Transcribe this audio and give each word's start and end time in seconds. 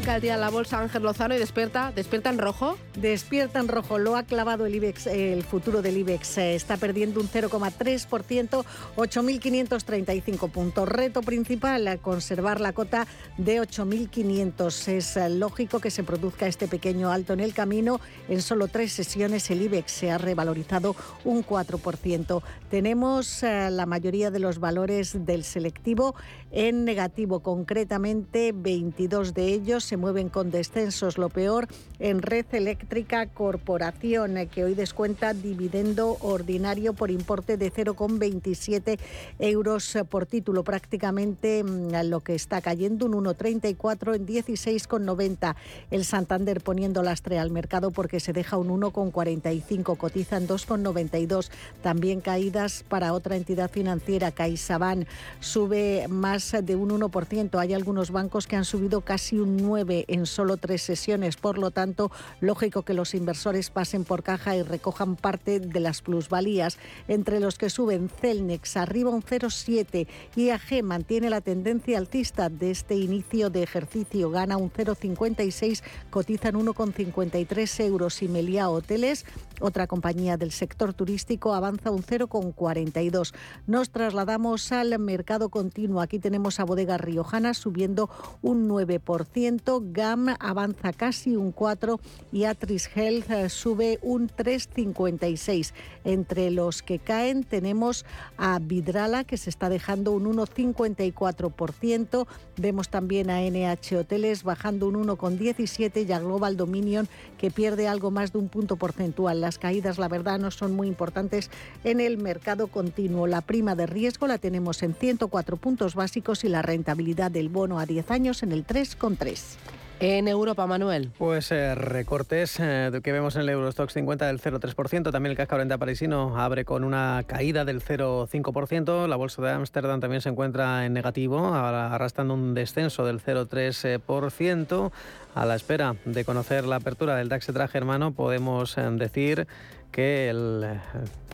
Arranca 0.00 0.16
el 0.16 0.22
día 0.22 0.34
en 0.34 0.40
la 0.40 0.48
bolsa 0.48 0.80
Ángel 0.80 1.02
Lozano 1.02 1.34
y 1.34 1.38
despierta, 1.38 1.92
despierta 1.94 2.30
en 2.30 2.38
rojo. 2.38 2.78
Despierta 2.98 3.60
en 3.60 3.68
rojo, 3.68 3.98
lo 3.98 4.16
ha 4.16 4.22
clavado 4.22 4.64
el 4.64 4.74
IBEX, 4.74 5.06
el 5.08 5.42
futuro 5.42 5.82
del 5.82 5.98
IBEX 5.98 6.38
eh, 6.38 6.54
está 6.54 6.78
perdiendo 6.78 7.20
un 7.20 7.28
0,3%, 7.28 8.64
8.535 8.96 10.50
puntos. 10.50 10.88
Reto 10.88 11.20
principal, 11.20 11.98
conservar 12.00 12.62
la 12.62 12.72
cota 12.72 13.06
de 13.36 13.60
8.500. 13.60 14.88
Es 14.88 15.18
eh, 15.18 15.28
lógico 15.28 15.80
que 15.80 15.90
se 15.90 16.02
produzca 16.02 16.46
este 16.46 16.66
pequeño 16.66 17.12
alto 17.12 17.34
en 17.34 17.40
el 17.40 17.52
camino. 17.52 18.00
En 18.30 18.40
solo 18.40 18.68
tres 18.68 18.92
sesiones 18.92 19.50
el 19.50 19.60
IBEX 19.60 19.92
se 19.92 20.10
ha 20.10 20.16
revalorizado 20.16 20.96
un 21.24 21.44
4%. 21.44 22.42
Tenemos 22.70 23.42
eh, 23.42 23.68
la 23.70 23.84
mayoría 23.84 24.30
de 24.30 24.38
los 24.38 24.60
valores 24.60 25.26
del 25.26 25.44
selectivo 25.44 26.14
en 26.52 26.84
negativo, 26.84 27.40
concretamente 27.40 28.52
22 28.54 29.34
de 29.34 29.46
ellos 29.46 29.84
se 29.84 29.96
mueven 29.96 30.28
con 30.28 30.50
descensos. 30.50 31.18
Lo 31.18 31.28
peor 31.28 31.68
en 31.98 32.22
Red 32.22 32.46
Eléctrica 32.52 33.26
Corporación, 33.26 34.36
eh, 34.36 34.48
que 34.48 34.64
hoy 34.64 34.74
descuenta 34.74 35.32
dividendo 35.34 36.16
ordinario 36.20 36.92
por 36.92 37.10
importe 37.10 37.56
de 37.56 37.72
0,27 37.72 38.98
euros 39.38 39.98
por 40.08 40.26
título, 40.26 40.64
prácticamente 40.64 41.62
mm, 41.62 42.08
lo 42.08 42.20
que 42.20 42.34
está 42.34 42.60
cayendo 42.60 43.06
un 43.06 43.12
1,34 43.12 44.16
en 44.16 44.26
16,90. 44.26 45.54
El 45.90 46.04
Santander 46.04 46.60
poniendo 46.60 47.02
lastre 47.02 47.38
al 47.38 47.50
mercado 47.50 47.90
porque 47.90 48.20
se 48.20 48.32
deja 48.32 48.56
un 48.56 48.68
1,45, 48.80 49.96
cotizan 49.96 50.48
2,92. 50.48 51.50
También 51.82 52.20
caídas 52.20 52.84
para 52.88 53.12
otra 53.12 53.36
entidad 53.36 53.70
financiera, 53.70 54.32
CaixaBank, 54.32 55.06
sube 55.40 56.08
más 56.08 56.39
de 56.40 56.74
un 56.74 56.90
1%. 56.90 57.58
Hay 57.58 57.74
algunos 57.74 58.10
bancos 58.10 58.46
que 58.46 58.56
han 58.56 58.64
subido 58.64 59.02
casi 59.02 59.38
un 59.38 59.58
9% 59.60 60.06
en 60.08 60.24
solo 60.24 60.56
tres 60.56 60.80
sesiones. 60.80 61.36
Por 61.36 61.58
lo 61.58 61.70
tanto, 61.70 62.10
lógico 62.40 62.82
que 62.82 62.94
los 62.94 63.14
inversores 63.14 63.68
pasen 63.68 64.04
por 64.04 64.22
caja 64.22 64.56
y 64.56 64.62
recojan 64.62 65.16
parte 65.16 65.60
de 65.60 65.80
las 65.80 66.00
plusvalías. 66.00 66.78
Entre 67.08 67.40
los 67.40 67.58
que 67.58 67.68
suben 67.68 68.08
Celnex 68.08 68.76
arriba 68.78 69.10
un 69.10 69.22
0,7. 69.22 70.06
IAG 70.34 70.82
mantiene 70.82 71.28
la 71.28 71.42
tendencia 71.42 71.98
alcista 71.98 72.48
de 72.48 72.70
este 72.70 72.96
inicio 72.96 73.50
de 73.50 73.62
ejercicio. 73.62 74.30
Gana 74.30 74.56
un 74.56 74.72
0,56, 74.72 75.82
cotizan 76.08 76.54
1,53 76.54 77.84
euros. 77.84 78.22
Y 78.22 78.28
Meliá 78.28 78.70
Hoteles, 78.70 79.26
otra 79.60 79.86
compañía 79.86 80.38
del 80.38 80.52
sector 80.52 80.94
turístico, 80.94 81.54
avanza 81.54 81.90
un 81.90 82.02
0,42. 82.02 83.34
Nos 83.66 83.90
trasladamos 83.90 84.72
al 84.72 84.98
mercado 84.98 85.50
continuo. 85.50 86.00
Aquí 86.00 86.18
tenemos 86.18 86.29
a 86.58 86.64
Bodega 86.64 86.96
Riojana 86.96 87.54
subiendo 87.54 88.08
un 88.40 88.68
9%, 88.68 89.92
GAM 89.92 90.36
avanza 90.38 90.92
casi 90.92 91.34
un 91.34 91.52
4% 91.52 91.98
y 92.32 92.44
Atris 92.44 92.88
Health 92.94 93.30
eh, 93.30 93.48
sube 93.48 93.98
un 94.02 94.28
3,56%. 94.28 95.72
Entre 96.04 96.50
los 96.50 96.82
que 96.82 96.98
caen 96.98 97.42
tenemos 97.44 98.06
a 98.38 98.58
Vidrala 98.60 99.24
que 99.24 99.36
se 99.36 99.50
está 99.50 99.68
dejando 99.68 100.12
un 100.12 100.24
1,54%. 100.36 102.26
Vemos 102.56 102.88
también 102.88 103.28
a 103.28 103.40
NH 103.42 103.96
Hoteles 103.96 104.44
bajando 104.44 104.88
un 104.88 105.06
1,17% 105.06 106.06
y 106.08 106.12
a 106.12 106.20
Global 106.20 106.56
Dominion 106.56 107.08
que 107.38 107.50
pierde 107.50 107.88
algo 107.88 108.10
más 108.10 108.32
de 108.32 108.38
un 108.38 108.48
punto 108.48 108.76
porcentual. 108.76 109.40
Las 109.40 109.58
caídas, 109.58 109.98
la 109.98 110.08
verdad, 110.08 110.38
no 110.38 110.50
son 110.50 110.74
muy 110.74 110.86
importantes 110.86 111.50
en 111.84 112.00
el 112.00 112.18
mercado 112.18 112.68
continuo. 112.68 113.26
La 113.26 113.40
prima 113.40 113.74
de 113.74 113.86
riesgo 113.86 114.26
la 114.26 114.38
tenemos 114.38 114.82
en 114.82 114.94
104 114.94 115.56
puntos 115.56 115.94
básicos 115.94 116.19
y 116.44 116.48
la 116.48 116.62
rentabilidad 116.62 117.30
del 117.30 117.48
bono 117.48 117.78
a 117.78 117.86
10 117.86 118.10
años 118.10 118.42
en 118.42 118.52
el 118.52 118.66
3,3. 118.66 119.56
En 120.02 120.28
Europa, 120.28 120.66
Manuel. 120.66 121.10
Pues 121.18 121.50
eh, 121.52 121.74
recortes 121.74 122.58
eh, 122.58 122.90
que 123.02 123.12
vemos 123.12 123.36
en 123.36 123.42
el 123.42 123.50
Eurostox 123.50 123.92
50 123.92 124.26
del 124.26 124.40
0,3%. 124.40 125.12
También 125.12 125.30
el 125.32 125.36
CAC 125.36 125.48
40 125.48 125.76
parisino 125.76 126.38
abre 126.38 126.64
con 126.64 126.84
una 126.84 127.22
caída 127.26 127.64
del 127.66 127.82
0,5%. 127.82 129.06
La 129.06 129.16
bolsa 129.16 129.42
de 129.42 129.50
Ámsterdam 129.50 130.00
también 130.00 130.22
se 130.22 130.30
encuentra 130.30 130.86
en 130.86 130.94
negativo, 130.94 131.54
arrastrando 131.54 132.32
un 132.32 132.54
descenso 132.54 133.04
del 133.04 133.20
0,3%. 133.20 134.90
A 135.34 135.46
la 135.46 135.54
espera 135.54 135.96
de 136.04 136.24
conocer 136.24 136.64
la 136.64 136.76
apertura 136.76 137.16
del 137.16 137.28
DAX 137.28 137.46
germano, 137.70 138.12
podemos 138.12 138.78
eh, 138.78 138.82
decir 138.92 139.46
que 139.90 140.30
el, 140.30 140.80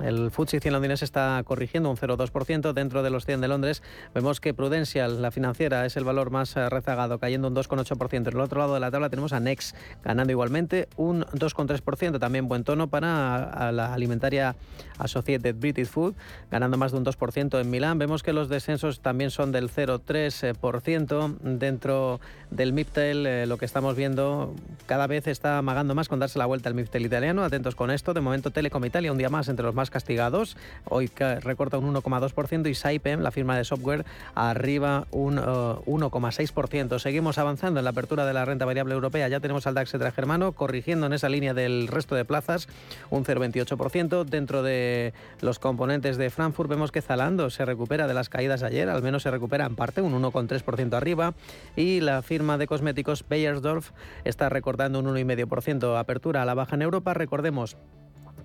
el 0.03 0.31
FTSE 0.31 0.61
100 0.61 0.72
londinense 0.72 1.05
está 1.05 1.43
corrigiendo 1.44 1.91
un 1.91 1.97
0,2% 1.97 2.72
dentro 2.72 3.03
de 3.03 3.11
los 3.11 3.25
100 3.25 3.41
de 3.41 3.49
Londres. 3.49 3.83
Vemos 4.15 4.41
que 4.41 4.55
Prudential, 4.55 5.22
la 5.22 5.31
financiera, 5.31 5.87
es 5.87 5.97
el 5.97 6.05
valor 6.05 6.31
más 6.31 6.56
eh, 6.56 6.69
rezagado, 6.69 7.19
cayendo 7.19 7.49
un 7.49 7.55
2,8%. 7.55 8.16
En 8.16 8.27
el 8.27 8.41
otro 8.41 8.61
lado 8.61 8.75
de 8.75 8.81
la 8.81 8.91
tabla 8.91 9.11
tenemos 9.11 9.33
a 9.33 9.41
Nex, 9.41 9.75
ganando 10.05 10.33
igualmente 10.33 10.89
un 10.97 11.25
2,3%. 11.25 12.19
También 12.19 12.49
buen 12.49 12.65
tono 12.65 12.89
para 12.89 13.72
la 13.72 13.95
alimentaria 13.95 14.56
Associated 14.99 15.55
British 15.56 15.89
Food, 15.89 16.15
ganando 16.50 16.77
más 16.77 16.93
de 16.93 16.99
un 16.99 17.05
2% 17.05 17.61
en 17.61 17.71
Milán. 17.71 17.99
Vemos 17.99 18.22
que 18.22 18.33
los 18.33 18.49
descensos 18.49 19.00
también 19.00 19.31
son 19.31 19.53
del 19.53 19.71
0,3%. 19.71 21.39
Dentro 21.41 22.21
del 22.50 22.72
MIPTEL, 22.72 23.27
eh, 23.27 23.47
lo 23.47 23.59
que 23.59 23.65
estamos 23.65 23.97
viendo 23.97 24.55
cada 24.87 25.06
vez 25.06 25.27
está 25.27 25.59
amagando 25.59 25.95
más 25.95 26.09
con 26.09 26.19
darse 26.19 26.39
la 26.39 26.47
vuelta 26.47 26.69
al 26.69 26.75
MIPTEL 26.75 27.06
italiano. 27.06 27.45
Atentos 27.45 27.75
con 27.75 27.91
esto. 27.91 28.15
De 28.15 28.21
momento 28.21 28.46
Telecom 28.51 28.84
Italia 28.84 29.12
un 29.12 29.19
día 29.19 29.29
más 29.29 29.49
entre 29.49 29.65
los 29.65 29.75
más 29.75 29.91
castigados. 29.91 30.57
Hoy 30.84 31.11
recorta 31.41 31.79
un 31.79 31.95
1,2% 31.95 32.69
y 32.69 32.75
Saipem, 32.75 33.21
la 33.21 33.31
firma 33.31 33.57
de 33.57 33.65
software, 33.65 34.05
arriba 34.34 35.07
un 35.11 35.37
1,6%. 35.37 36.95
Uh, 36.95 36.99
Seguimos 36.99 37.39
avanzando 37.39 37.81
en 37.81 37.84
la 37.84 37.91
apertura 37.91 38.27
de 38.27 38.33
la 38.33 38.45
renta 38.45 38.65
variable 38.65 38.95
europea. 38.95 39.29
Ya 39.29 39.41
tenemos 39.41 39.67
al 39.67 39.75
DAX 39.75 39.93
germano 40.15 40.53
corrigiendo 40.53 41.07
en 41.07 41.12
esa 41.12 41.29
línea 41.29 41.55
del 41.55 41.89
resto 41.89 42.15
de 42.15 42.25
plazas 42.25 42.69
un 43.11 43.25
0,28%. 43.25 44.25
Dentro 44.25 44.63
de 44.63 45.13
los 45.41 45.59
componentes 45.59 46.17
de 46.17 46.31
Frankfurt 46.31 46.71
vemos 46.71 46.93
que 46.93 47.03
Zalando 47.03 47.51
se 47.51 47.65
recupera 47.65 48.07
de 48.07 48.15
las 48.15 48.28
caídas 48.28 48.63
ayer, 48.63 48.89
al 48.89 49.03
menos 49.03 49.23
se 49.23 49.31
recupera 49.31 49.67
en 49.67 49.77
parte, 49.77 50.01
un 50.01 50.21
1,3% 50.21 50.95
arriba. 50.95 51.34
Y 51.77 52.01
la 52.01 52.23
firma 52.23 52.59
de 52.59 52.67
cosméticos 52.67 53.25
Bayersdorf 53.28 53.91
está 54.25 54.49
recordando 54.49 54.99
un 55.01 55.07
1,5% 55.07 55.99
apertura 55.99 56.43
a 56.43 56.45
la 56.45 56.55
baja 56.55 56.77
en 56.77 56.83
Europa. 56.83 57.15
Recordemos 57.15 57.77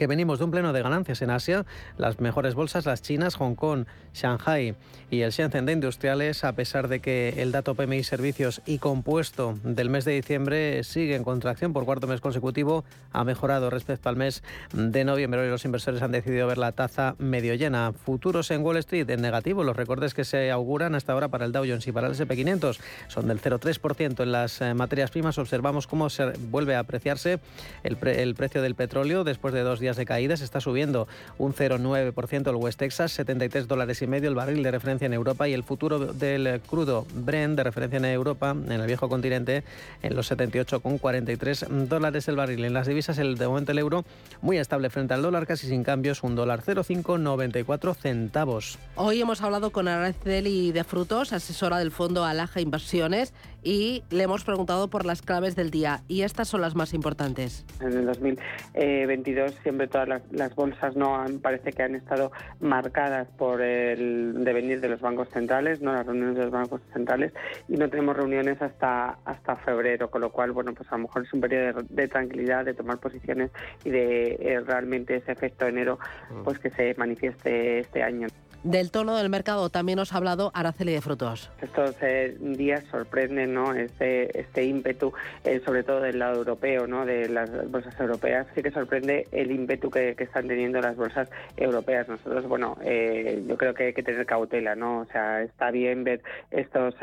que 0.02 0.08
venimos 0.08 0.40
de 0.40 0.46
un 0.46 0.50
pleno 0.50 0.74
de 0.74 0.82
ganancias 0.82 1.22
en 1.22 1.30
Asia, 1.30 1.64
las 1.96 2.20
mejores 2.20 2.56
bolsas, 2.56 2.88
las 2.88 3.04
chinas, 3.04 3.36
Hong 3.36 3.54
Kong, 3.54 3.86
Shanghai 4.16 4.74
y 5.12 5.22
el 5.22 5.30
Shenzhen 5.30 5.68
de 5.68 5.74
Industriales, 5.74 6.44
a 6.44 6.54
pesar 6.54 6.88
de 6.88 7.02
que 7.02 7.36
el 7.38 7.52
dato 7.52 7.76
PMI 7.76 8.04
Servicios 8.04 8.64
y 8.66 8.80
compuesto 8.80 9.60
del 9.64 9.92
mes 9.92 10.04
de 10.06 10.14
diciembre 10.14 10.84
sigue 10.84 11.16
en 11.16 11.24
contracción 11.24 11.72
por 11.72 11.86
cuarto 11.86 12.08
mes 12.08 12.20
consecutivo, 12.20 12.84
ha 13.12 13.24
mejorado 13.24 13.70
respecto 13.70 14.10
al 14.10 14.16
mes 14.16 14.42
de 14.74 15.04
noviembre. 15.04 15.42
Hoy 15.42 15.50
los 15.50 15.66
inversores 15.66 16.02
han 16.02 16.12
decidido 16.12 16.48
ver 16.48 16.58
la 16.58 16.72
taza 16.72 17.14
medio 17.20 17.54
llena. 17.54 17.94
Futuros 17.94 18.50
en 18.50 18.64
Wall 18.64 18.78
Street 18.78 19.08
en 19.08 19.22
negativo. 19.22 19.64
Los 19.64 19.76
recortes 19.76 20.16
que 20.16 20.26
se 20.26 20.50
auguran 20.50 20.96
hasta 20.96 21.14
ahora 21.14 21.28
para 21.28 21.46
el 21.46 21.52
Dow 21.52 21.64
Jones 21.68 21.86
y 21.86 21.92
para 21.92 22.08
el 22.08 22.16
SP500 22.16 22.80
son 23.08 23.28
del 23.28 23.40
0,3% 23.40 24.24
en 24.24 24.32
las 24.32 24.62
eh, 24.62 24.74
materias 24.74 25.12
primas. 25.12 25.38
Observamos 25.38 25.86
cómo 25.86 26.10
se 26.10 26.32
vuelve 26.50 26.76
a 26.76 26.80
apreciarse 26.80 27.40
el, 27.84 27.98
el 28.08 28.34
precio 28.34 28.64
del 28.64 28.74
petróleo 28.74 29.24
después 29.24 29.54
de 29.54 29.62
dos 29.62 29.80
días 29.80 29.91
de 29.98 30.06
caídas. 30.06 30.42
Está 30.42 30.62
subiendo 30.62 31.08
un 31.38 31.54
0,9% 31.54 32.50
el 32.50 32.56
West 32.56 32.80
Texas, 32.80 33.12
73 33.14 33.68
dólares 33.68 34.02
y 34.02 34.08
medio 34.08 34.30
el 34.30 34.36
barril 34.36 34.64
de 34.64 34.72
referencia 34.72 35.06
en 35.06 35.14
Europa 35.14 35.48
y 35.48 35.54
el 35.54 35.64
futuro 35.64 36.00
del 36.14 36.62
crudo 36.62 37.06
Brent 37.14 37.58
de 37.58 37.64
referencia 37.64 37.98
en 37.98 38.06
Europa, 38.06 38.52
en 38.52 38.72
el 38.72 38.88
viejo 38.88 39.10
continente, 39.10 39.64
en 40.02 40.16
los 40.16 40.32
78,43 40.32 41.68
dólares 41.88 42.28
el 42.28 42.36
barril. 42.36 42.66
En 42.66 42.74
las 42.74 42.88
divisas, 42.88 43.18
el 43.18 43.38
de 43.38 43.48
momento 43.48 43.72
el 43.72 43.80
euro 43.80 44.06
muy 44.42 44.58
estable 44.58 44.90
frente 44.90 45.14
al 45.14 45.22
dólar, 45.22 45.48
casi 45.48 45.68
sin 45.68 45.84
cambios, 45.84 46.24
un 46.24 46.36
dólar 46.36 46.62
0,594 46.62 47.94
centavos. 47.94 48.78
Hoy 48.96 49.22
hemos 49.22 49.42
hablado 49.42 49.72
con 49.72 49.88
Araceli 49.88 50.72
de 50.72 50.84
Frutos, 50.84 51.34
asesora 51.34 51.78
del 51.80 51.92
fondo 51.92 52.26
Alaja 52.26 52.62
Inversiones, 52.62 53.34
y 53.64 54.04
le 54.10 54.24
hemos 54.24 54.44
preguntado 54.44 54.90
por 54.90 55.06
las 55.06 55.22
claves 55.22 55.56
del 55.56 55.72
día 55.72 56.02
y 56.08 56.22
estas 56.24 56.48
son 56.48 56.62
las 56.62 56.76
más 56.76 56.94
importantes. 56.94 57.66
En 57.80 57.94
el 57.94 58.06
2022 58.06 59.56
siempre 59.64 59.88
todas 59.88 60.22
las, 60.32 60.56
bolsas 60.56 60.96
no 60.96 61.16
han, 61.16 61.40
parece 61.40 61.72
que 61.72 61.84
han 61.84 61.96
estado 61.96 62.32
marcadas 62.60 63.28
por 63.38 63.62
el 63.62 64.44
devenir 64.44 64.82
de 64.82 64.90
los 64.90 65.02
bancos 65.02 65.30
centrales, 65.30 65.82
no 65.82 65.94
las 65.94 66.06
reuniones 66.06 66.36
de 66.36 66.44
los 66.44 66.52
bancos 66.52 66.82
centrales 66.94 67.34
y 67.68 67.78
no 67.78 67.90
tenemos 67.90 68.16
reuniones 68.16 68.62
hasta 68.62 69.20
hasta 69.26 69.56
febrero, 69.58 70.10
con 70.10 70.22
lo 70.22 70.32
cual 70.32 70.52
bueno 70.52 70.74
pues 70.74 70.92
a 70.92 70.98
lo 70.98 71.04
mejor 71.04 71.24
es 71.24 71.34
un 71.34 71.42
periodo 71.42 71.82
de, 71.90 72.08
tranquilidad, 72.08 72.66
de 72.66 72.74
tomar 72.74 73.00
posiciones 73.00 73.52
y 73.84 73.90
de 73.90 74.38
eh, 74.40 74.60
realmente 74.66 75.16
ese 75.16 75.32
efecto 75.32 75.68
enero 75.68 76.00
mm. 76.32 76.44
pues 76.44 76.60
que 76.60 76.70
se 76.72 76.96
manifieste 76.98 77.80
este 77.80 78.04
año. 78.04 78.28
Del 78.64 78.92
tono 78.92 79.18
del 79.18 79.30
mercado 79.30 79.72
también 79.72 79.98
nos 79.98 80.14
ha 80.14 80.18
hablado 80.18 80.52
Araceli 80.54 80.94
de 80.94 81.02
Frutos. 81.02 81.50
Estos 81.64 81.96
eh, 82.02 82.38
días 82.40 82.84
sorprenden 82.92 83.56
¿no? 83.56 83.74
este, 83.74 84.40
este 84.40 84.66
ímpetu, 84.66 85.14
eh, 85.44 85.62
sobre 85.66 85.82
todo 85.84 86.00
del 86.00 86.20
lado 86.20 86.38
europeo, 86.38 86.86
¿no? 86.86 87.04
de 87.04 87.28
las 87.28 87.50
bolsas 87.72 88.00
europeas. 88.00 88.46
Sí 88.54 88.62
que 88.62 88.70
sorprende 88.70 89.28
el 89.32 89.52
ímpetu 89.52 89.90
que, 89.90 90.16
están 90.20 90.48
teniendo 90.48 90.80
las 90.80 90.96
bolsas 90.96 91.28
europeas. 91.58 92.08
Nosotros, 92.08 92.48
bueno, 92.48 92.78
eh, 92.84 93.44
yo 93.48 93.58
creo 93.58 93.74
que 93.74 93.86
hay 93.86 93.94
que 93.94 94.04
tener 94.04 94.28
cautela, 94.28 94.76
¿no? 94.76 95.00
O 95.00 95.06
sea, 95.06 95.42
está 95.42 95.72
bien 95.72 96.04
ver 96.04 96.22
estos, 96.52 96.94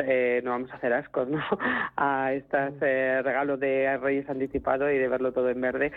no 0.45 0.51
vamos 0.53 0.71
a 0.71 0.77
hacer 0.77 0.93
ascos, 0.93 1.29
¿no? 1.29 1.43
A 1.97 2.33
estos 2.35 2.79
regalos 2.79 3.59
de 3.59 3.97
Reyes 3.97 4.31
anticipado 4.31 4.89
y 4.93 4.99
de 4.99 5.09
verlo 5.09 5.33
todo 5.33 5.51
en 5.51 5.61
verde. 5.61 5.93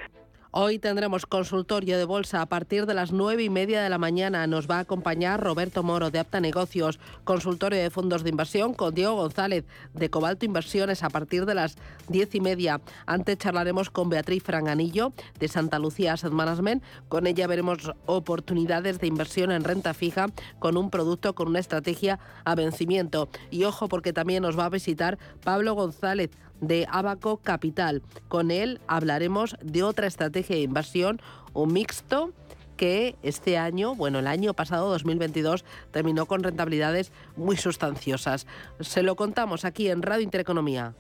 Hoy 0.54 0.80
tendremos 0.80 1.26
consultorio 1.26 1.98
de 1.98 2.04
bolsa 2.04 2.42
a 2.42 2.46
partir 2.46 2.86
de 2.86 2.94
las 2.94 3.14
nueve 3.14 3.42
y 3.42 3.50
media 3.50 3.82
de 3.82 3.90
la 3.90 3.98
mañana. 3.98 4.46
Nos 4.48 4.70
va 4.70 4.80
a 4.80 4.80
acompañar 4.80 5.42
Roberto 5.42 5.82
Moro 5.82 6.12
de 6.12 6.20
Apta 6.20 6.42
Negocios, 6.42 7.00
consultorio 7.24 7.82
de 7.82 7.90
fondos 7.90 8.22
de 8.24 8.32
inversión 8.32 8.74
con 8.74 8.94
Diego 8.94 9.16
González 9.16 9.64
de 9.94 10.10
Cobalto 10.10 10.46
Inversiones 10.46 11.04
a 11.04 11.10
partir 11.10 11.46
de 11.46 11.56
las 11.56 11.78
diez 12.10 12.36
y 12.36 12.42
media. 12.42 12.82
Antes 13.06 13.38
charlaremos 13.38 13.90
con 13.90 14.10
Beatriz 14.10 14.44
Franganillo 14.44 15.14
de 15.40 15.48
Santa 15.48 15.80
Lucía 15.80 16.12
Asset 16.12 16.34
Management. 16.34 16.84
Con 17.08 17.28
ella 17.28 17.48
veremos 17.48 17.94
oportunidades 18.06 19.00
de 19.00 19.08
inversión 19.08 19.54
en 19.54 19.64
renta 19.64 19.94
fija 19.94 20.26
con 20.60 20.76
un 20.76 20.90
producto 20.90 21.34
con 21.34 21.48
una 21.48 21.60
estrategia 21.60 22.20
a 22.44 22.56
vencimiento. 22.56 23.30
Y 23.52 23.64
ojo 23.64 23.88
porque 23.88 24.12
también 24.12 24.44
nos 24.44 24.60
va 24.60 24.66
a 24.66 24.70
visitar 24.70 25.18
Pablo 25.46 25.76
González 25.76 26.32
de 26.62 26.88
Abaco 26.90 27.38
Capital. 27.38 28.02
Con 28.30 28.52
él 28.52 28.80
hablaremos 28.88 29.58
de 29.62 29.84
otra 29.84 30.08
estrategia 30.08 30.56
de 30.56 30.62
inversión, 30.62 31.22
un 31.54 31.74
mixto 31.74 32.32
que 32.78 33.16
este 33.22 33.58
año, 33.58 33.94
bueno, 33.94 34.20
el 34.20 34.28
año 34.28 34.54
pasado, 34.54 34.90
2022, 34.90 35.66
terminó 35.92 36.26
con 36.26 36.42
rentabilidades 36.42 37.12
muy 37.36 37.58
sustanciosas. 37.58 38.48
Se 38.80 39.04
lo 39.04 39.16
contamos 39.16 39.66
aquí 39.66 39.90
en 39.90 40.02
Radio 40.02 40.24
Intereconomía. 40.24 40.96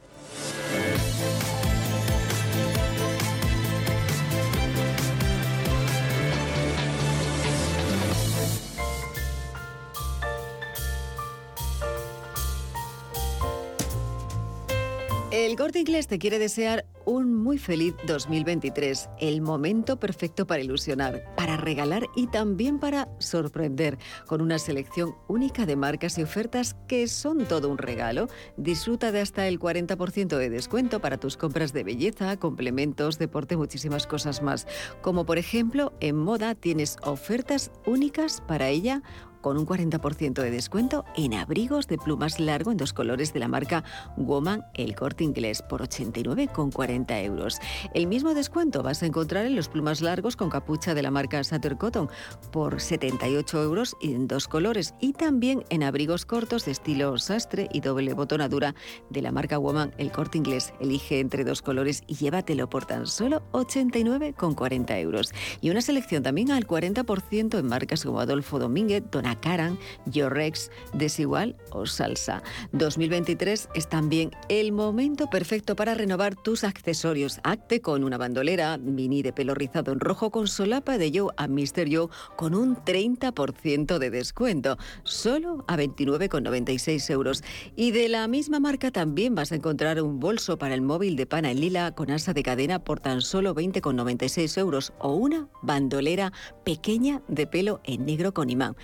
El 15.31 15.55
Corte 15.55 15.79
Inglés 15.79 16.07
te 16.07 16.19
quiere 16.19 16.39
desear 16.39 16.85
un 17.05 17.33
muy 17.33 17.57
feliz 17.57 17.95
2023, 18.05 19.09
el 19.21 19.39
momento 19.39 19.97
perfecto 19.97 20.45
para 20.45 20.61
ilusionar, 20.61 21.23
para 21.37 21.55
regalar 21.55 22.03
y 22.17 22.27
también 22.27 22.79
para 22.79 23.07
sorprender, 23.19 23.97
con 24.27 24.41
una 24.41 24.59
selección 24.59 25.15
única 25.29 25.65
de 25.65 25.77
marcas 25.77 26.17
y 26.17 26.23
ofertas 26.23 26.75
que 26.89 27.07
son 27.07 27.45
todo 27.45 27.69
un 27.69 27.77
regalo. 27.77 28.27
Disfruta 28.57 29.13
de 29.13 29.21
hasta 29.21 29.47
el 29.47 29.57
40% 29.57 30.37
de 30.37 30.49
descuento 30.49 30.99
para 30.99 31.17
tus 31.17 31.37
compras 31.37 31.71
de 31.71 31.85
belleza, 31.85 32.35
complementos, 32.35 33.17
deporte, 33.17 33.55
muchísimas 33.55 34.07
cosas 34.07 34.41
más. 34.41 34.67
Como 35.01 35.25
por 35.25 35.37
ejemplo, 35.37 35.93
en 36.01 36.17
moda 36.17 36.55
tienes 36.55 36.97
ofertas 37.03 37.71
únicas 37.85 38.41
para 38.45 38.67
ella 38.67 39.01
con 39.41 39.57
un 39.57 39.65
40% 39.65 40.41
de 40.41 40.51
descuento 40.51 41.05
en 41.15 41.33
abrigos 41.33 41.87
de 41.87 41.97
plumas 41.97 42.39
largo 42.39 42.71
en 42.71 42.77
dos 42.77 42.93
colores 42.93 43.33
de 43.33 43.39
la 43.39 43.47
marca 43.47 43.83
Woman 44.17 44.65
El 44.73 44.95
Corte 44.95 45.23
Inglés 45.23 45.61
por 45.61 45.81
89,40 45.81 47.23
euros. 47.23 47.59
El 47.93 48.07
mismo 48.07 48.33
descuento 48.33 48.83
vas 48.83 49.03
a 49.03 49.05
encontrar 49.05 49.45
en 49.45 49.55
los 49.55 49.67
plumas 49.67 50.01
largos 50.01 50.35
con 50.35 50.49
capucha 50.49 50.93
de 50.93 51.01
la 51.01 51.11
marca 51.11 51.43
Sutter 51.43 51.77
Cotton 51.77 52.09
por 52.51 52.79
78 52.79 53.63
euros 53.63 53.95
en 54.01 54.27
dos 54.27 54.47
colores 54.47 54.95
y 54.99 55.13
también 55.13 55.63
en 55.69 55.83
abrigos 55.83 56.25
cortos 56.25 56.65
de 56.65 56.71
estilo 56.71 57.17
sastre 57.17 57.69
y 57.73 57.81
doble 57.81 58.13
botonadura 58.13 58.75
de 59.09 59.21
la 59.21 59.31
marca 59.31 59.57
Woman 59.57 59.93
El 59.97 60.11
Corte 60.11 60.37
Inglés. 60.37 60.73
Elige 60.79 61.19
entre 61.19 61.43
dos 61.43 61.61
colores 61.61 62.03
y 62.07 62.15
llévatelo 62.15 62.69
por 62.69 62.85
tan 62.85 63.07
solo 63.07 63.43
89,40 63.51 64.99
euros. 64.99 65.31
Y 65.61 65.69
una 65.69 65.81
selección 65.81 66.23
también 66.23 66.51
al 66.51 66.67
40% 66.67 67.57
en 67.57 67.67
marcas 67.67 68.03
como 68.03 68.19
Adolfo 68.19 68.59
Domínguez, 68.59 69.03
Dona 69.31 69.39
Caran, 69.39 69.79
Yorex, 70.05 70.71
Desigual 70.93 71.55
o 71.71 71.85
Salsa. 71.85 72.43
2023 72.73 73.69
es 73.75 73.87
también 73.87 74.31
el 74.49 74.71
momento 74.71 75.29
perfecto 75.29 75.75
para 75.75 75.93
renovar 75.93 76.35
tus 76.35 76.63
accesorios. 76.63 77.39
Acte 77.43 77.81
con 77.81 78.03
una 78.03 78.17
bandolera 78.17 78.77
mini 78.77 79.21
de 79.21 79.31
pelo 79.31 79.53
rizado 79.53 79.91
en 79.91 79.99
rojo 79.99 80.31
con 80.31 80.47
solapa 80.47 80.97
de 80.97 81.11
Joe 81.17 81.33
a 81.37 81.47
Mr. 81.47 81.87
Joe 81.89 82.09
con 82.35 82.55
un 82.55 82.75
30% 82.75 83.97
de 83.99 84.09
descuento, 84.09 84.77
solo 85.03 85.63
a 85.67 85.77
29,96 85.77 87.09
euros. 87.11 87.43
Y 87.75 87.91
de 87.91 88.09
la 88.09 88.27
misma 88.27 88.59
marca 88.59 88.91
también 88.91 89.35
vas 89.35 89.51
a 89.51 89.55
encontrar 89.55 90.01
un 90.01 90.19
bolso 90.19 90.57
para 90.57 90.73
el 90.73 90.81
móvil 90.81 91.15
de 91.15 91.25
pana 91.25 91.51
en 91.51 91.61
lila 91.61 91.91
con 91.93 92.11
asa 92.11 92.33
de 92.33 92.43
cadena 92.43 92.79
por 92.83 92.99
tan 92.99 93.21
solo 93.21 93.55
20,96 93.55 94.57
euros 94.57 94.93
o 94.99 95.13
una 95.13 95.47
bandolera 95.61 96.33
pequeña 96.65 97.21
de 97.27 97.47
pelo 97.47 97.81
en 97.83 98.05
negro 98.05 98.33
con 98.33 98.49
imán 98.49 98.75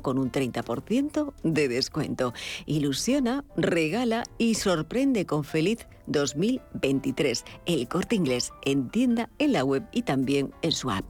con 0.00 0.16
un 0.16 0.30
30% 0.30 1.32
de 1.42 1.68
descuento. 1.68 2.32
Ilusiona, 2.66 3.44
regala 3.56 4.22
y 4.38 4.54
sorprende 4.54 5.26
con 5.26 5.42
feliz 5.42 5.88
2023. 6.06 7.44
El 7.66 7.88
corte 7.88 8.14
inglés 8.14 8.52
en 8.64 8.90
tienda, 8.90 9.28
en 9.38 9.52
la 9.52 9.64
web 9.64 9.82
y 9.92 10.02
también 10.02 10.52
en 10.62 10.72
su 10.72 10.90
app. 10.90 11.04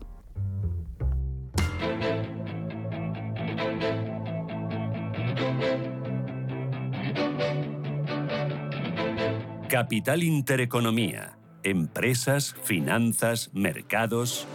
Capital 9.70 10.24
Intereconomía. 10.24 11.38
Empresas, 11.62 12.56
finanzas, 12.64 13.50
mercados. 13.54 14.48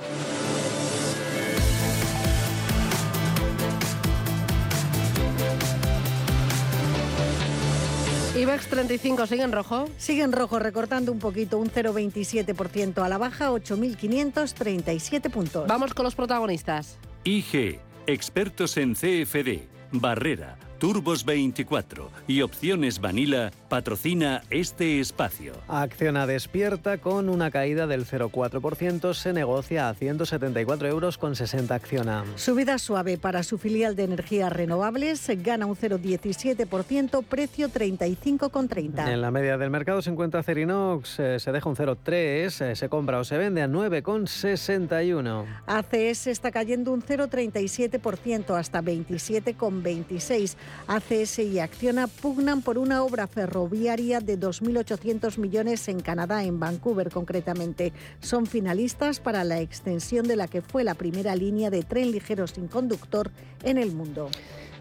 IBEX 8.36 8.68
35 8.68 9.28
sigue 9.28 9.44
en 9.44 9.54
rojo. 9.54 9.88
Sigue 9.98 10.24
en 10.24 10.34
rojo, 10.34 10.60
recortando 10.60 11.14
un 11.14 11.20
poquito, 11.20 11.58
un 11.58 11.72
0,27% 11.72 13.02
a 13.02 13.08
la 13.08 13.18
baja, 13.18 13.52
8.537 13.52 15.30
puntos. 15.32 15.66
Vamos 15.68 15.94
con 15.94 16.04
los 16.04 16.16
protagonistas. 16.16 16.98
IG, 17.24 17.80
expertos 18.08 18.76
en 18.76 18.94
CFD, 18.94 19.62
Barrera, 19.94 20.58
Turbos 20.80 21.24
24 21.24 22.12
y 22.28 22.42
Opciones 22.42 23.00
Vanilla 23.00 23.52
patrocina 23.70 24.44
este 24.50 25.00
espacio. 25.00 25.54
Acciona 25.70 26.28
despierta 26.28 26.98
con 26.98 27.30
una 27.30 27.50
caída 27.50 27.88
del 27.88 28.06
0,4%, 28.06 29.14
se 29.14 29.32
negocia 29.32 29.88
a 29.88 29.94
174 29.94 30.88
euros 30.90 31.18
con 31.18 31.36
60 31.36 31.74
Acciona. 31.74 32.26
Subida 32.36 32.78
suave 32.78 33.18
para 33.18 33.44
su 33.44 33.58
filial 33.58 33.96
de 33.96 34.04
energías 34.04 34.52
renovables, 34.52 35.30
gana 35.44 35.66
un 35.66 35.78
0,17%, 35.78 37.24
precio 37.24 37.70
35,30. 37.70 39.14
En 39.14 39.22
la 39.22 39.32
media 39.32 39.58
del 39.58 39.70
mercado 39.70 40.02
se 40.02 40.10
encuentra 40.10 40.44
Cerinox, 40.44 41.20
eh, 41.20 41.40
se 41.40 41.52
deja 41.54 41.70
un 41.70 41.76
0,3, 41.78 42.62
eh, 42.62 42.76
se 42.76 42.90
compra 42.90 43.20
o 43.20 43.24
se 43.24 43.38
vende 43.38 43.62
a 43.62 43.68
9,61. 43.68 45.46
ACS 45.68 46.28
está 46.28 46.52
cayendo 46.52 46.92
un 46.92 47.02
0,37% 47.02 48.56
hasta 48.56 48.82
27,26. 48.82 50.58
ACS 50.88 51.40
y 51.40 51.60
Acciona 51.60 52.08
pugnan 52.08 52.62
por 52.62 52.78
una 52.78 53.04
obra 53.04 53.28
ferroviaria 53.28 54.20
de 54.20 54.40
2.800 54.40 55.38
millones 55.38 55.88
en 55.88 56.00
Canadá, 56.00 56.44
en 56.44 56.60
Vancouver 56.60 57.10
concretamente. 57.10 57.94
Son 58.22 58.46
finalistas 58.46 59.20
para 59.20 59.44
la 59.44 59.60
extensión 59.62 60.28
de 60.28 60.36
la 60.36 60.48
que 60.48 60.62
fue 60.62 60.84
la 60.84 60.94
primera 60.94 61.36
línea 61.36 61.70
de 61.70 61.84
tren 61.84 62.12
ligero 62.12 62.48
sin 62.48 62.68
conductor 62.68 63.32
en 63.64 63.78
el 63.78 63.92
mundo. 63.92 64.30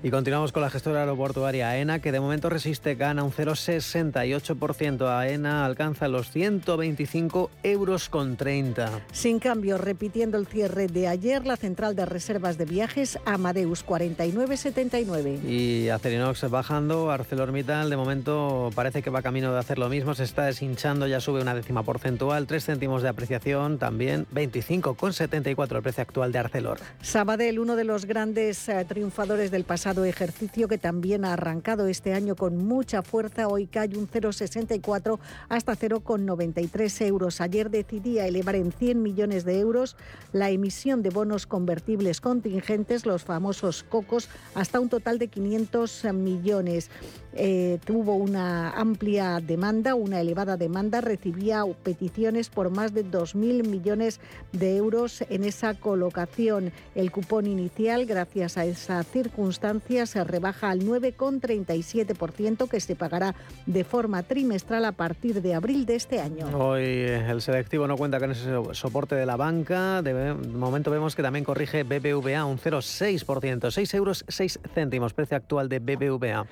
Y 0.05 0.11
continuamos 0.11 0.53
con 0.53 0.61
la 0.61 0.69
gestora 0.69 1.01
aeroportuaria 1.01 1.71
AENA, 1.71 2.01
que 2.01 2.13
de 2.13 2.21
momento 2.21 2.51
resiste, 2.51 2.95
gana 2.95 3.25
un 3.25 3.33
0,68%. 3.33 5.09
AENA 5.09 5.65
alcanza 5.65 6.09
los 6.09 6.31
125 6.31 7.51
euros 7.63 8.11
con 8.11 8.37
30. 8.37 9.01
Sin 9.13 9.39
cambio, 9.39 9.79
repitiendo 9.79 10.37
el 10.37 10.47
cierre 10.47 10.89
de 10.89 11.09
ayer, 11.09 11.47
la 11.47 11.57
central 11.57 11.97
de 11.97 12.05
reservas 12.05 12.59
de 12.59 12.67
viajes 12.67 13.19
Amadeus 13.25 13.83
49,79. 13.87 15.43
Y 15.43 15.89
Acerinox 15.89 16.51
bajando, 16.51 17.11
ArcelorMittal 17.11 17.89
de 17.89 17.97
momento 17.97 18.69
parece 18.75 19.01
que 19.01 19.09
va 19.09 19.23
camino 19.23 19.55
de 19.55 19.59
hacer 19.59 19.79
lo 19.79 19.89
mismo, 19.89 20.15
se 20.15 20.25
está 20.25 20.45
deshinchando, 20.45 21.07
ya 21.07 21.21
sube 21.21 21.41
una 21.41 21.55
décima 21.55 21.83
porcentual, 21.83 22.47
3 22.47 22.63
céntimos 22.63 23.01
de 23.03 23.09
apreciación, 23.09 23.79
también 23.79 24.27
25,74 24.35 25.77
el 25.77 25.83
precio 25.83 26.03
actual 26.03 26.31
de 26.31 26.41
Arcelor. 26.41 26.79
Sabadell, 27.01 27.59
uno 27.59 27.75
de 27.75 27.85
los 27.85 28.05
grandes 28.05 28.69
eh, 28.69 28.85
triunfadores 28.87 29.51
del 29.51 29.65
pasado 29.65 29.94
ejercicio 30.03 30.67
que 30.67 30.79
también 30.79 31.25
ha 31.25 31.35
arrancado 31.35 31.87
este 31.87 32.15
año 32.15 32.35
con 32.35 32.57
mucha 32.57 33.03
fuerza, 33.03 33.47
hoy 33.47 33.69
cae 33.69 33.97
un 33.97 34.09
0,64 34.09 35.21
hasta 35.49 35.77
0,93 35.77 37.07
euros. 37.07 37.41
Ayer 37.41 37.71
decidía 37.71 38.27
elevar 38.27 38.57
en 38.57 38.73
100 38.73 39.01
millones 39.01 39.45
de 39.45 39.61
euros 39.61 39.97
la 40.33 40.51
emisión 40.51 41.03
de 41.03 41.11
bonos 41.11 41.47
convertibles 41.47 42.21
contingentes, 42.21 43.07
los 43.07 43.23
famosos 43.23 43.85
cocos, 43.85 44.29
hasta 44.57 44.81
un 44.81 44.89
total 44.89 45.21
de 45.21 45.29
500 45.29 46.07
millones. 46.15 46.91
Eh, 47.37 47.79
tuvo 47.85 48.15
una 48.15 48.71
amplia 48.71 49.41
demanda, 49.41 49.95
una 49.95 50.21
elevada 50.21 50.57
demanda, 50.57 51.01
recibía 51.01 51.65
peticiones 51.83 52.49
por 52.49 52.71
más 52.71 52.95
de 52.95 53.05
2.000 53.05 53.67
millones 53.69 54.21
de 54.53 54.77
euros 54.77 55.23
en 55.29 55.45
esa 55.45 55.75
colocación. 55.75 56.73
El 56.95 57.11
cupón 57.11 57.47
inicial, 57.47 58.07
gracias 58.07 58.57
a 58.57 58.65
esa 58.65 59.03
circunstancia, 59.03 59.84
se 59.85 60.25
rebaja 60.25 60.71
al 60.71 60.81
9,37% 60.81 62.69
que 62.69 62.81
se 62.81 62.97
pagará 62.97 63.35
de 63.67 63.85
forma 63.85 64.23
trimestral 64.23 64.85
a 64.85 64.93
partir 64.93 65.43
de 65.43 65.55
abril 65.55 65.85
de 65.87 65.97
este 65.97 66.21
año. 66.21 66.47
Hoy 66.57 66.83
el 66.83 67.43
selectivo 67.43 67.87
no 67.87 67.97
cuenta 67.97 68.19
con 68.19 68.31
ese 68.31 68.51
soporte 68.73 69.15
de 69.15 69.27
la 69.27 69.37
banca. 69.37 70.01
De 70.03 70.35
momento 70.35 70.91
vemos 70.91 71.15
que 71.15 71.23
también 71.23 71.45
corrige 71.45 71.83
BBVA 71.83 72.45
un 72.45 72.59
0,6%, 72.59 73.71
6 73.71 73.95
euros 73.95 74.25
6 74.29 74.61
céntimos, 74.75 75.13
precio 75.13 75.37
actual 75.37 75.69
de 75.69 75.79
BBVA. 75.79 76.47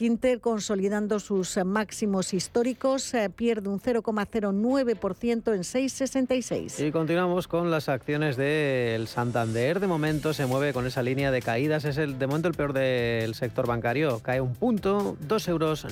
Inter, 0.00 0.40
consolidando 0.40 1.20
sus 1.20 1.58
máximos 1.64 2.32
históricos, 2.32 3.12
eh, 3.14 3.30
pierde 3.30 3.68
un 3.68 3.80
0,09% 3.80 5.54
en 5.54 5.60
6,66. 5.62 6.86
Y 6.86 6.92
continuamos 6.92 7.48
con 7.48 7.70
las 7.70 7.88
acciones 7.88 8.36
del 8.36 9.08
Santander. 9.08 9.80
De 9.80 9.86
momento 9.86 10.32
se 10.32 10.46
mueve 10.46 10.72
con 10.72 10.86
esa 10.86 11.02
línea 11.02 11.30
de 11.30 11.42
caídas. 11.42 11.84
Es 11.84 11.98
el 11.98 12.18
de 12.18 12.26
momento 12.26 12.48
el 12.48 12.54
peor 12.60 12.74
del 12.74 13.34
sector 13.34 13.66
bancario. 13.66 14.18
Cae 14.18 14.42
un 14.42 14.54
punto, 14.54 15.16
2,93 15.26 15.48
euros 15.48 15.84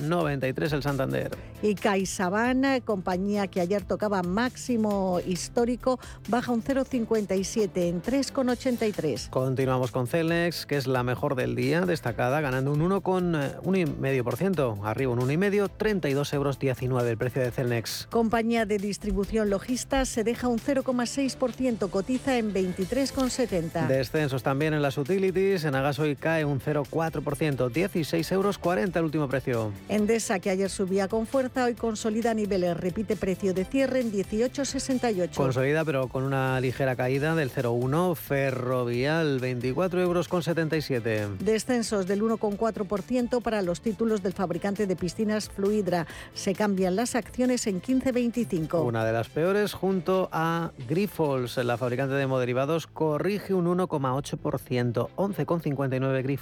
el 0.73 0.83
Santander. 0.83 1.31
Y 1.63 1.73
CaixaBank, 1.73 2.85
compañía 2.85 3.47
que 3.47 3.59
ayer 3.59 3.83
tocaba 3.83 4.21
máximo 4.21 5.19
histórico, 5.25 5.99
baja 6.27 6.51
un 6.51 6.63
0,57 6.63 7.71
en 7.87 8.03
3,83. 8.03 9.29
Continuamos 9.31 9.91
con 9.91 10.05
Celnex, 10.05 10.67
que 10.67 10.77
es 10.77 10.85
la 10.85 11.01
mejor 11.01 11.33
del 11.33 11.55
día, 11.55 11.81
destacada, 11.81 12.39
ganando 12.39 12.71
un 12.71 12.81
1,1 12.81 13.97
medio 13.97 14.23
por 14.23 14.37
ciento, 14.37 14.77
arriba 14.83 15.11
un 15.11 15.21
1,5, 15.21 15.71
32 15.75 16.33
euros 16.33 16.59
19 16.59 17.09
el 17.09 17.17
precio 17.17 17.41
de 17.41 17.49
Celnex. 17.49 18.07
Compañía 18.11 18.67
de 18.67 18.77
distribución 18.77 19.49
logista 19.49 20.05
se 20.05 20.23
deja 20.23 20.47
un 20.47 20.59
0,6%, 20.59 21.89
cotiza 21.89 22.37
en 22.37 22.53
23,70. 22.53 23.87
Descensos 23.87 24.43
también 24.43 24.75
en 24.75 24.83
las 24.83 24.99
utilities, 24.99 25.63
en 25.63 25.73
Agasoy 25.73 26.15
cae 26.15 26.45
un 26.45 26.48
0,4%, 26.57 27.69
16 27.69 28.31
euros 28.31 28.57
40 28.57 28.97
el 28.97 29.05
último 29.05 29.27
precio. 29.27 29.73
Endesa, 29.89 30.39
que 30.39 30.49
ayer 30.49 30.69
subía 30.69 31.07
con 31.07 31.27
fuerza, 31.27 31.65
hoy 31.65 31.75
consolida 31.75 32.33
niveles, 32.33 32.77
repite 32.77 33.17
precio 33.17 33.53
de 33.53 33.65
cierre 33.65 33.99
en 33.99 34.13
18,68. 34.13 35.35
Consolida 35.35 35.83
pero 35.83 36.07
con 36.07 36.23
una 36.23 36.59
ligera 36.61 36.95
caída 36.95 37.35
del 37.35 37.51
0,1, 37.51 38.15
Ferrovial 38.15 39.39
24 39.39 40.01
euros 40.01 40.29
con 40.29 40.41
77. 40.41 41.27
Descensos 41.39 42.07
del 42.07 42.23
1,4% 42.23 43.41
para 43.41 43.61
los 43.61 43.81
títulos 43.81 43.99
títulos 43.99 44.23
del 44.23 44.31
fabricante 44.31 44.87
de 44.87 44.95
piscinas 44.95 45.49
Fluidra. 45.49 46.07
Se 46.33 46.53
cambian 46.53 46.95
las 46.95 47.15
acciones 47.15 47.67
en 47.67 47.81
15.25. 47.81 48.85
Una 48.85 49.03
de 49.03 49.11
las 49.11 49.27
peores 49.27 49.73
junto 49.73 50.29
a 50.31 50.71
Grifols, 50.87 51.57
la 51.57 51.75
fabricante 51.75 52.13
de 52.13 52.21
hemoderivados, 52.21 52.87
corrige 52.87 53.53
un 53.53 53.65
1,8%, 53.65 55.09
11,59 55.17 56.23
Grifols. 56.23 56.38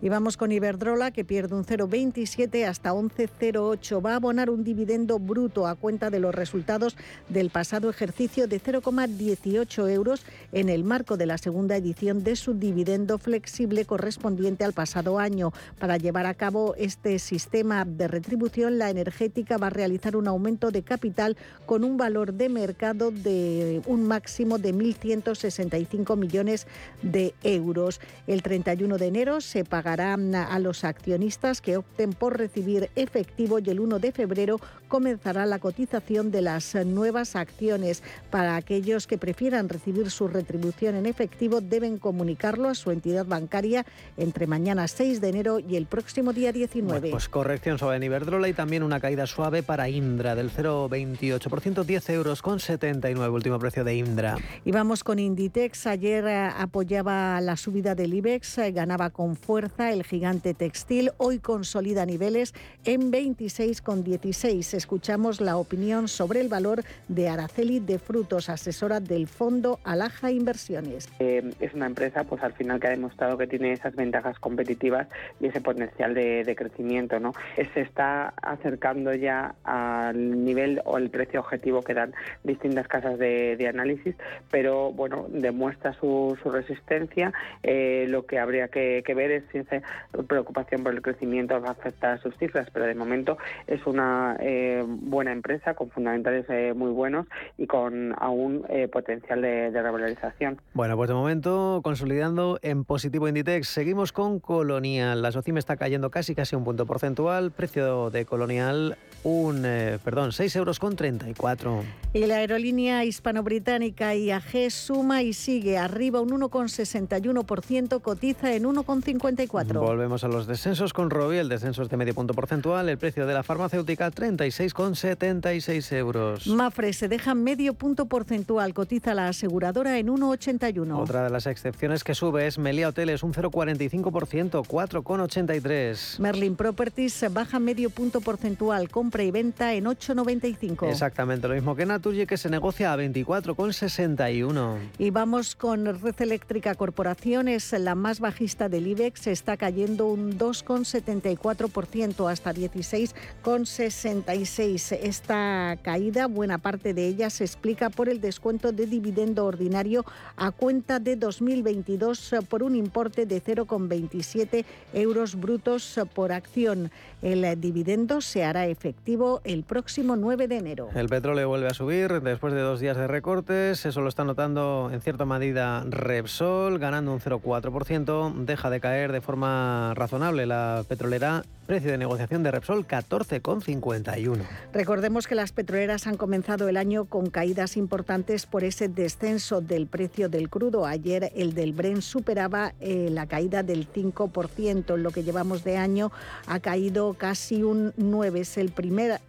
Y 0.00 0.08
vamos 0.08 0.36
con 0.36 0.52
Iberdrola, 0.52 1.10
que 1.10 1.24
pierde 1.24 1.56
un 1.56 1.64
0,27 1.64 2.64
hasta 2.66 2.92
11,08. 2.92 4.04
Va 4.04 4.12
a 4.12 4.16
abonar 4.16 4.50
un 4.50 4.62
dividendo 4.62 5.18
bruto 5.18 5.66
a 5.66 5.74
cuenta 5.74 6.10
de 6.10 6.20
los 6.20 6.34
resultados 6.34 6.96
del 7.28 7.50
pasado 7.50 7.90
ejercicio 7.90 8.46
de 8.46 8.60
0,18 8.60 9.90
euros 9.90 10.24
en 10.52 10.68
el 10.68 10.84
marco 10.84 11.16
de 11.16 11.26
la 11.26 11.38
segunda 11.38 11.76
edición 11.76 12.22
de 12.22 12.36
su 12.36 12.54
dividendo 12.54 13.18
flexible 13.18 13.84
correspondiente 13.84 14.64
al 14.64 14.72
pasado 14.72 15.18
año. 15.18 15.52
Para 15.78 15.96
llevar 15.96 16.26
a 16.26 16.34
cabo 16.34 16.74
este 16.76 17.18
sistema 17.18 17.84
de 17.84 18.06
retribución, 18.08 18.78
la 18.78 18.90
energética 18.90 19.58
va 19.58 19.66
a 19.68 19.70
realizar 19.70 20.16
un 20.16 20.28
aumento 20.28 20.70
de 20.70 20.82
capital 20.82 21.36
con 21.66 21.82
un 21.82 21.96
valor 21.96 22.34
de 22.34 22.48
mercado 22.48 23.10
de 23.10 23.82
un 23.86 24.06
máximo 24.06 24.58
de 24.58 24.72
1.165 24.72 26.16
millones 26.16 26.66
de 27.02 27.34
euros. 27.42 28.00
El 28.26 28.42
31 28.42 28.98
de 28.98 29.06
enero 29.06 29.31
se 29.40 29.64
pagará 29.64 30.14
a 30.14 30.58
los 30.58 30.84
accionistas 30.84 31.60
que 31.60 31.76
opten 31.76 32.12
por 32.12 32.38
recibir 32.38 32.90
efectivo 32.96 33.58
y 33.58 33.70
el 33.70 33.80
1 33.80 33.98
de 33.98 34.12
febrero 34.12 34.60
comenzará 34.88 35.46
la 35.46 35.58
cotización 35.58 36.30
de 36.30 36.42
las 36.42 36.74
nuevas 36.74 37.36
acciones. 37.36 38.02
Para 38.30 38.56
aquellos 38.56 39.06
que 39.06 39.18
prefieran 39.18 39.68
recibir 39.68 40.10
su 40.10 40.28
retribución 40.28 40.96
en 40.96 41.06
efectivo, 41.06 41.60
deben 41.60 41.98
comunicarlo 41.98 42.68
a 42.68 42.74
su 42.74 42.90
entidad 42.90 43.26
bancaria 43.26 43.86
entre 44.16 44.46
mañana 44.46 44.86
6 44.88 45.20
de 45.20 45.28
enero 45.28 45.58
y 45.58 45.76
el 45.76 45.86
próximo 45.86 46.32
día 46.32 46.52
19 46.52 47.10
pues 47.10 47.28
corrección 47.28 47.78
suave 47.78 47.96
en 47.96 48.02
Iberdrola 48.02 48.48
y 48.48 48.52
también 48.52 48.82
una 48.82 48.98
caída 48.98 49.26
suave 49.26 49.62
para 49.62 49.88
Indra 49.88 50.34
del 50.34 50.50
0,28%, 50.50 51.84
10 51.84 52.10
euros 52.10 52.42
con 52.42 52.58
79, 52.58 53.32
último 53.32 53.58
precio 53.58 53.84
de 53.84 53.96
Indra. 53.96 54.36
Y 54.64 54.72
vamos 54.72 55.04
con 55.04 55.18
Inditex. 55.18 55.86
Ayer 55.86 56.26
eh, 56.26 56.50
apoyaba 56.56 57.40
la 57.40 57.56
subida 57.56 57.94
del 57.94 58.14
IBEX, 58.14 58.58
eh, 58.58 58.72
ganaba 58.72 59.10
con 59.10 59.21
fuerza 59.36 59.92
el 59.92 60.04
gigante 60.04 60.54
textil. 60.54 61.10
Hoy 61.16 61.38
consolida 61.38 62.04
niveles 62.04 62.54
en 62.84 63.12
26,16. 63.12 64.74
Escuchamos 64.74 65.40
la 65.40 65.56
opinión 65.56 66.08
sobre 66.08 66.40
el 66.40 66.48
valor 66.48 66.82
de 67.08 67.28
Araceli 67.28 67.80
de 67.80 67.98
Frutos, 67.98 68.48
asesora 68.48 69.00
del 69.00 69.26
fondo 69.26 69.78
Alaja 69.84 70.30
Inversiones. 70.30 71.08
Eh, 71.18 71.52
es 71.60 71.74
una 71.74 71.86
empresa, 71.86 72.24
pues 72.24 72.42
al 72.42 72.52
final 72.52 72.80
que 72.80 72.88
ha 72.88 72.90
demostrado 72.90 73.38
que 73.38 73.46
tiene 73.46 73.72
esas 73.72 73.94
ventajas 73.94 74.38
competitivas 74.38 75.08
y 75.40 75.46
ese 75.46 75.60
potencial 75.60 76.14
de, 76.14 76.44
de 76.44 76.56
crecimiento, 76.56 77.18
¿no? 77.20 77.32
Se 77.74 77.80
está 77.80 78.34
acercando 78.42 79.14
ya 79.14 79.54
al 79.64 80.44
nivel 80.44 80.80
o 80.84 80.98
el 80.98 81.10
precio 81.10 81.40
objetivo 81.40 81.82
que 81.82 81.94
dan 81.94 82.14
distintas 82.44 82.88
casas 82.88 83.18
de, 83.18 83.68
análisis, 83.68 84.16
pero 84.50 84.92
bueno, 84.92 85.26
demuestra 85.28 85.92
su, 85.94 86.36
resistencia. 86.44 87.32
Eh, 87.62 88.06
lo 88.08 88.26
que 88.26 88.38
habría 88.38 88.68
que, 88.68 89.02
ver 89.14 89.30
es 89.30 89.44
si 89.52 89.58
esa 89.58 89.82
preocupación 90.26 90.82
por 90.82 90.92
el 90.92 91.02
crecimiento 91.02 91.60
va 91.60 91.68
a 91.68 91.72
afectar 91.72 92.12
a 92.12 92.18
sus 92.18 92.36
cifras, 92.36 92.68
pero 92.72 92.86
de 92.86 92.94
momento 92.94 93.38
es 93.66 93.84
una 93.86 94.36
eh, 94.40 94.84
buena 94.86 95.32
empresa 95.32 95.74
con 95.74 95.90
fundamentales 95.90 96.46
eh, 96.48 96.72
muy 96.74 96.90
buenos 96.90 97.26
y 97.58 97.66
con 97.66 98.14
aún 98.18 98.66
potencial 98.90 99.42
de, 99.42 99.70
de 99.70 99.82
revalorización. 99.82 100.60
Bueno, 100.74 100.96
pues 100.96 101.08
de 101.08 101.14
momento 101.14 101.80
consolidando 101.82 102.58
en 102.62 102.84
positivo 102.84 103.28
Inditex, 103.28 103.68
seguimos 103.68 104.12
con 104.12 104.40
Colonial. 104.40 105.22
La 105.22 105.32
SOCIM 105.32 105.58
está 105.58 105.76
cayendo 105.76 106.10
casi 106.10 106.34
casi 106.34 106.56
un 106.56 106.64
punto 106.64 106.86
porcentual. 106.86 107.50
Precio 107.50 108.10
de 108.10 108.24
Colonial, 108.24 108.96
un, 109.24 109.64
eh, 109.64 109.98
perdón, 110.04 110.32
6 110.32 110.56
euros 110.56 110.78
con 110.78 110.96
34. 110.96 111.82
Y 112.12 112.26
la 112.26 112.36
aerolínea 112.36 113.04
hispano-británica 113.04 114.14
IAG 114.14 114.70
suma 114.70 115.22
y 115.22 115.32
sigue 115.32 115.78
arriba 115.78 116.20
un 116.20 116.30
1,61%, 116.30 118.00
cotiza 118.00 118.54
en 118.54 118.66
1,54. 119.02 119.80
Volvemos 119.80 120.24
a 120.24 120.28
los 120.28 120.46
descensos 120.46 120.92
con 120.92 121.10
Robi, 121.10 121.38
descenso 121.48 121.82
es 121.82 121.88
de 121.88 121.96
medio 121.96 122.14
punto 122.14 122.34
porcentual. 122.34 122.88
El 122.88 122.98
precio 122.98 123.26
de 123.26 123.34
la 123.34 123.42
farmacéutica, 123.42 124.10
36,76 124.10 125.92
euros. 125.96 126.46
Mafre 126.46 126.92
se 126.92 127.08
deja 127.08 127.34
medio 127.34 127.74
punto 127.74 128.06
porcentual, 128.06 128.74
cotiza 128.74 129.14
la 129.14 129.28
aseguradora 129.28 129.98
en 129.98 130.08
1,81. 130.08 130.98
Otra 130.98 131.24
de 131.24 131.30
las 131.30 131.46
excepciones 131.46 132.04
que 132.04 132.14
sube 132.14 132.46
es 132.46 132.58
Melia 132.58 132.88
Hoteles, 132.88 133.22
un 133.22 133.32
0,45%, 133.32 134.62
4,83. 134.66 136.18
Merlin 136.20 136.56
Properties 136.56 137.24
baja 137.32 137.58
medio 137.58 137.90
punto 137.90 138.20
porcentual, 138.20 138.88
compra 138.88 139.22
y 139.22 139.30
venta 139.30 139.74
en 139.74 139.84
8,95. 139.84 140.90
Exactamente 140.90 141.48
lo 141.48 141.54
mismo 141.54 141.74
que 141.74 141.86
Naturgy, 141.86 142.26
que 142.26 142.36
se 142.36 142.48
negocia 142.48 142.92
a 142.92 142.96
24,61. 142.96 144.76
Y 144.98 145.10
vamos 145.10 145.56
con 145.56 145.84
Red 145.84 146.20
Eléctrica 146.20 146.74
Corporación, 146.74 147.48
es 147.48 147.72
la 147.72 147.94
más 147.94 148.20
bajista 148.20 148.68
del 148.68 148.86
IBEX 148.92 149.26
está 149.26 149.56
cayendo 149.56 150.06
un 150.06 150.38
2,74% 150.38 152.30
hasta 152.30 152.54
16,66. 152.54 154.98
Esta 155.02 155.76
caída, 155.82 156.26
buena 156.26 156.58
parte 156.58 156.92
de 156.94 157.08
ella 157.08 157.28
se 157.30 157.42
explica 157.44 157.90
por 157.90 158.08
el 158.08 158.20
descuento 158.20 158.70
de 158.72 158.86
dividendo 158.86 159.46
ordinario 159.46 160.04
a 160.36 160.50
cuenta 160.50 160.98
de 161.00 161.16
2022 161.16 162.34
por 162.48 162.62
un 162.62 162.76
importe 162.76 163.26
de 163.26 163.42
0,27 163.42 164.64
euros 164.92 165.40
brutos 165.40 165.98
por 166.14 166.32
acción. 166.32 166.90
El 167.22 167.60
dividendo 167.60 168.20
se 168.20 168.44
hará 168.44 168.66
efectivo 168.66 169.40
el 169.44 169.62
próximo 169.62 170.16
9 170.16 170.48
de 170.48 170.56
enero. 170.56 170.88
El 170.94 171.08
petróleo 171.08 171.48
vuelve 171.48 171.68
a 171.68 171.74
subir 171.74 172.20
después 172.20 172.52
de 172.52 172.60
dos 172.60 172.80
días 172.80 172.96
de 172.96 173.06
recortes. 173.06 173.86
Eso 173.86 174.02
lo 174.02 174.08
está 174.08 174.24
notando 174.24 174.90
en 174.92 175.00
cierta 175.00 175.24
medida 175.24 175.84
Repsol, 175.88 176.78
ganando 176.78 177.12
un 177.12 177.20
0,4%. 177.20 178.34
Deja 178.44 178.68
de 178.68 178.80
caer 178.82 179.12
de 179.12 179.22
forma 179.22 179.94
razonable 179.94 180.44
la 180.44 180.84
petrolera 180.86 181.44
Precio 181.72 181.90
de 181.90 181.96
negociación 181.96 182.42
de 182.42 182.50
Repsol 182.50 182.86
14,51. 182.86 184.42
Recordemos 184.74 185.26
que 185.26 185.34
las 185.34 185.52
petroleras 185.52 186.06
han 186.06 186.18
comenzado 186.18 186.68
el 186.68 186.76
año 186.76 187.06
con 187.06 187.30
caídas 187.30 187.78
importantes 187.78 188.44
por 188.44 188.62
ese 188.62 188.88
descenso 188.88 189.62
del 189.62 189.86
precio 189.86 190.28
del 190.28 190.50
crudo. 190.50 190.84
Ayer 190.84 191.32
el 191.34 191.54
del 191.54 191.72
Bren 191.72 192.02
superaba 192.02 192.74
eh, 192.78 193.08
la 193.10 193.26
caída 193.26 193.62
del 193.62 193.90
5%. 193.90 194.94
En 194.96 195.02
lo 195.02 195.12
que 195.12 195.22
llevamos 195.22 195.64
de 195.64 195.78
año 195.78 196.12
ha 196.46 196.60
caído 196.60 197.14
casi 197.14 197.62
un 197.62 197.94
9. 197.96 198.40
Es 198.40 198.58
el, 198.58 198.70
primer 198.70 199.22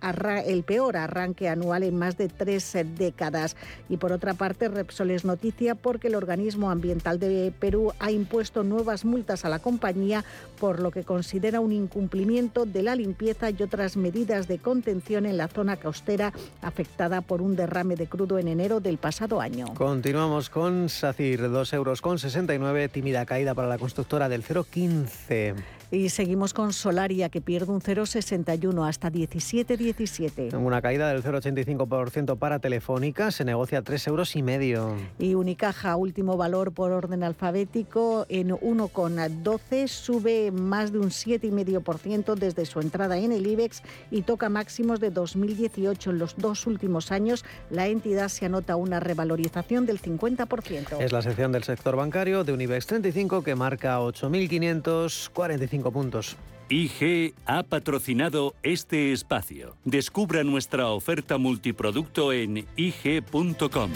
el 0.45 0.63
peor 0.63 0.97
arranque 0.97 1.47
anual 1.47 1.83
en 1.83 1.97
más 1.97 2.17
de 2.17 2.27
tres 2.27 2.75
décadas. 2.97 3.55
Y 3.87 3.95
por 3.95 4.11
otra 4.11 4.33
parte, 4.33 4.67
Repsol 4.67 5.11
es 5.11 5.23
noticia 5.23 5.75
porque 5.75 6.09
el 6.09 6.15
organismo 6.15 6.71
ambiental 6.71 7.19
de 7.19 7.53
Perú 7.57 7.93
ha 7.99 8.11
impuesto 8.11 8.65
nuevas 8.65 9.05
multas 9.05 9.45
a 9.45 9.49
la 9.49 9.59
compañía 9.59 10.25
por 10.59 10.81
lo 10.81 10.91
que 10.91 11.05
considera 11.05 11.61
un 11.61 11.71
incumplimiento 11.71 12.32
de 12.33 12.81
la 12.81 12.95
limpieza 12.95 13.51
y 13.51 13.61
otras 13.61 13.95
medidas 13.95 14.47
de 14.47 14.57
contención 14.57 15.27
en 15.27 15.37
la 15.37 15.47
zona 15.47 15.77
costera 15.77 16.33
afectada 16.63 17.21
por 17.21 17.43
un 17.43 17.55
derrame 17.55 17.95
de 17.95 18.07
crudo 18.07 18.39
en 18.39 18.47
enero 18.47 18.79
del 18.79 18.97
pasado 18.97 19.39
año. 19.39 19.71
Continuamos 19.75 20.49
con 20.49 20.89
SACIR, 20.89 21.41
2,69 21.41 21.73
euros 21.75 22.91
tímida 22.91 23.27
caída 23.27 23.53
para 23.53 23.67
la 23.67 23.77
constructora 23.77 24.29
del 24.29 24.43
0,15. 24.43 25.53
Y 25.93 26.09
seguimos 26.09 26.55
con 26.55 26.73
Solaria, 26.73 27.29
que 27.29 27.39
pierde 27.39 27.71
un 27.71 27.79
0,61 27.79 28.89
hasta 28.89 29.11
17,17. 29.11 30.57
Una 30.57 30.81
caída 30.81 31.07
del 31.09 31.21
0,85% 31.21 32.35
para 32.39 32.57
Telefónica, 32.57 33.29
se 33.29 33.45
negocia 33.45 33.77
a 33.77 33.81
3 33.83 34.07
euros 34.07 34.35
y 34.35 34.41
medio. 34.41 34.95
Y 35.19 35.35
Unicaja, 35.35 35.95
último 35.95 36.35
valor 36.35 36.71
por 36.71 36.91
orden 36.91 37.21
alfabético, 37.21 38.25
en 38.29 38.49
1,12, 38.49 39.87
sube 39.87 40.49
más 40.49 40.91
de 40.91 40.97
un 40.97 41.11
7,5% 41.11 42.33
desde 42.33 42.65
su 42.65 42.79
entrada 42.79 43.19
en 43.19 43.31
el 43.31 43.45
IBEX 43.45 43.83
y 44.09 44.23
toca 44.23 44.49
máximos 44.49 44.99
de 44.99 45.11
2018. 45.11 46.09
En 46.09 46.17
los 46.17 46.35
dos 46.37 46.65
últimos 46.65 47.11
años, 47.11 47.45
la 47.69 47.85
entidad 47.85 48.29
se 48.29 48.47
anota 48.47 48.77
una 48.77 48.99
revalorización 48.99 49.85
del 49.85 50.01
50%. 50.01 50.99
Es 50.99 51.11
la 51.11 51.21
sección 51.21 51.51
del 51.51 51.63
sector 51.63 51.95
bancario 51.95 52.43
de 52.43 52.51
un 52.51 52.61
IBEX 52.61 52.87
35 52.87 53.43
que 53.43 53.53
marca 53.53 53.99
8.545 53.99 55.82
puntos. 55.91 56.37
IG 56.69 57.33
ha 57.45 57.63
patrocinado 57.63 58.55
este 58.63 59.11
espacio. 59.11 59.75
Descubra 59.83 60.43
nuestra 60.43 60.87
oferta 60.89 61.37
multiproducto 61.37 62.31
en 62.31 62.65
IG.com. 62.75 63.91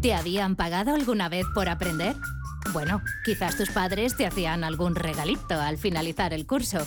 ¿Te 0.00 0.14
habían 0.14 0.56
pagado 0.56 0.94
alguna 0.94 1.28
vez 1.28 1.46
por 1.54 1.68
aprender? 1.68 2.16
Bueno, 2.72 3.02
quizás 3.24 3.56
tus 3.56 3.70
padres 3.70 4.16
te 4.16 4.26
hacían 4.26 4.64
algún 4.64 4.94
regalito 4.94 5.60
al 5.60 5.76
finalizar 5.76 6.32
el 6.32 6.46
curso. 6.46 6.86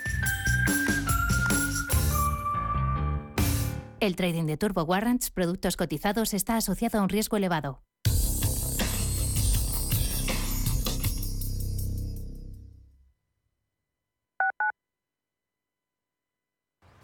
El 4.01 4.15
trading 4.15 4.47
de 4.47 4.57
Turbo 4.57 4.81
Warrants, 4.81 5.29
productos 5.29 5.77
cotizados, 5.77 6.33
está 6.33 6.57
asociado 6.57 6.97
a 6.97 7.03
un 7.03 7.09
riesgo 7.09 7.37
elevado. 7.37 7.83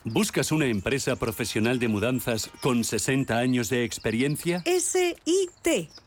¿Buscas 0.03 0.51
una 0.51 0.65
empresa 0.65 1.17
profesional 1.17 1.77
de 1.77 1.87
mudanzas 1.87 2.49
con 2.63 2.83
60 2.83 3.37
años 3.37 3.69
de 3.69 3.83
experiencia? 3.83 4.63
SIT 4.65 5.91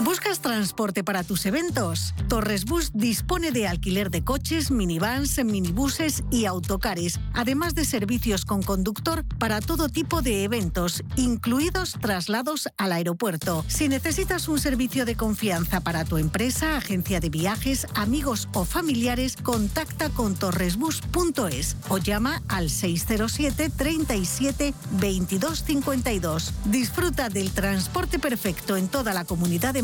¿Buscas 0.00 0.40
transporte 0.40 1.04
para 1.04 1.22
tus 1.22 1.46
eventos? 1.46 2.14
Torres 2.28 2.64
Bus 2.64 2.90
dispone 2.94 3.52
de 3.52 3.68
alquiler 3.68 4.10
de 4.10 4.24
coches, 4.24 4.72
minivans, 4.72 5.42
minibuses 5.44 6.24
y 6.32 6.46
autocares, 6.46 7.20
además 7.32 7.74
de 7.74 7.84
servicios 7.84 8.44
con 8.44 8.62
conductor 8.62 9.24
para 9.38 9.60
todo 9.60 9.88
tipo 9.88 10.20
de 10.20 10.42
eventos, 10.42 11.04
incluidos 11.14 11.96
traslados 12.00 12.68
al 12.76 12.92
aeropuerto. 12.92 13.64
Si 13.68 13.88
necesitas 13.88 14.48
un 14.48 14.58
servicio 14.58 15.04
de 15.04 15.14
confianza 15.14 15.80
para 15.80 16.04
tu 16.04 16.18
empresa, 16.18 16.76
agencia 16.76 17.20
de 17.20 17.30
viajes, 17.30 17.86
amigos 17.94 18.48
o 18.52 18.64
familiares, 18.64 19.36
contacta 19.36 20.10
con 20.10 20.34
torresbus.es 20.34 21.76
o 21.88 21.98
llama 21.98 22.42
al 22.48 22.68
607 22.68 23.70
37 23.70 24.74
22 24.90 25.62
52. 25.62 26.52
Disfruta 26.64 27.28
del 27.28 27.52
transporte 27.52 28.18
perfecto 28.18 28.76
en 28.76 28.88
toda 28.88 29.14
la 29.14 29.24
comunidad 29.24 29.72
de 29.72 29.83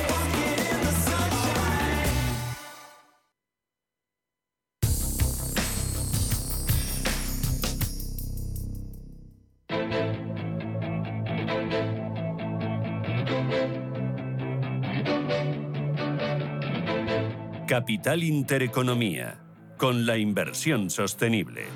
Capital 17.71 18.21
Intereconomía, 18.21 19.39
con 19.77 20.05
la 20.05 20.17
inversión 20.17 20.89
sostenible. 20.89 21.67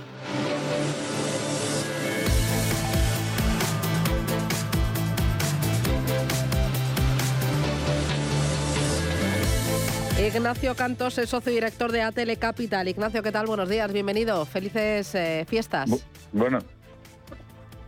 Ignacio 10.20 10.76
Cantos 10.76 11.18
es 11.18 11.30
socio 11.30 11.54
director 11.54 11.94
de 11.94 12.02
ATL 12.02 12.38
Capital. 12.40 12.90
Ignacio, 12.90 13.24
¿qué 13.24 13.32
tal? 13.32 13.46
Buenos 13.48 13.70
días, 13.70 13.94
bienvenido. 13.94 14.46
Felices 14.46 15.16
eh, 15.16 15.46
fiestas. 15.48 15.90
bueno, 16.34 16.60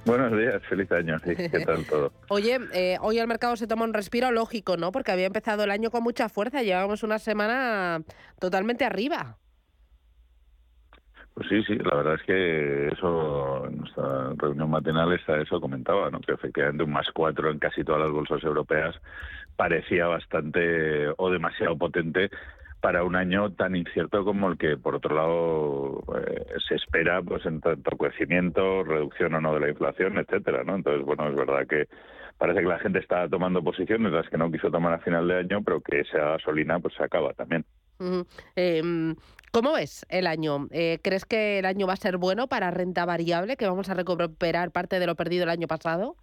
Buenos 0.08 0.38
días, 0.38 0.63
feliz 0.70 0.89
año. 0.93 1.17
¿Qué 1.22 1.50
tal 1.65 1.86
todo? 1.86 2.13
Oye, 2.30 2.58
eh, 2.74 2.98
hoy 3.02 3.20
el 3.20 3.28
mercado 3.28 3.58
se 3.58 3.67
toma 3.67 3.84
un 3.84 3.93
respiro 3.93 4.32
lógico, 4.32 4.78
¿no? 4.78 4.93
Porque 4.93 5.12
había 5.12 5.26
empezado 5.26 5.65
el 5.65 5.70
año 5.70 5.91
con 5.91 6.02
mucha 6.02 6.30
fuerza. 6.30 6.63
Llevamos 6.63 7.04
una 7.04 7.20
semana 7.20 8.02
totalmente 8.39 8.86
arriba. 8.86 9.38
Pues 11.34 11.50
sí, 11.50 11.62
sí, 11.65 11.76
la 11.76 11.98
verdad 11.98 12.15
es 12.15 12.24
que 12.24 12.88
eso, 12.88 13.67
en 13.67 13.80
nuestra 13.80 14.34
reunión 14.38 14.70
matinal 14.70 15.12
está 15.12 15.41
eso 15.41 15.60
comentaba, 15.60 16.10
¿no? 16.10 16.22
que 16.22 16.32
efectivamente 16.32 16.86
un 16.86 16.91
más 16.91 17.08
cuatro 17.13 17.52
en 17.52 17.60
casi 17.60 17.84
todas 17.84 18.02
las 18.02 18.12
bolsas 18.12 18.41
europeas 18.43 18.96
parecía 19.58 20.08
bastante 20.08 21.10
o 21.17 21.30
demasiado 21.30 21.78
potente 21.78 22.32
para 22.81 23.03
un 23.03 23.15
año 23.15 23.51
tan 23.51 23.75
incierto 23.75 24.23
como 24.23 24.49
el 24.49 24.57
que, 24.57 24.77
por 24.77 24.95
otro 24.95 25.15
lado, 25.15 26.03
eh, 26.19 26.45
se 26.67 26.75
espera 26.75 27.21
pues 27.21 27.45
en 27.45 27.59
tanto 27.61 27.97
crecimiento, 27.97 28.83
reducción 28.83 29.33
o 29.35 29.41
no 29.41 29.53
de 29.53 29.59
la 29.61 29.69
inflación, 29.69 30.17
etcétera, 30.17 30.63
¿no? 30.63 30.75
Entonces, 30.75 31.05
bueno, 31.05 31.27
es 31.27 31.35
verdad 31.35 31.67
que 31.67 31.87
parece 32.37 32.61
que 32.61 32.67
la 32.67 32.79
gente 32.79 32.99
está 32.99 33.27
tomando 33.27 33.63
posiciones 33.63 34.11
las 34.11 34.29
que 34.29 34.37
no 34.37 34.51
quiso 34.51 34.69
tomar 34.69 34.93
a 34.93 34.99
final 34.99 35.27
de 35.27 35.39
año, 35.39 35.63
pero 35.63 35.81
que 35.81 36.01
esa 36.01 36.19
gasolina 36.19 36.79
pues 36.79 36.93
se 36.95 37.03
acaba 37.03 37.33
también. 37.33 37.65
Em, 38.55 39.15
¿Cómo 39.51 39.77
es 39.77 40.05
el 40.09 40.27
año? 40.27 40.67
Eh, 40.71 40.99
¿Crees 41.01 41.25
que 41.25 41.59
el 41.59 41.65
año 41.65 41.87
va 41.87 41.93
a 41.93 41.97
ser 41.97 42.17
bueno 42.17 42.47
para 42.47 42.69
renta 42.69 43.05
variable, 43.05 43.57
que 43.57 43.65
vamos 43.65 43.89
a 43.89 43.95
recuperar 43.95 44.71
parte 44.71 44.99
de 44.99 45.07
lo 45.07 45.15
perdido 45.15 45.43
el 45.43 45.49
año 45.49 45.67
pasado? 45.67 46.15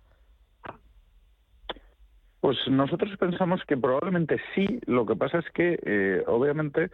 Pues 2.45 2.59
nosotros 2.69 3.17
pensamos 3.17 3.63
que 3.67 3.75
probablemente 3.75 4.39
sí. 4.55 4.79
Lo 4.85 5.07
que 5.07 5.17
pasa 5.17 5.39
es 5.39 5.51
que, 5.53 5.79
eh, 5.83 6.23
obviamente, 6.27 6.91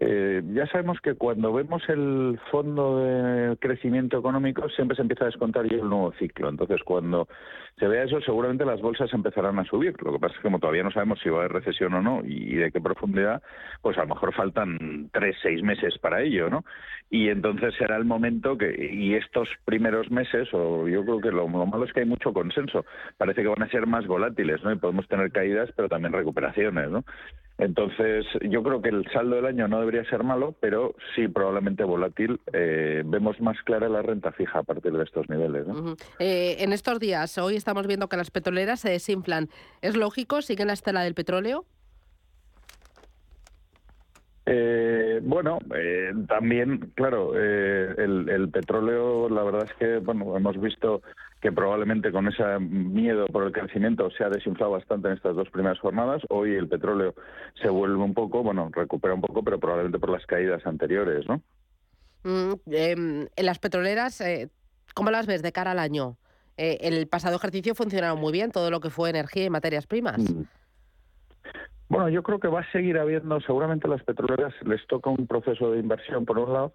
eh, 0.00 0.42
ya 0.52 0.66
sabemos 0.66 1.00
que 1.00 1.14
cuando 1.14 1.52
vemos 1.52 1.82
el 1.88 2.40
fondo 2.50 2.98
de 2.98 3.56
crecimiento 3.58 4.18
económico 4.18 4.68
siempre 4.70 4.96
se 4.96 5.02
empieza 5.02 5.24
a 5.24 5.28
descontar 5.28 5.68
ya 5.68 5.76
el 5.76 5.88
nuevo 5.88 6.12
ciclo. 6.18 6.48
Entonces, 6.48 6.82
cuando 6.84 7.28
se 7.78 7.86
vea 7.86 8.02
eso, 8.02 8.20
seguramente 8.20 8.64
las 8.64 8.80
bolsas 8.80 9.12
empezarán 9.12 9.58
a 9.60 9.64
subir. 9.64 9.94
Lo 10.02 10.12
que 10.12 10.18
pasa 10.18 10.34
es 10.34 10.38
que 10.38 10.48
como 10.48 10.58
todavía 10.58 10.82
no 10.82 10.90
sabemos 10.90 11.20
si 11.20 11.28
va 11.28 11.36
a 11.36 11.40
haber 11.40 11.52
recesión 11.52 11.94
o 11.94 12.02
no 12.02 12.22
y 12.24 12.54
de 12.56 12.72
qué 12.72 12.80
profundidad, 12.80 13.40
pues 13.82 13.96
a 13.96 14.02
lo 14.02 14.08
mejor 14.08 14.34
faltan 14.34 15.10
tres, 15.12 15.36
seis 15.42 15.62
meses 15.62 15.96
para 15.98 16.22
ello, 16.22 16.50
¿no? 16.50 16.64
Y 17.10 17.28
entonces 17.28 17.74
será 17.78 17.96
el 17.96 18.04
momento 18.04 18.58
que, 18.58 18.88
y 18.92 19.14
estos 19.14 19.48
primeros 19.64 20.10
meses, 20.10 20.48
o 20.52 20.88
yo 20.88 21.04
creo 21.04 21.20
que 21.20 21.30
lo, 21.30 21.48
lo 21.48 21.66
malo 21.66 21.84
es 21.84 21.92
que 21.92 22.00
hay 22.00 22.06
mucho 22.06 22.32
consenso, 22.32 22.84
parece 23.16 23.42
que 23.42 23.48
van 23.48 23.62
a 23.62 23.70
ser 23.70 23.86
más 23.86 24.06
volátiles, 24.08 24.62
¿no? 24.64 24.72
Y 24.72 24.76
podemos 24.76 25.06
tener 25.06 25.30
caídas, 25.30 25.70
pero 25.76 25.88
también 25.88 26.12
recuperaciones, 26.12 26.90
¿no? 26.90 27.04
Entonces, 27.58 28.26
yo 28.42 28.62
creo 28.62 28.82
que 28.82 28.88
el 28.88 29.04
saldo 29.12 29.36
del 29.36 29.46
año 29.46 29.68
no 29.68 29.78
debería 29.78 30.04
ser 30.10 30.24
malo, 30.24 30.54
pero 30.60 30.94
sí 31.14 31.28
probablemente 31.28 31.84
volátil. 31.84 32.40
Eh, 32.52 33.02
vemos 33.04 33.40
más 33.40 33.56
clara 33.62 33.88
la 33.88 34.02
renta 34.02 34.32
fija 34.32 34.58
a 34.58 34.62
partir 34.64 34.92
de 34.92 35.04
estos 35.04 35.28
niveles. 35.28 35.64
Eh, 36.18 36.56
en 36.58 36.72
estos 36.72 36.98
días, 36.98 37.38
hoy 37.38 37.54
estamos 37.56 37.86
viendo 37.86 38.08
que 38.08 38.16
las 38.16 38.30
petroleras 38.30 38.80
se 38.80 38.90
desinflan. 38.90 39.48
¿Es 39.82 39.96
lógico? 39.96 40.42
¿Siguen 40.42 40.66
la 40.66 40.72
estela 40.72 41.02
del 41.02 41.14
petróleo? 41.14 41.64
Eh, 44.46 45.20
bueno, 45.22 45.58
también, 46.28 46.92
claro, 46.94 47.34
el, 47.34 48.28
el, 48.28 48.48
petróleo, 48.50 49.28
la 49.30 49.42
verdad 49.42 49.64
es 49.64 49.72
que, 49.78 49.98
bueno, 49.98 50.36
hemos 50.36 50.60
visto 50.60 51.00
que 51.44 51.52
probablemente 51.52 52.10
con 52.10 52.26
ese 52.26 52.58
miedo 52.58 53.26
por 53.26 53.44
el 53.44 53.52
crecimiento 53.52 54.10
se 54.12 54.24
ha 54.24 54.30
desinflado 54.30 54.72
bastante 54.72 55.08
en 55.08 55.14
estas 55.14 55.36
dos 55.36 55.50
primeras 55.50 55.78
jornadas. 55.78 56.22
Hoy 56.30 56.54
el 56.54 56.68
petróleo 56.68 57.14
se 57.60 57.68
vuelve 57.68 58.02
un 58.02 58.14
poco, 58.14 58.42
bueno, 58.42 58.70
recupera 58.72 59.12
un 59.12 59.20
poco, 59.20 59.42
pero 59.42 59.60
probablemente 59.60 59.98
por 59.98 60.08
las 60.08 60.24
caídas 60.24 60.66
anteriores, 60.66 61.26
¿no? 61.28 61.42
Mm, 62.22 62.54
em, 62.70 63.28
en 63.36 63.46
las 63.46 63.58
petroleras, 63.58 64.22
eh, 64.22 64.48
¿cómo 64.94 65.10
las 65.10 65.26
ves 65.26 65.42
de 65.42 65.52
cara 65.52 65.72
al 65.72 65.78
año? 65.78 66.16
Eh, 66.56 66.78
el 66.80 67.06
pasado 67.08 67.36
ejercicio 67.36 67.74
funcionaron 67.74 68.18
muy 68.18 68.32
bien, 68.32 68.50
todo 68.50 68.70
lo 68.70 68.80
que 68.80 68.88
fue 68.88 69.10
energía 69.10 69.44
y 69.44 69.50
materias 69.50 69.86
primas. 69.86 70.18
Mm. 70.18 70.44
Bueno, 71.94 72.08
yo 72.08 72.24
creo 72.24 72.40
que 72.40 72.48
va 72.48 72.58
a 72.58 72.72
seguir 72.72 72.98
habiendo, 72.98 73.40
seguramente 73.42 73.86
a 73.86 73.90
las 73.90 74.02
petroleras 74.02 74.52
les 74.66 74.84
toca 74.88 75.10
un 75.10 75.28
proceso 75.28 75.70
de 75.70 75.78
inversión 75.78 76.24
por 76.24 76.40
un 76.40 76.52
lado, 76.52 76.72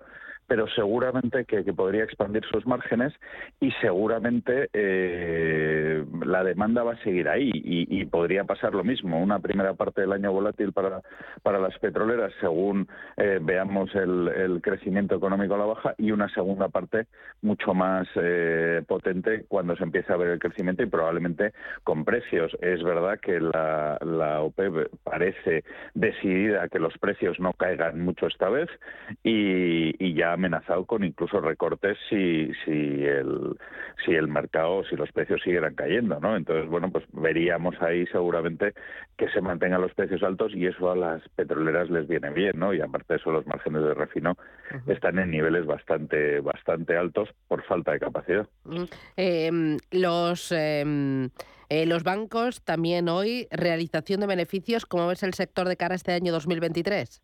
pero 0.50 0.68
seguramente 0.70 1.46
que, 1.46 1.64
podría 1.74 2.04
expandir 2.04 2.44
sus 2.52 2.66
márgenes 2.66 3.14
y 3.62 3.72
seguramente 3.80 4.68
eh, 4.74 6.04
la 6.26 6.44
demanda 6.44 6.82
va 6.82 6.94
a 6.94 7.04
seguir 7.04 7.30
ahí 7.30 7.52
y, 7.54 8.00
podría 8.06 8.44
pasar 8.46 8.74
lo 8.74 8.84
mismo. 8.84 9.22
Una 9.22 9.38
primera 9.38 9.76
parte 9.76 10.02
del 10.02 10.12
año 10.12 10.32
volátil 10.32 10.74
para, 10.74 11.02
para 11.44 11.60
las 11.60 11.78
petroleras 11.78 12.34
según 12.42 12.88
eh, 13.18 13.38
veamos 13.40 13.94
el, 13.94 14.60
crecimiento 14.64 15.16
económico 15.16 15.54
a 15.54 15.60
la 15.60 15.66
baja 15.66 15.94
y 16.00 16.12
una 16.12 16.28
segunda 16.30 16.70
parte 16.70 17.06
mucho 17.44 17.76
más 17.76 18.08
eh, 18.16 18.82
potente 18.88 19.46
cuando 19.48 19.76
se 19.76 19.84
empiece 19.84 20.12
a 20.12 20.18
ver 20.18 20.30
el 20.30 20.40
crecimiento 20.40 20.82
y 20.82 20.88
probablemente 20.88 21.54
con 21.84 22.04
precios. 22.04 22.58
Es 22.62 22.82
verdad 22.82 23.20
que 23.20 23.40
la, 23.40 24.00
la 24.02 24.42
OPEP 24.42 24.90
parece 25.04 25.64
decidida 25.94 26.64
a 26.64 26.70
que 26.70 26.80
los 26.80 26.98
precios 26.98 27.40
no 27.40 27.54
caigan 27.54 28.02
mucho 28.02 28.26
esta 28.26 28.50
vez 28.50 28.70
y 29.24 30.14
ya 30.16 30.36
amenazado 30.40 30.86
con 30.86 31.04
incluso 31.04 31.40
recortes 31.42 31.98
si, 32.10 32.52
si, 32.66 33.04
el, 33.06 33.58
si 34.06 34.14
el 34.14 34.28
mercado, 34.28 34.84
si 34.90 34.96
los 34.96 35.12
precios 35.12 35.42
siguieran 35.44 35.76
cayendo, 35.76 36.20
¿no? 36.20 36.36
Entonces, 36.36 36.68
bueno, 36.70 36.90
pues 36.92 37.06
veríamos 37.12 37.76
ahí 37.82 38.06
seguramente 38.08 38.74
que 39.18 39.30
se 39.30 39.42
mantengan 39.42 39.82
los 39.82 39.94
precios 39.94 40.24
altos 40.24 40.54
y 40.56 40.66
eso 40.66 40.92
a 40.92 40.96
las 40.96 41.22
petroleras 41.36 41.90
les 41.90 42.08
viene 42.08 42.30
bien, 42.32 42.54
¿no? 42.58 42.74
Y 42.74 42.82
aparte 42.82 43.14
de 43.14 43.20
eso, 43.20 43.32
los 43.32 43.46
márgenes 43.46 43.84
de 43.84 43.94
refino 43.94 44.38
están 44.88 45.20
en 45.20 45.32
niveles 45.32 45.66
bastante, 45.66 46.40
bastante 46.40 46.96
altos 46.98 47.30
por 47.48 47.64
falta 47.64 47.92
de 47.92 48.00
capacidad. 48.00 48.48
Em, 49.18 49.78
los... 49.92 50.52
Em, 50.52 51.30
eh, 51.72 51.86
los 51.86 52.02
bancos 52.02 52.64
también 52.64 53.10
hoy, 53.10 53.48
realización 53.52 54.22
de 54.22 54.26
beneficios, 54.26 54.88
¿cómo 54.88 55.08
ves 55.08 55.22
el 55.22 55.36
sector 55.36 55.68
de 55.68 55.78
cara 55.78 55.94
a 55.94 55.98
este 55.98 56.14
año 56.14 56.32
2023? 56.32 57.22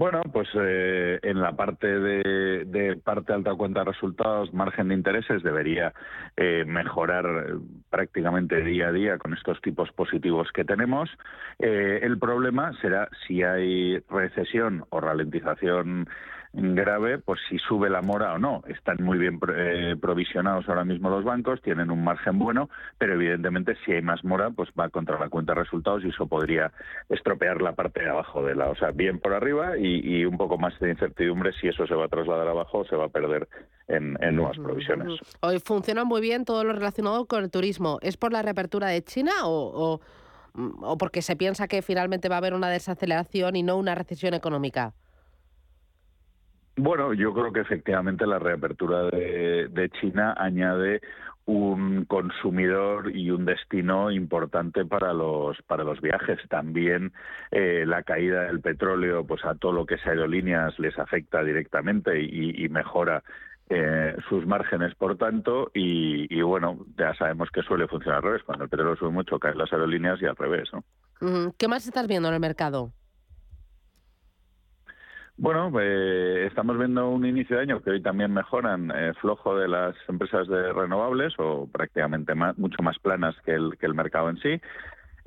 Bueno, 0.00 0.22
pues 0.32 0.48
eh, 0.54 1.20
en 1.22 1.42
la 1.42 1.52
parte 1.52 1.86
de, 1.86 2.98
parte 3.04 3.34
alta 3.34 3.54
cuenta 3.54 3.80
de 3.80 3.92
resultados, 3.92 4.50
margen 4.54 4.88
de 4.88 4.94
intereses 4.94 5.42
debería 5.42 5.92
eh, 6.38 6.64
mejorar 6.66 7.26
eh, 7.26 7.58
prácticamente 7.90 8.62
día 8.62 8.88
a 8.88 8.92
día 8.92 9.18
con 9.18 9.34
estos 9.34 9.60
tipos 9.60 9.92
positivos 9.92 10.50
que 10.54 10.64
tenemos. 10.64 11.10
el 11.58 12.18
problema 12.18 12.72
será 12.80 13.10
si 13.26 13.42
hay 13.42 13.98
recesión 14.08 14.86
o 14.88 15.00
ralentización 15.00 16.08
grave, 16.52 17.18
pues 17.18 17.40
si 17.48 17.58
sube 17.58 17.88
la 17.88 18.02
mora 18.02 18.34
o 18.34 18.38
no. 18.38 18.62
Están 18.66 18.96
muy 19.00 19.18
bien 19.18 19.38
eh, 19.54 19.96
provisionados 20.00 20.68
ahora 20.68 20.84
mismo 20.84 21.08
los 21.08 21.24
bancos, 21.24 21.62
tienen 21.62 21.90
un 21.90 22.02
margen 22.02 22.38
bueno, 22.38 22.68
pero 22.98 23.14
evidentemente 23.14 23.76
si 23.84 23.92
hay 23.92 24.02
más 24.02 24.24
mora, 24.24 24.50
pues 24.50 24.68
va 24.78 24.88
contra 24.88 25.18
la 25.18 25.28
cuenta 25.28 25.54
de 25.54 25.60
resultados 25.60 26.02
y 26.04 26.08
eso 26.08 26.26
podría 26.26 26.72
estropear 27.08 27.62
la 27.62 27.72
parte 27.72 28.00
de 28.00 28.10
abajo 28.10 28.42
de 28.42 28.56
la, 28.56 28.68
o 28.68 28.74
sea, 28.74 28.90
bien 28.90 29.20
por 29.20 29.32
arriba 29.32 29.78
y, 29.78 30.24
un 30.24 30.36
poco 30.36 30.58
más 30.58 30.78
de 30.80 30.90
incertidumbre 30.90 31.52
si 31.60 31.68
eso 31.68 31.86
se 31.86 31.94
va 31.94 32.04
a 32.04 32.08
trasladar 32.08 32.46
abajo 32.46 32.78
o 32.78 32.84
se 32.84 32.96
va 32.96 33.06
a 33.06 33.08
perder 33.08 33.48
en, 33.88 34.14
nuevas 34.34 34.58
provisiones. 34.58 35.20
Hoy 35.40 35.60
funciona 35.60 36.04
muy 36.04 36.20
bien 36.20 36.44
todo 36.44 36.64
lo 36.64 36.72
relacionado 36.72 37.26
con 37.26 37.44
el 37.44 37.50
turismo. 37.50 37.98
¿Es 38.02 38.16
por 38.16 38.32
la 38.32 38.42
reapertura 38.42 38.88
de 38.88 39.02
China 39.02 39.32
o, 39.44 40.00
o 40.54 40.98
porque 40.98 41.22
se 41.22 41.36
piensa 41.36 41.68
que 41.68 41.82
finalmente 41.82 42.28
va 42.28 42.36
a 42.36 42.38
haber 42.38 42.54
una 42.54 42.68
desaceleración 42.68 43.56
y 43.56 43.62
no 43.62 43.76
una 43.76 43.94
recesión 43.94 44.34
económica? 44.34 44.94
Bueno, 46.82 47.12
yo 47.12 47.34
creo 47.34 47.52
que 47.52 47.60
efectivamente 47.60 48.26
la 48.26 48.38
reapertura 48.38 49.02
de, 49.10 49.90
China 50.00 50.34
añade 50.38 51.02
un 51.44 52.06
consumidor 52.06 53.14
y 53.14 53.30
un 53.30 53.44
destino 53.44 54.10
importante 54.10 54.86
para 54.86 55.12
los 55.12 55.60
para 55.66 55.84
los 55.84 56.00
viajes. 56.00 56.38
También 56.48 57.12
eh, 57.50 57.84
la 57.86 58.02
caída 58.02 58.44
del 58.44 58.60
petróleo, 58.60 59.26
pues 59.26 59.44
a 59.44 59.56
todo 59.56 59.72
lo 59.72 59.84
que 59.84 59.96
es 59.96 60.06
aerolíneas 60.06 60.78
les 60.78 60.98
afecta 60.98 61.44
directamente 61.44 62.18
y, 62.22 62.66
mejora 62.70 63.22
eh, 63.68 64.16
sus 64.30 64.46
márgenes, 64.46 64.94
por 64.94 65.18
tanto, 65.18 65.70
y, 65.74 66.40
bueno, 66.40 66.86
ya 66.96 67.14
sabemos 67.14 67.50
que 67.50 67.60
suele 67.60 67.88
funcionar 67.88 68.18
al 68.18 68.24
revés. 68.24 68.42
Cuando 68.44 68.64
el 68.64 68.70
petróleo 68.70 68.96
sube 68.96 69.10
mucho, 69.10 69.38
caen 69.38 69.58
las 69.58 69.70
aerolíneas 69.70 70.20
y 70.22 70.24
al 70.24 70.36
revés, 70.36 70.70
¿no? 70.72 71.52
¿Qué 71.58 71.68
más 71.68 71.86
estás 71.86 72.06
viendo 72.08 72.28
en 72.28 72.34
el 72.34 72.40
mercado? 72.40 72.94
Bueno, 75.40 75.72
eh, 75.80 76.44
estamos 76.48 76.76
viendo 76.76 77.08
un 77.08 77.24
inicio 77.24 77.56
de 77.56 77.62
año 77.62 77.80
que 77.80 77.92
hoy 77.92 78.02
también 78.02 78.30
mejoran, 78.30 78.92
eh, 78.94 79.14
flojo 79.22 79.56
de 79.56 79.68
las 79.68 79.96
empresas 80.06 80.46
de 80.48 80.70
renovables 80.70 81.32
o 81.38 81.66
prácticamente 81.66 82.34
mucho 82.34 82.82
más 82.82 82.98
planas 82.98 83.34
que 83.46 83.52
el, 83.52 83.78
que 83.78 83.86
el 83.86 83.94
mercado 83.94 84.28
en 84.28 84.36
sí. 84.36 84.60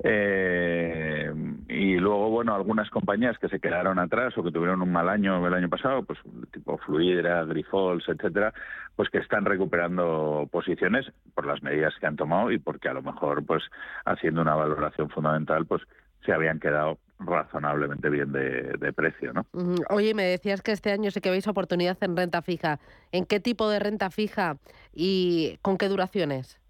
Eh, 0.04 1.32
y 1.68 1.96
luego, 1.96 2.30
bueno, 2.30 2.54
algunas 2.54 2.90
compañías 2.90 3.36
que 3.40 3.48
se 3.48 3.58
quedaron 3.58 3.98
atrás 3.98 4.38
o 4.38 4.44
que 4.44 4.52
tuvieron 4.52 4.82
un 4.82 4.92
mal 4.92 5.08
año 5.08 5.44
el 5.44 5.54
año 5.54 5.68
pasado, 5.68 6.04
pues 6.04 6.20
tipo 6.52 6.78
Fluidra, 6.78 7.44
Grifols, 7.44 8.08
etcétera, 8.08 8.54
pues 8.94 9.10
que 9.10 9.18
están 9.18 9.44
recuperando 9.44 10.48
posiciones 10.52 11.10
por 11.34 11.44
las 11.44 11.60
medidas 11.64 11.92
que 11.98 12.06
han 12.06 12.14
tomado 12.14 12.52
y 12.52 12.60
porque 12.60 12.88
a 12.88 12.94
lo 12.94 13.02
mejor, 13.02 13.44
pues 13.44 13.64
haciendo 14.04 14.42
una 14.42 14.54
valoración 14.54 15.10
fundamental, 15.10 15.66
pues 15.66 15.82
se 16.24 16.32
habían 16.32 16.60
quedado 16.60 16.98
razonablemente 17.26 18.08
bien 18.10 18.32
de, 18.32 18.92
precio, 18.94 19.32
¿no? 19.32 19.46
Oye, 19.90 20.14
me 20.14 20.24
decías 20.24 20.62
que 20.62 20.72
este 20.72 20.92
año 20.92 21.10
sé 21.10 21.20
que 21.20 21.30
veis 21.30 21.46
oportunidad 21.48 21.96
en 22.02 22.16
renta 22.16 22.42
fija. 22.42 22.78
¿En 23.12 23.26
qué 23.26 23.40
tipo 23.40 23.68
de 23.68 23.78
renta 23.78 24.10
fija 24.10 24.56
y 24.92 25.58
con 25.62 25.78
qué 25.78 25.88
duraciones? 25.88 26.60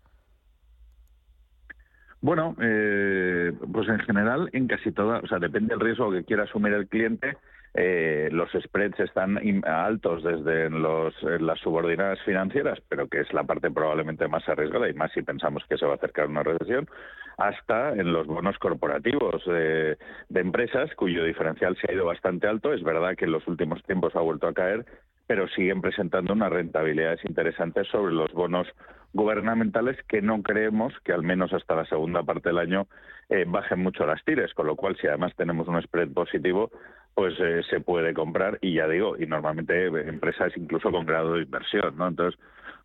Bueno, 2.21 2.57
eh, 2.59 3.53
pues 3.71 3.87
en 3.89 3.99
general 3.99 4.49
en 4.55 4.67
casi 4.67 4.93
toda, 4.93 5.19
o 5.19 5.27
sea, 5.27 5.39
depende 5.39 5.75
del 5.75 5.81
riesgo 5.81 6.11
que 6.11 6.25
quiera 6.25 6.45
asumir 6.45 6.73
el 6.73 6.89
cliente. 6.89 7.37
Eh, 7.75 8.29
los 8.33 8.51
spreads 8.53 8.99
están 9.01 9.39
altos 9.65 10.23
desde 10.23 10.71
los, 10.71 11.13
las 11.23 11.59
subordinadas 11.59 12.21
financieras, 12.23 12.79
pero 12.89 13.09
que 13.09 13.21
es 13.21 13.33
la 13.35 13.43
parte 13.43 13.71
probablemente 13.71 14.29
más 14.29 14.49
arriesgada 14.49 14.89
y 14.89 14.95
más 14.95 15.13
si 15.13 15.23
pensamos 15.23 15.65
que 15.69 15.77
se 15.77 15.85
va 15.85 15.93
a 15.93 15.97
acercar 15.97 16.29
una 16.29 16.45
recesión, 16.45 16.89
hasta 17.37 17.93
en 17.93 18.13
los 18.13 18.27
bonos 18.27 18.59
corporativos 18.59 19.45
de 19.47 19.97
empresas 20.35 20.91
cuyo 20.97 21.25
diferencial 21.25 21.77
se 21.77 21.91
ha 21.91 21.95
ido 21.95 22.07
bastante 22.07 22.47
alto. 22.47 22.73
Es 22.73 22.83
verdad 22.83 23.17
que 23.17 23.25
en 23.25 23.33
los 23.33 23.47
últimos 23.49 23.83
tiempos 23.85 24.15
ha 24.17 24.21
vuelto 24.21 24.47
a 24.47 24.55
caer, 24.55 24.85
pero 25.27 25.49
siguen 25.49 25.81
presentando 25.81 26.33
unas 26.33 26.51
rentabilidades 26.51 27.25
interesantes 27.25 27.89
sobre 27.89 28.13
los 28.13 28.33
bonos 28.33 28.69
gubernamentales 29.13 29.97
que 30.09 30.21
no 30.21 30.43
creemos 30.43 30.93
que 31.05 31.13
al 31.13 31.23
menos 31.23 31.53
hasta 31.53 31.77
la 31.77 31.87
segunda 31.87 32.23
parte 32.23 32.49
del 32.49 32.59
año 32.59 32.89
eh, 33.29 33.45
bajen 33.47 33.81
mucho 33.81 34.05
las 34.05 34.23
tires, 34.25 34.53
con 34.55 34.67
lo 34.67 34.77
cual 34.77 34.97
si 35.01 35.07
además 35.07 35.33
tenemos 35.37 35.69
un 35.69 35.81
spread 35.81 36.11
positivo, 36.13 36.71
pues 37.15 37.35
eh, 37.39 37.63
se 37.71 37.81
puede 37.81 38.13
comprar 38.13 38.59
y 38.61 38.75
ya 38.75 38.89
digo, 38.89 39.17
y 39.17 39.27
normalmente 39.27 39.87
empresas 39.87 40.53
incluso 40.57 40.91
con 40.91 41.07
grado 41.07 41.35
de 41.35 41.43
inversión, 41.43 41.97
¿no? 41.97 42.09
Entonces, 42.09 42.39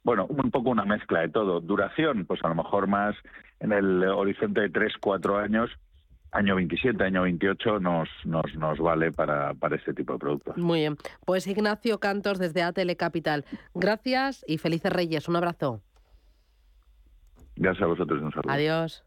bueno, 0.03 0.25
un 0.27 0.51
poco 0.51 0.69
una 0.69 0.85
mezcla 0.85 1.21
de 1.21 1.29
todo. 1.29 1.59
Duración, 1.59 2.25
pues 2.25 2.43
a 2.43 2.49
lo 2.49 2.55
mejor 2.55 2.88
más 2.88 3.15
en 3.59 3.71
el 3.71 4.03
horizonte 4.03 4.62
de 4.62 4.69
3, 4.69 4.93
4 4.99 5.38
años, 5.38 5.69
año 6.31 6.55
27, 6.55 7.03
año 7.03 7.23
28 7.23 7.79
nos, 7.79 8.09
nos, 8.23 8.45
nos 8.55 8.79
vale 8.79 9.12
para, 9.12 9.53
para 9.53 9.75
este 9.75 9.93
tipo 9.93 10.13
de 10.13 10.19
productos. 10.19 10.57
Muy 10.57 10.79
bien. 10.79 10.97
Pues 11.25 11.47
Ignacio 11.47 11.99
Cantos 11.99 12.39
desde 12.39 12.63
ATL 12.63 12.95
Capital. 12.97 13.45
Gracias 13.73 14.43
y 14.47 14.57
felices 14.57 14.91
Reyes. 14.91 15.27
Un 15.27 15.35
abrazo. 15.35 15.81
Gracias 17.55 17.83
a 17.83 17.88
vosotros. 17.88 18.21
Un 18.21 18.31
saludo. 18.31 18.51
Adiós. 18.51 19.03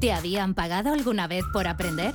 ¿Te 0.00 0.12
habían 0.12 0.54
pagado 0.54 0.94
alguna 0.94 1.28
vez 1.28 1.44
por 1.52 1.66
aprender? 1.66 2.14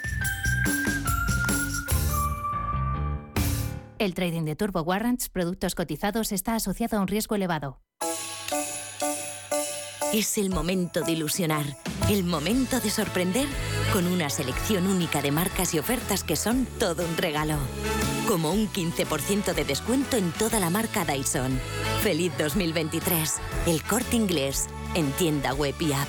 El 4.01 4.15
trading 4.15 4.45
de 4.45 4.55
Turbo 4.55 4.81
Warrants, 4.81 5.29
productos 5.29 5.75
cotizados, 5.75 6.31
está 6.31 6.55
asociado 6.55 6.97
a 6.97 7.01
un 7.01 7.07
riesgo 7.07 7.35
elevado. 7.35 7.81
Es 10.11 10.39
el 10.39 10.49
momento 10.49 11.01
de 11.01 11.11
ilusionar, 11.11 11.65
el 12.09 12.23
momento 12.23 12.79
de 12.79 12.89
sorprender 12.89 13.45
con 13.93 14.07
una 14.07 14.31
selección 14.31 14.87
única 14.87 15.21
de 15.21 15.29
marcas 15.29 15.75
y 15.75 15.77
ofertas 15.77 16.23
que 16.23 16.35
son 16.35 16.65
todo 16.79 17.05
un 17.05 17.15
regalo. 17.15 17.57
Como 18.27 18.51
un 18.51 18.67
15% 18.69 19.53
de 19.53 19.65
descuento 19.65 20.17
en 20.17 20.31
toda 20.31 20.59
la 20.59 20.71
marca 20.71 21.05
Dyson. 21.05 21.59
Feliz 22.01 22.33
2023. 22.39 23.35
El 23.67 23.83
corte 23.83 24.15
inglés 24.15 24.65
en 24.95 25.11
tienda 25.11 25.53
web 25.53 25.75
y 25.79 25.93
app. 25.93 26.07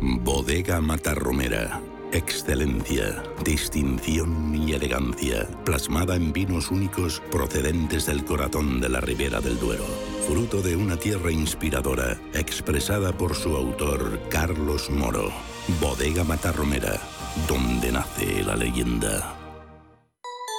Bodega 0.00 0.80
Matarromera 0.80 1.82
Excelencia, 2.16 3.22
distinción 3.44 4.54
y 4.54 4.72
elegancia, 4.72 5.46
plasmada 5.66 6.16
en 6.16 6.32
vinos 6.32 6.70
únicos 6.70 7.20
procedentes 7.30 8.06
del 8.06 8.24
corazón 8.24 8.80
de 8.80 8.88
la 8.88 9.02
Ribera 9.02 9.42
del 9.42 9.60
Duero. 9.60 9.84
Fruto 10.26 10.62
de 10.62 10.76
una 10.76 10.96
tierra 10.96 11.30
inspiradora, 11.30 12.18
expresada 12.32 13.12
por 13.12 13.34
su 13.34 13.54
autor 13.54 14.18
Carlos 14.30 14.88
Moro. 14.88 15.30
Bodega 15.78 16.24
Matarromera, 16.24 16.98
donde 17.46 17.92
nace 17.92 18.42
la 18.44 18.56
leyenda. 18.56 19.35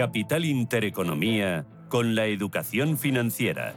Capital 0.00 0.46
Intereconomía 0.46 1.66
con 1.90 2.14
la 2.14 2.24
educación 2.24 2.96
financiera. 2.96 3.74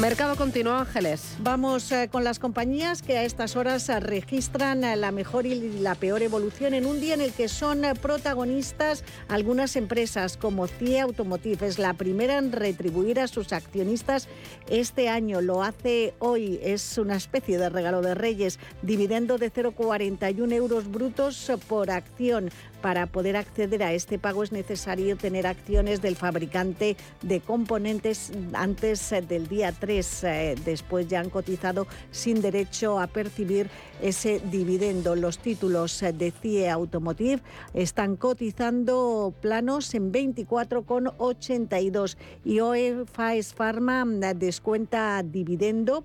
Mercado 0.00 0.36
continuo, 0.36 0.74
Ángeles. 0.74 1.36
Vamos 1.40 1.90
eh, 1.90 2.10
con 2.12 2.22
las 2.22 2.38
compañías 2.38 3.00
que 3.00 3.16
a 3.16 3.24
estas 3.24 3.56
horas 3.56 3.88
eh, 3.88 3.98
registran 3.98 4.84
eh, 4.84 4.94
la 4.94 5.10
mejor 5.10 5.46
y 5.46 5.80
la 5.80 5.94
peor 5.94 6.20
evolución 6.20 6.74
en 6.74 6.84
un 6.84 7.00
día 7.00 7.14
en 7.14 7.22
el 7.22 7.32
que 7.32 7.48
son 7.48 7.80
protagonistas 8.02 9.04
algunas 9.28 9.74
empresas 9.74 10.36
como 10.36 10.66
CIE 10.66 11.00
Automotive. 11.00 11.66
Es 11.66 11.78
la 11.78 11.94
primera 11.94 12.36
en 12.36 12.52
retribuir 12.52 13.18
a 13.18 13.26
sus 13.26 13.54
accionistas 13.54 14.28
este 14.68 15.08
año. 15.08 15.40
Lo 15.40 15.62
hace 15.62 16.12
hoy. 16.18 16.60
Es 16.62 16.98
una 16.98 17.16
especie 17.16 17.56
de 17.56 17.70
regalo 17.70 18.02
de 18.02 18.14
Reyes. 18.14 18.58
Dividendo 18.82 19.38
de 19.38 19.50
0,41 19.50 20.52
euros 20.52 20.90
brutos 20.90 21.50
por 21.68 21.90
acción. 21.90 22.50
Para 22.82 23.06
poder 23.06 23.36
acceder 23.36 23.82
a 23.82 23.92
este 23.92 24.18
pago 24.18 24.42
es 24.42 24.52
necesario 24.52 25.16
tener 25.16 25.46
acciones 25.46 26.02
del 26.02 26.16
fabricante 26.16 26.96
de 27.22 27.40
componentes 27.40 28.32
antes 28.52 29.14
del 29.28 29.48
día 29.48 29.72
3. 29.72 30.24
Eh, 30.24 30.54
después 30.64 31.08
ya 31.08 31.20
han 31.20 31.30
cotizado 31.30 31.86
sin 32.10 32.42
derecho 32.42 33.00
a 33.00 33.06
percibir 33.06 33.70
ese 34.02 34.42
dividendo. 34.50 35.16
Los 35.16 35.38
títulos 35.38 36.00
de 36.00 36.30
CIE 36.30 36.68
Automotive 36.68 37.40
están 37.74 38.16
cotizando 38.16 39.32
planos 39.40 39.94
en 39.94 40.12
24,82 40.12 42.18
y 42.44 42.60
OE 42.60 43.06
Faes 43.06 43.54
Pharma 43.54 44.04
descuenta 44.34 45.22
dividendo 45.22 46.04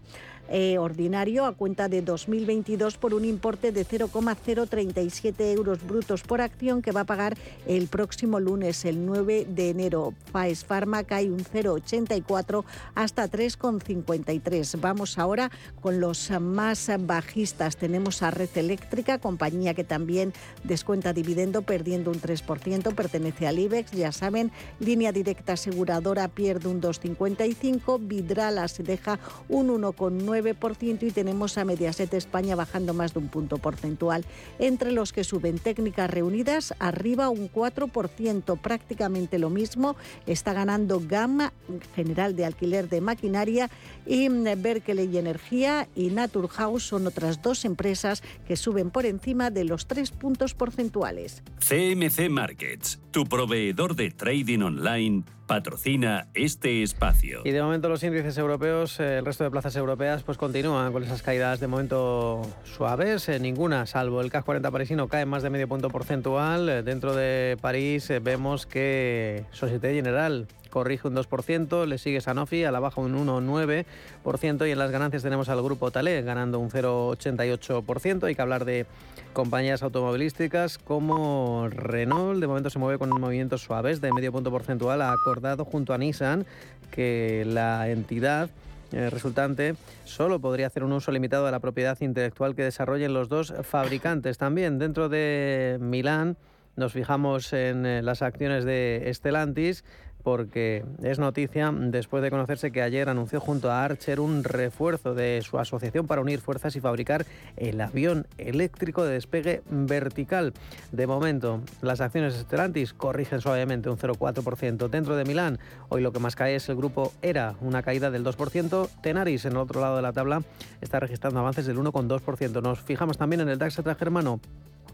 eh, 0.53 0.77
ordinario 0.77 1.45
a 1.45 1.53
cuenta 1.53 1.87
de 1.87 2.01
2022 2.01 2.97
por 2.97 3.13
un 3.13 3.23
importe 3.23 3.71
de 3.71 3.85
0,037 3.85 5.53
euros 5.53 5.85
brutos 5.85 6.23
por 6.23 6.41
acción 6.41 6.70
que 6.79 6.91
va 6.91 7.01
a 7.01 7.05
pagar 7.05 7.35
el 7.67 7.87
próximo 7.87 8.39
lunes, 8.39 8.85
el 8.85 9.05
9 9.05 9.47
de 9.49 9.69
enero. 9.71 10.13
Faes 10.31 10.63
Pharma 10.63 11.03
cae 11.03 11.29
un 11.29 11.43
0,84 11.43 12.63
hasta 12.95 13.29
3,53. 13.29 14.79
Vamos 14.79 15.17
ahora 15.17 15.51
con 15.81 15.99
los 15.99 16.29
más 16.39 16.89
bajistas. 16.99 17.77
Tenemos 17.77 18.21
a 18.21 18.31
Red 18.31 18.55
Eléctrica, 18.55 19.17
compañía 19.17 19.73
que 19.73 19.83
también 19.83 20.33
descuenta 20.63 21.13
dividendo 21.13 21.63
perdiendo 21.63 22.11
un 22.11 22.21
3%, 22.21 22.93
pertenece 22.93 23.47
al 23.47 23.59
IBEX, 23.59 23.91
ya 23.91 24.11
saben, 24.11 24.51
línea 24.79 25.11
directa 25.11 25.53
aseguradora 25.53 26.27
pierde 26.27 26.69
un 26.69 26.81
2,55, 26.81 27.99
Vidrala 28.07 28.67
se 28.67 28.83
deja 28.83 29.19
un 29.49 29.69
1,9 29.69 30.21
9% 30.21 31.03
y 31.03 31.11
tenemos 31.11 31.57
a 31.57 31.65
Mediaset 31.65 32.13
España 32.13 32.55
bajando 32.55 32.93
más 32.93 33.13
de 33.13 33.19
un 33.19 33.27
punto 33.29 33.57
porcentual. 33.57 34.25
Entre 34.59 34.91
los 34.91 35.13
que 35.13 35.23
suben 35.23 35.59
técnicas 35.59 36.09
reunidas, 36.09 36.50
arriba 36.79 37.29
un 37.29 37.51
4%, 37.51 38.59
prácticamente 38.59 39.39
lo 39.39 39.49
mismo. 39.49 39.95
Está 40.25 40.53
ganando 40.53 41.01
Gama, 41.05 41.53
general 41.95 42.35
de 42.35 42.45
alquiler 42.45 42.89
de 42.89 43.01
maquinaria, 43.01 43.69
y 44.05 44.27
Berkeley 44.29 45.17
Energía 45.17 45.87
y 45.95 46.09
Naturhaus 46.09 46.83
son 46.83 47.07
otras 47.07 47.41
dos 47.41 47.65
empresas 47.65 48.23
que 48.47 48.55
suben 48.55 48.91
por 48.91 49.05
encima 49.05 49.49
de 49.49 49.63
los 49.63 49.87
tres 49.87 50.11
puntos 50.11 50.53
porcentuales. 50.53 51.43
CMC 51.59 52.29
Markets, 52.29 52.99
tu 53.11 53.25
proveedor 53.25 53.95
de 53.95 54.11
trading 54.11 54.61
online 54.61 55.23
patrocina 55.51 56.29
este 56.33 56.81
espacio. 56.81 57.41
Y 57.43 57.51
de 57.51 57.61
momento 57.61 57.89
los 57.89 58.01
índices 58.03 58.37
europeos, 58.37 59.01
eh, 59.01 59.17
el 59.17 59.25
resto 59.25 59.43
de 59.43 59.51
plazas 59.51 59.75
europeas, 59.75 60.23
pues 60.23 60.37
continúan 60.37 60.93
con 60.93 61.03
esas 61.03 61.21
caídas 61.21 61.59
de 61.59 61.67
momento 61.67 62.41
suaves, 62.63 63.27
eh, 63.27 63.37
ninguna, 63.37 63.85
salvo 63.85 64.21
el 64.21 64.31
CAC 64.31 64.45
40 64.45 64.71
parisino 64.71 65.09
cae 65.09 65.25
más 65.25 65.43
de 65.43 65.49
medio 65.49 65.67
punto 65.67 65.89
porcentual. 65.89 66.69
Eh, 66.69 66.83
dentro 66.83 67.13
de 67.13 67.57
París 67.59 68.13
vemos 68.21 68.65
que 68.65 69.43
Societe 69.51 69.93
General 69.93 70.47
corrige 70.71 71.07
un 71.07 71.15
2%, 71.15 71.85
le 71.85 71.99
sigue 71.99 72.21
Sanofi 72.21 72.63
a 72.63 72.71
la 72.71 72.79
baja 72.79 72.99
un 72.99 73.13
1,9% 73.13 74.67
y 74.67 74.71
en 74.71 74.79
las 74.79 74.89
ganancias 74.89 75.21
tenemos 75.21 75.49
al 75.49 75.61
grupo 75.61 75.91
Talé 75.91 76.23
ganando 76.23 76.57
un 76.57 76.71
0,88%. 76.71 78.23
Hay 78.23 78.33
que 78.33 78.41
hablar 78.41 78.65
de 78.65 78.87
compañías 79.33 79.83
automovilísticas 79.83 80.79
como 80.79 81.67
Renault, 81.69 82.39
de 82.39 82.47
momento 82.47 82.71
se 82.71 82.79
mueve 82.79 82.97
con 82.97 83.09
movimientos 83.09 83.61
suaves 83.61 84.01
de 84.01 84.11
medio 84.11 84.31
punto 84.31 84.49
porcentual, 84.49 85.03
ha 85.03 85.11
acordado 85.11 85.63
junto 85.65 85.93
a 85.93 85.99
Nissan 85.99 86.47
que 86.89 87.43
la 87.45 87.89
entidad 87.89 88.49
eh, 88.91 89.09
resultante 89.09 89.75
solo 90.03 90.39
podría 90.39 90.67
hacer 90.67 90.83
un 90.83 90.91
uso 90.91 91.11
limitado 91.11 91.45
de 91.45 91.51
la 91.51 91.59
propiedad 91.59 91.97
intelectual 92.01 92.55
que 92.55 92.63
desarrollen 92.63 93.13
los 93.13 93.29
dos 93.29 93.53
fabricantes. 93.63 94.37
También 94.37 94.79
dentro 94.79 95.07
de 95.07 95.77
Milán 95.79 96.35
nos 96.75 96.93
fijamos 96.93 97.53
en 97.53 97.85
eh, 97.85 98.01
las 98.01 98.21
acciones 98.21 98.65
de 98.65 99.09
Stellantis 99.13 99.85
porque 100.23 100.83
es 101.03 101.19
noticia 101.19 101.71
después 101.71 102.23
de 102.23 102.31
conocerse 102.31 102.71
que 102.71 102.81
ayer 102.81 103.09
anunció 103.09 103.39
junto 103.39 103.71
a 103.71 103.83
Archer 103.83 104.19
un 104.19 104.43
refuerzo 104.43 105.13
de 105.13 105.41
su 105.43 105.59
asociación 105.59 106.07
para 106.07 106.21
unir 106.21 106.39
fuerzas 106.39 106.75
y 106.75 106.79
fabricar 106.79 107.25
el 107.57 107.79
avión 107.81 108.27
eléctrico 108.37 109.03
de 109.03 109.13
despegue 109.13 109.61
vertical. 109.69 110.53
De 110.91 111.07
momento, 111.07 111.61
las 111.81 112.01
acciones 112.01 112.35
Stellantis 112.35 112.93
corrigen 112.93 113.41
suavemente 113.41 113.89
un 113.89 113.97
0,4%. 113.97 114.89
Dentro 114.89 115.15
de 115.15 115.25
Milán, 115.25 115.59
hoy 115.89 116.01
lo 116.01 116.11
que 116.11 116.19
más 116.19 116.35
cae 116.35 116.55
es 116.55 116.69
el 116.69 116.75
grupo 116.75 117.13
ERA, 117.21 117.55
una 117.61 117.83
caída 117.83 118.11
del 118.11 118.23
2%. 118.23 118.89
Tenaris, 119.01 119.45
en 119.45 119.53
el 119.53 119.57
otro 119.57 119.81
lado 119.81 119.95
de 119.95 120.01
la 120.01 120.13
tabla, 120.13 120.41
está 120.81 120.99
registrando 120.99 121.39
avances 121.39 121.65
del 121.65 121.77
1,2%. 121.77 122.61
Nos 122.61 122.81
fijamos 122.81 123.17
también 123.17 123.41
en 123.41 123.49
el 123.49 123.57
DAX 123.57 123.81
germano 123.97 124.39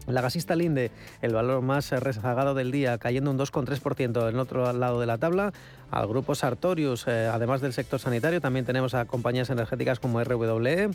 la 0.08 0.20
gasista 0.20 0.56
Linde, 0.56 0.90
el 1.22 1.34
valor 1.34 1.62
más 1.62 1.90
rezagado 1.90 2.54
del 2.54 2.70
día, 2.70 2.98
cayendo 2.98 3.30
un 3.30 3.38
2,3% 3.38 4.28
en 4.28 4.38
otro 4.38 4.72
lado 4.72 5.00
de 5.00 5.06
la 5.06 5.18
tabla. 5.18 5.52
Al 5.90 6.06
grupo 6.06 6.34
Sartorius, 6.34 7.06
eh, 7.06 7.30
además 7.32 7.62
del 7.62 7.72
sector 7.72 7.98
sanitario, 7.98 8.40
también 8.40 8.66
tenemos 8.66 8.92
a 8.94 9.06
compañías 9.06 9.48
energéticas 9.48 9.98
como 10.00 10.22
RWE 10.22 10.90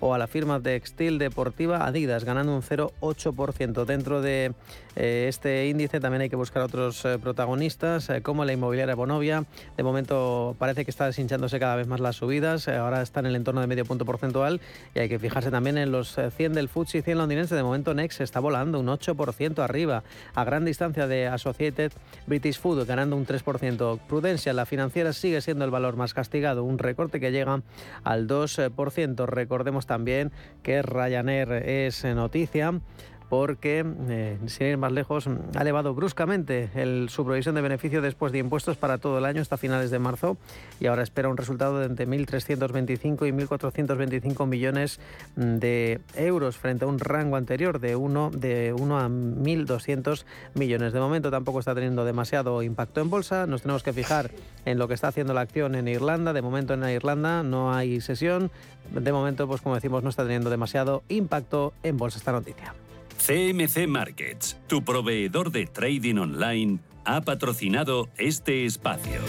o 0.00 0.14
a 0.14 0.18
la 0.18 0.26
firma 0.26 0.60
textil 0.60 1.18
deportiva 1.18 1.86
Adidas, 1.86 2.24
ganando 2.24 2.54
un 2.54 2.62
0,8%. 2.62 3.84
Dentro 3.84 4.22
de 4.22 4.54
este 4.98 5.68
índice 5.68 6.00
también 6.00 6.22
hay 6.22 6.28
que 6.28 6.36
buscar 6.36 6.62
otros 6.62 7.04
eh, 7.04 7.18
protagonistas, 7.18 8.10
como 8.22 8.44
la 8.44 8.52
inmobiliaria 8.52 8.96
Bonovia. 8.96 9.44
De 9.76 9.82
momento 9.82 10.56
parece 10.58 10.84
que 10.84 10.90
está 10.90 11.06
deshinchándose 11.06 11.60
cada 11.60 11.76
vez 11.76 11.86
más 11.86 12.00
las 12.00 12.16
subidas, 12.16 12.66
ahora 12.66 13.00
está 13.02 13.20
en 13.20 13.26
el 13.26 13.36
entorno 13.36 13.60
de 13.60 13.68
medio 13.68 13.84
punto 13.84 14.04
porcentual 14.04 14.60
y 14.94 14.98
hay 14.98 15.08
que 15.08 15.18
fijarse 15.18 15.50
también 15.52 15.78
en 15.78 15.92
los 15.92 16.16
100 16.36 16.52
del 16.52 16.68
FTSE 16.68 17.02
100 17.02 17.18
londinense. 17.18 17.54
De 17.54 17.62
momento 17.62 17.94
Next 17.94 18.20
está 18.20 18.40
volando 18.40 18.80
un 18.80 18.86
8% 18.86 19.62
arriba, 19.62 20.02
a 20.34 20.44
gran 20.44 20.64
distancia 20.64 21.06
de 21.06 21.28
Associated 21.28 21.92
British 22.26 22.58
Food, 22.58 22.84
ganando 22.86 23.16
un 23.16 23.26
3%. 23.26 24.00
Prudencia, 24.08 24.52
la 24.52 24.66
financiera 24.66 25.12
sigue 25.12 25.40
siendo 25.40 25.64
el 25.64 25.70
valor 25.70 25.96
más 25.96 26.12
castigado, 26.12 26.64
un 26.64 26.78
recorte 26.78 27.20
que 27.20 27.30
llega 27.30 27.62
al 28.02 28.26
2%. 28.26 29.26
Recordemos 29.26 29.86
también 29.86 30.32
que 30.62 30.82
Ryanair 30.82 31.52
es 31.52 32.04
noticia 32.04 32.80
porque, 33.28 33.84
eh, 34.08 34.38
sin 34.46 34.66
ir 34.68 34.78
más 34.78 34.92
lejos, 34.92 35.28
ha 35.54 35.62
elevado 35.62 35.94
bruscamente 35.94 36.70
el, 36.74 37.08
su 37.10 37.24
provisión 37.24 37.54
de 37.54 37.60
beneficio 37.60 38.00
después 38.00 38.32
de 38.32 38.38
impuestos 38.38 38.76
para 38.76 38.98
todo 38.98 39.18
el 39.18 39.24
año 39.24 39.42
hasta 39.42 39.56
finales 39.56 39.90
de 39.90 39.98
marzo 39.98 40.36
y 40.80 40.86
ahora 40.86 41.02
espera 41.02 41.28
un 41.28 41.36
resultado 41.36 41.78
de 41.78 41.86
entre 41.86 42.06
1.325 42.06 43.28
y 43.28 43.32
1.425 43.32 44.46
millones 44.46 45.00
de 45.36 46.00
euros 46.16 46.56
frente 46.56 46.84
a 46.84 46.88
un 46.88 46.98
rango 46.98 47.36
anterior 47.36 47.80
de 47.80 47.96
1, 47.96 48.30
de 48.34 48.72
1 48.72 48.98
a 48.98 49.08
1.200 49.08 50.24
millones. 50.54 50.92
De 50.92 51.00
momento 51.00 51.30
tampoco 51.30 51.58
está 51.58 51.74
teniendo 51.74 52.04
demasiado 52.04 52.62
impacto 52.62 53.00
en 53.00 53.10
bolsa. 53.10 53.46
Nos 53.46 53.62
tenemos 53.62 53.82
que 53.82 53.92
fijar 53.92 54.30
en 54.64 54.78
lo 54.78 54.88
que 54.88 54.94
está 54.94 55.08
haciendo 55.08 55.34
la 55.34 55.42
acción 55.42 55.74
en 55.74 55.88
Irlanda. 55.88 56.32
De 56.32 56.42
momento 56.42 56.74
en 56.74 56.84
Irlanda 56.88 57.42
no 57.42 57.74
hay 57.74 58.00
sesión. 58.00 58.50
De 58.92 59.12
momento, 59.12 59.46
pues 59.46 59.60
como 59.60 59.74
decimos, 59.74 60.02
no 60.02 60.08
está 60.08 60.22
teniendo 60.22 60.48
demasiado 60.48 61.02
impacto 61.08 61.74
en 61.82 61.98
bolsa 61.98 62.18
esta 62.18 62.32
noticia. 62.32 62.74
CMC 63.18 63.86
Markets, 63.86 64.58
tu 64.68 64.84
proveedor 64.84 65.50
de 65.50 65.66
trading 65.66 66.16
online, 66.16 66.78
ha 67.04 67.20
patrocinado 67.20 68.08
este 68.16 68.64
espacio. 68.64 69.20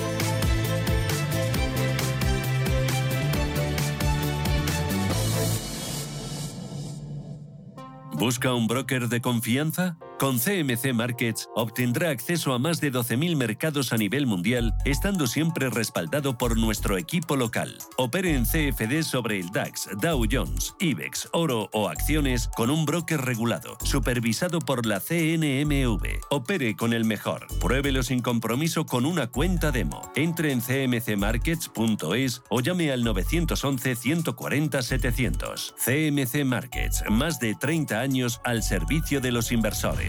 ¿Busca 8.13 8.53
un 8.53 8.67
broker 8.67 9.07
de 9.07 9.21
confianza? 9.21 9.97
Con 10.19 10.37
CMC 10.37 10.93
Markets 10.93 11.47
obtendrá 11.55 12.09
acceso 12.09 12.53
a 12.53 12.59
más 12.59 12.81
de 12.81 12.91
12.000 12.91 13.37
mercados 13.37 13.93
a 13.93 13.97
nivel 13.97 14.27
mundial, 14.27 14.75
estando 14.83 15.27
siempre 15.27 15.69
respaldado 15.69 16.37
por 16.37 16.57
nuestro 16.57 16.97
equipo 16.97 17.37
local. 17.37 17.77
Opere 17.95 18.35
en 18.35 18.43
CFD 18.43 19.01
sobre 19.03 19.39
el 19.39 19.49
DAX, 19.51 19.87
Dow 20.01 20.25
Jones, 20.29 20.75
IBEX, 20.79 21.29
oro 21.31 21.69
o 21.71 21.87
acciones 21.87 22.49
con 22.49 22.69
un 22.69 22.83
broker 22.83 23.21
regulado, 23.21 23.77
supervisado 23.85 24.59
por 24.59 24.85
la 24.85 24.99
CNMV. 24.99 26.19
Opere 26.29 26.75
con 26.75 26.91
el 26.91 27.05
mejor. 27.05 27.47
Pruébelo 27.61 28.03
sin 28.03 28.19
compromiso 28.19 28.85
con 28.85 29.05
una 29.05 29.27
cuenta 29.27 29.71
demo. 29.71 30.11
Entre 30.17 30.51
en 30.51 30.59
cmcmarkets.es 30.59 32.41
o 32.49 32.59
llame 32.59 32.91
al 32.91 33.05
911 33.05 33.95
140 33.95 34.81
700. 34.81 35.75
CMC 35.77 36.43
Markets, 36.43 37.05
más 37.09 37.39
de 37.39 37.55
30 37.55 38.01
años 38.01 38.41
al 38.43 38.63
servicio 38.63 39.21
de 39.21 39.31
los 39.31 39.53
inversores. 39.53 40.08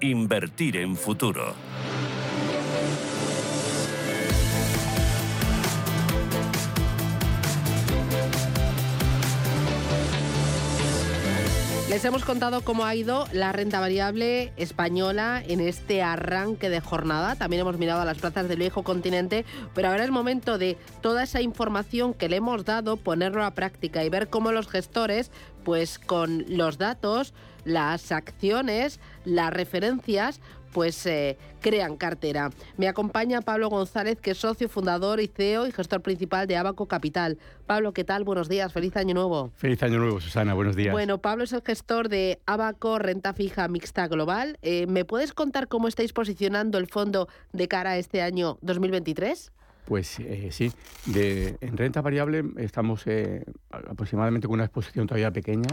Invertir 0.00 0.76
en 0.76 0.94
futuro. 0.94 1.54
Les 11.88 12.04
hemos 12.04 12.24
contado 12.24 12.60
cómo 12.60 12.84
ha 12.84 12.94
ido 12.94 13.26
la 13.32 13.50
renta 13.50 13.80
variable 13.80 14.52
española 14.56 15.42
en 15.44 15.58
este 15.58 16.00
arranque 16.00 16.70
de 16.70 16.80
jornada. 16.80 17.34
También 17.34 17.62
hemos 17.62 17.76
mirado 17.76 18.00
a 18.00 18.04
las 18.04 18.18
plazas 18.18 18.48
del 18.48 18.58
viejo 18.58 18.84
continente, 18.84 19.44
pero 19.74 19.88
ahora 19.88 20.04
es 20.04 20.10
momento 20.12 20.58
de 20.58 20.76
toda 21.00 21.24
esa 21.24 21.40
información 21.40 22.14
que 22.14 22.28
le 22.28 22.36
hemos 22.36 22.64
dado 22.64 22.98
ponerlo 22.98 23.44
a 23.44 23.50
práctica 23.50 24.04
y 24.04 24.10
ver 24.10 24.28
cómo 24.28 24.52
los 24.52 24.68
gestores, 24.68 25.32
pues 25.64 25.98
con 25.98 26.44
los 26.46 26.78
datos, 26.78 27.34
las 27.68 28.12
acciones, 28.12 28.98
las 29.24 29.52
referencias, 29.52 30.40
pues 30.72 31.06
eh, 31.06 31.36
crean 31.60 31.96
cartera. 31.96 32.50
Me 32.76 32.88
acompaña 32.88 33.40
Pablo 33.40 33.68
González, 33.68 34.18
que 34.20 34.32
es 34.32 34.38
socio 34.38 34.68
fundador 34.68 35.20
y 35.20 35.26
CEO 35.26 35.66
y 35.66 35.72
gestor 35.72 36.02
principal 36.02 36.46
de 36.46 36.56
Abaco 36.56 36.86
Capital. 36.86 37.38
Pablo, 37.66 37.92
¿qué 37.92 38.04
tal? 38.04 38.24
Buenos 38.24 38.48
días, 38.48 38.72
feliz 38.72 38.96
año 38.96 39.14
nuevo. 39.14 39.50
Feliz 39.56 39.82
año 39.82 39.98
nuevo, 39.98 40.20
Susana, 40.20 40.54
buenos 40.54 40.76
días. 40.76 40.92
Bueno, 40.92 41.18
Pablo 41.18 41.44
es 41.44 41.52
el 41.52 41.62
gestor 41.62 42.08
de 42.08 42.40
Abaco 42.46 42.98
Renta 42.98 43.32
Fija 43.32 43.68
Mixta 43.68 44.08
Global. 44.08 44.58
Eh, 44.62 44.86
¿Me 44.86 45.04
puedes 45.04 45.32
contar 45.32 45.68
cómo 45.68 45.88
estáis 45.88 46.12
posicionando 46.12 46.78
el 46.78 46.86
fondo 46.86 47.28
de 47.52 47.68
cara 47.68 47.90
a 47.90 47.98
este 47.98 48.22
año 48.22 48.58
2023? 48.62 49.52
Pues 49.88 50.20
eh, 50.20 50.50
sí, 50.52 50.70
de, 51.06 51.56
en 51.62 51.78
renta 51.78 52.02
variable 52.02 52.44
estamos 52.58 53.06
eh, 53.06 53.42
aproximadamente 53.70 54.46
con 54.46 54.56
una 54.56 54.64
exposición 54.64 55.06
todavía 55.06 55.30
pequeña. 55.30 55.70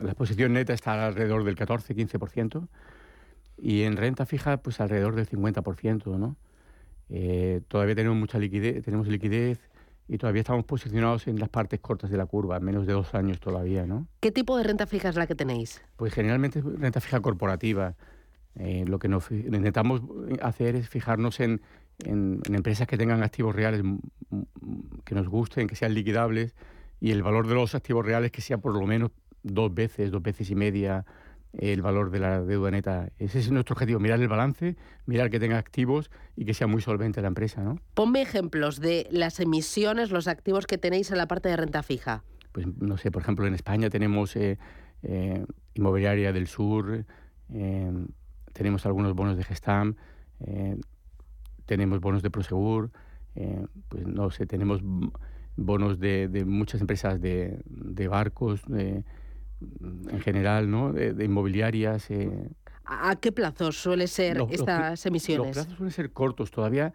la 0.00 0.10
exposición 0.12 0.54
neta 0.54 0.72
está 0.72 1.08
alrededor 1.08 1.44
del 1.44 1.56
14-15% 1.56 2.66
y 3.58 3.82
en 3.82 3.98
renta 3.98 4.24
fija 4.24 4.56
pues 4.62 4.80
alrededor 4.80 5.14
del 5.14 5.28
50%. 5.28 6.16
¿no? 6.16 6.36
Eh, 7.10 7.60
todavía 7.68 7.94
tenemos 7.94 8.16
mucha 8.16 8.38
liquidez, 8.38 8.82
tenemos 8.82 9.08
liquidez 9.08 9.58
y 10.08 10.16
todavía 10.16 10.40
estamos 10.40 10.64
posicionados 10.64 11.26
en 11.26 11.38
las 11.38 11.50
partes 11.50 11.80
cortas 11.80 12.08
de 12.08 12.16
la 12.16 12.24
curva, 12.24 12.60
menos 12.60 12.86
de 12.86 12.94
dos 12.94 13.14
años 13.14 13.40
todavía. 13.40 13.84
¿no? 13.84 14.06
¿Qué 14.20 14.32
tipo 14.32 14.56
de 14.56 14.64
renta 14.64 14.86
fija 14.86 15.10
es 15.10 15.16
la 15.16 15.26
que 15.26 15.34
tenéis? 15.34 15.82
Pues 15.96 16.14
generalmente 16.14 16.62
renta 16.62 17.02
fija 17.02 17.20
corporativa. 17.20 17.94
lo 18.56 18.98
que 18.98 19.08
nos 19.08 19.30
intentamos 19.30 20.00
hacer 20.40 20.76
es 20.76 20.88
fijarnos 20.88 21.40
en, 21.40 21.60
en, 22.04 22.40
empresas 22.52 22.86
que 22.86 22.96
tengan 22.96 23.22
activos 23.22 23.54
reales 23.54 23.82
que 25.04 25.14
nos 25.14 25.28
gusten, 25.28 25.66
que 25.66 25.76
sean 25.76 25.94
liquidables 25.94 26.54
y 27.00 27.10
el 27.10 27.22
valor 27.22 27.46
de 27.46 27.54
los 27.54 27.74
activos 27.74 28.04
reales 28.04 28.30
que 28.30 28.40
sea 28.40 28.58
por 28.58 28.74
lo 28.74 28.86
menos 28.86 29.10
dos 29.42 29.72
veces, 29.72 30.10
dos 30.10 30.22
veces 30.22 30.50
y 30.50 30.54
media 30.54 31.04
el 31.52 31.82
valor 31.82 32.10
de 32.10 32.20
la 32.20 32.42
deuda 32.42 32.70
neta. 32.70 33.10
Ese 33.18 33.40
es 33.40 33.50
nuestro 33.50 33.74
objetivo, 33.74 33.98
mirar 33.98 34.20
el 34.20 34.28
balance, 34.28 34.76
mirar 35.06 35.30
que 35.30 35.40
tenga 35.40 35.58
activos 35.58 36.10
y 36.36 36.44
que 36.44 36.54
sea 36.54 36.66
muy 36.66 36.80
solvente 36.80 37.20
la 37.22 37.28
empresa. 37.28 37.62
¿no? 37.62 37.78
Ponme 37.94 38.22
ejemplos 38.22 38.80
de 38.80 39.08
las 39.10 39.40
emisiones, 39.40 40.10
los 40.10 40.28
activos 40.28 40.66
que 40.66 40.78
tenéis 40.78 41.10
en 41.10 41.18
la 41.18 41.26
parte 41.26 41.48
de 41.48 41.56
renta 41.56 41.82
fija. 41.82 42.22
Pues 42.52 42.66
no 42.78 42.96
sé, 42.96 43.10
por 43.10 43.22
ejemplo, 43.22 43.46
en 43.46 43.54
España 43.54 43.90
tenemos 43.90 44.36
eh, 44.36 44.58
eh, 45.02 45.44
Inmobiliaria 45.74 46.32
del 46.32 46.46
Sur, 46.46 47.04
eh, 47.52 47.92
tenemos 48.52 48.86
algunos 48.86 49.14
bonos 49.14 49.36
de 49.36 49.44
Gestam, 49.44 49.96
tenemos 51.70 52.00
bonos 52.00 52.20
de 52.20 52.30
Prosegur, 52.30 52.90
eh, 53.36 53.64
pues 53.88 54.04
no 54.04 54.28
sé, 54.32 54.44
tenemos 54.44 54.80
bonos 55.54 56.00
de, 56.00 56.42
muchas 56.44 56.80
empresas 56.80 57.20
de, 57.20 57.62
barcos 58.10 58.62
en 58.68 59.04
general, 60.20 60.68
¿no? 60.68 60.92
de, 60.92 61.24
inmobiliarias. 61.24 62.10
Eh. 62.10 62.50
¿A 62.84 63.14
qué 63.14 63.30
plazos 63.30 63.76
suelen 63.76 64.08
ser 64.08 64.44
estas 64.50 65.06
emisiones? 65.06 65.54
Los 65.54 65.64
plazos 65.64 65.76
suelen 65.78 65.92
ser 65.92 66.12
cortos. 66.12 66.50
Todavía 66.50 66.92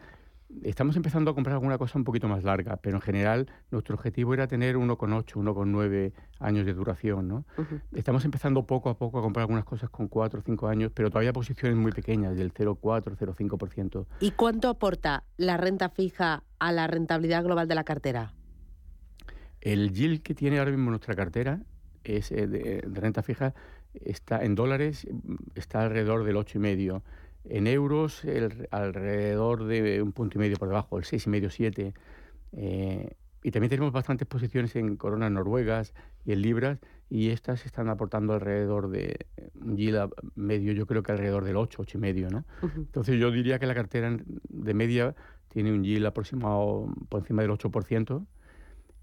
Estamos 0.63 0.95
empezando 0.95 1.31
a 1.31 1.33
comprar 1.33 1.55
alguna 1.55 1.77
cosa 1.77 1.97
un 1.97 2.03
poquito 2.03 2.27
más 2.27 2.43
larga, 2.43 2.77
pero 2.77 2.97
en 2.97 3.01
general 3.01 3.49
nuestro 3.71 3.95
objetivo 3.95 4.33
era 4.33 4.47
tener 4.47 4.77
1,8, 4.77 5.25
1,9 5.25 6.13
años 6.39 6.65
de 6.65 6.73
duración. 6.73 7.27
¿no? 7.27 7.45
Estamos 7.93 8.25
empezando 8.25 8.65
poco 8.65 8.89
a 8.89 8.97
poco 8.97 9.19
a 9.19 9.21
comprar 9.21 9.43
algunas 9.43 9.65
cosas 9.65 9.89
con 9.89 10.07
4 10.07 10.39
o 10.39 10.43
5 10.43 10.67
años, 10.67 10.91
pero 10.93 11.09
todavía 11.09 11.33
posiciones 11.33 11.77
muy 11.77 11.91
pequeñas, 11.91 12.35
del 12.35 12.53
0,4, 12.53 13.17
0,5%. 13.17 14.05
¿Y 14.19 14.31
cuánto 14.31 14.69
aporta 14.69 15.23
la 15.37 15.57
renta 15.57 15.89
fija 15.89 16.43
a 16.59 16.71
la 16.71 16.87
rentabilidad 16.87 17.43
global 17.43 17.67
de 17.67 17.75
la 17.75 17.83
cartera? 17.83 18.33
El 19.61 19.93
yield 19.93 20.21
que 20.21 20.35
tiene 20.35 20.59
ahora 20.59 20.71
mismo 20.71 20.91
nuestra 20.91 21.15
cartera 21.15 21.61
es 22.03 22.31
eh, 22.31 22.47
de, 22.47 22.83
de 22.87 23.01
renta 23.01 23.23
fija 23.23 23.55
está 24.03 24.43
en 24.43 24.55
dólares 24.55 25.07
está 25.55 25.81
alrededor 25.81 26.23
del 26.23 26.35
8,5 26.35 27.01
en 27.49 27.67
euros, 27.67 28.23
el, 28.25 28.67
alrededor 28.71 29.65
de 29.65 30.01
un 30.01 30.11
punto 30.11 30.37
y 30.37 30.41
medio 30.41 30.57
por 30.57 30.67
debajo, 30.67 30.97
el 30.97 31.03
6,5, 31.03 31.49
7. 31.49 31.93
Eh, 32.53 33.15
y 33.43 33.51
también 33.51 33.69
tenemos 33.69 33.91
bastantes 33.91 34.27
posiciones 34.27 34.75
en 34.75 34.95
coronas 34.97 35.31
noruegas 35.31 35.93
y 36.25 36.33
en 36.33 36.41
libras, 36.41 36.79
y 37.09 37.29
estas 37.29 37.65
están 37.65 37.89
aportando 37.89 38.33
alrededor 38.33 38.89
de 38.89 39.27
un 39.61 39.77
yield 39.77 40.09
medio, 40.33 40.73
yo 40.73 40.87
creo 40.87 41.03
que 41.03 41.11
alrededor 41.11 41.43
del 41.45 41.55
8, 41.57 41.83
8 41.83 41.97
y 41.97 42.01
medio, 42.01 42.29
¿no? 42.31 42.43
Entonces 42.75 43.19
yo 43.19 43.29
diría 43.29 43.59
que 43.59 43.67
la 43.67 43.75
cartera 43.75 44.17
de 44.49 44.73
media 44.73 45.15
tiene 45.49 45.71
un 45.71 45.83
yield 45.83 46.07
aproximado 46.07 46.91
por 47.07 47.21
encima 47.21 47.43
del 47.43 47.51
8%, 47.51 48.25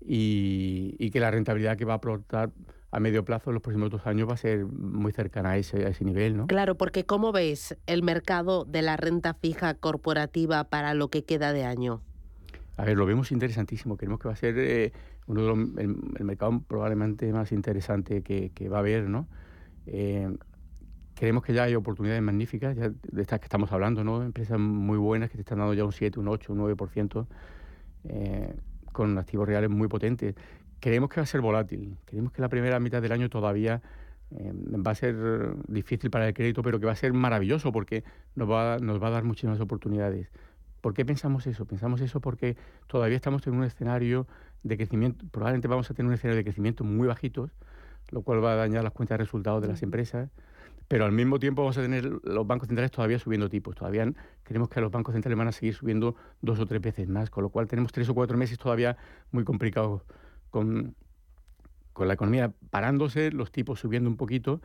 y, 0.04 0.96
y 0.98 1.10
que 1.10 1.20
la 1.20 1.30
rentabilidad 1.30 1.76
que 1.76 1.84
va 1.84 1.92
a 1.92 1.96
aportar 1.96 2.50
a 2.92 3.00
medio 3.00 3.24
plazo 3.24 3.50
en 3.50 3.54
los 3.54 3.62
próximos 3.62 3.90
dos 3.90 4.06
años 4.06 4.28
va 4.28 4.34
a 4.34 4.36
ser 4.36 4.66
muy 4.66 5.12
cercana 5.12 5.52
a 5.52 5.56
ese, 5.56 5.86
a 5.86 5.88
ese 5.88 6.04
nivel, 6.04 6.36
¿no? 6.36 6.46
Claro, 6.46 6.76
porque 6.76 7.04
¿cómo 7.04 7.32
veis 7.32 7.74
el 7.86 8.02
mercado 8.02 8.66
de 8.66 8.82
la 8.82 8.98
renta 8.98 9.32
fija 9.32 9.72
corporativa 9.74 10.64
para 10.64 10.92
lo 10.92 11.08
que 11.08 11.24
queda 11.24 11.54
de 11.54 11.64
año? 11.64 12.02
A 12.76 12.84
ver, 12.84 12.98
lo 12.98 13.06
vemos 13.06 13.32
interesantísimo. 13.32 13.96
Creemos 13.96 14.20
que 14.20 14.28
va 14.28 14.34
a 14.34 14.36
ser 14.36 14.54
eh, 14.58 14.92
uno 15.26 15.40
de 15.40 15.48
los, 15.48 15.58
el, 15.78 16.24
mercado 16.24 16.60
probablemente 16.68 17.32
más 17.32 17.50
interesante 17.52 18.22
que, 18.22 18.50
que 18.50 18.68
va 18.68 18.76
a 18.76 18.80
haber, 18.80 19.08
¿no? 19.08 19.26
Eh, 19.86 20.28
creemos 21.14 21.44
que 21.44 21.54
ya 21.54 21.62
hay 21.62 21.74
oportunidades 21.74 22.22
magníficas, 22.22 22.76
ya 22.76 22.90
de 22.90 23.22
estas 23.22 23.40
que 23.40 23.46
estamos 23.46 23.72
hablando, 23.72 24.04
¿no? 24.04 24.22
Empresas 24.22 24.58
muy 24.58 24.98
buenas 24.98 25.30
que 25.30 25.36
te 25.36 25.40
están 25.40 25.58
dando 25.58 25.72
ya 25.72 25.84
un 25.84 25.92
7, 25.92 26.20
un 26.20 26.28
8, 26.28 26.52
un 26.52 26.58
9%, 26.58 27.26
eh, 28.04 28.54
con 28.92 29.16
activos 29.16 29.48
reales 29.48 29.70
muy 29.70 29.88
potentes 29.88 30.34
creemos 30.82 31.08
que 31.08 31.20
va 31.20 31.22
a 31.22 31.26
ser 31.26 31.40
volátil. 31.40 31.96
Creemos 32.04 32.32
que 32.32 32.42
la 32.42 32.48
primera 32.48 32.80
mitad 32.80 33.00
del 33.00 33.12
año 33.12 33.30
todavía 33.30 33.80
eh, 34.32 34.52
va 34.52 34.90
a 34.90 34.94
ser 34.96 35.16
difícil 35.68 36.10
para 36.10 36.26
el 36.26 36.34
crédito, 36.34 36.62
pero 36.62 36.80
que 36.80 36.86
va 36.86 36.92
a 36.92 36.96
ser 36.96 37.12
maravilloso 37.12 37.70
porque 37.70 38.02
nos 38.34 38.50
va, 38.50 38.78
nos 38.78 39.00
va 39.00 39.06
a 39.06 39.10
dar 39.10 39.22
muchísimas 39.22 39.60
oportunidades. 39.60 40.28
¿Por 40.80 40.92
qué 40.92 41.04
pensamos 41.04 41.46
eso? 41.46 41.66
Pensamos 41.66 42.00
eso 42.00 42.20
porque 42.20 42.56
todavía 42.88 43.14
estamos 43.14 43.46
en 43.46 43.54
un 43.54 43.62
escenario 43.62 44.26
de 44.64 44.76
crecimiento, 44.76 45.24
probablemente 45.30 45.68
vamos 45.68 45.88
a 45.88 45.94
tener 45.94 46.08
un 46.08 46.14
escenario 46.14 46.38
de 46.38 46.44
crecimiento 46.44 46.82
muy 46.82 47.06
bajitos, 47.06 47.52
lo 48.10 48.22
cual 48.22 48.44
va 48.44 48.54
a 48.54 48.56
dañar 48.56 48.82
las 48.82 48.92
cuentas 48.92 49.18
de 49.18 49.24
resultados 49.24 49.62
de 49.62 49.68
las 49.68 49.84
empresas, 49.84 50.30
pero 50.88 51.04
al 51.04 51.12
mismo 51.12 51.38
tiempo 51.38 51.62
vamos 51.62 51.78
a 51.78 51.82
tener 51.82 52.04
los 52.24 52.44
bancos 52.44 52.66
centrales 52.66 52.90
todavía 52.90 53.20
subiendo 53.20 53.48
tipos. 53.48 53.76
Todavía 53.76 54.12
creemos 54.42 54.68
que 54.68 54.80
los 54.80 54.90
bancos 54.90 55.12
centrales 55.12 55.38
van 55.38 55.48
a 55.48 55.52
seguir 55.52 55.74
subiendo 55.74 56.16
dos 56.40 56.58
o 56.58 56.66
tres 56.66 56.82
veces 56.82 57.08
más, 57.08 57.30
con 57.30 57.44
lo 57.44 57.50
cual 57.50 57.68
tenemos 57.68 57.92
tres 57.92 58.08
o 58.08 58.14
cuatro 58.14 58.36
meses 58.36 58.58
todavía 58.58 58.96
muy 59.30 59.44
complicados 59.44 60.02
con, 60.52 60.94
con 61.92 62.06
la 62.06 62.14
economía 62.14 62.52
parándose, 62.70 63.32
los 63.32 63.50
tipos 63.50 63.80
subiendo 63.80 64.08
un 64.08 64.16
poquito 64.16 64.60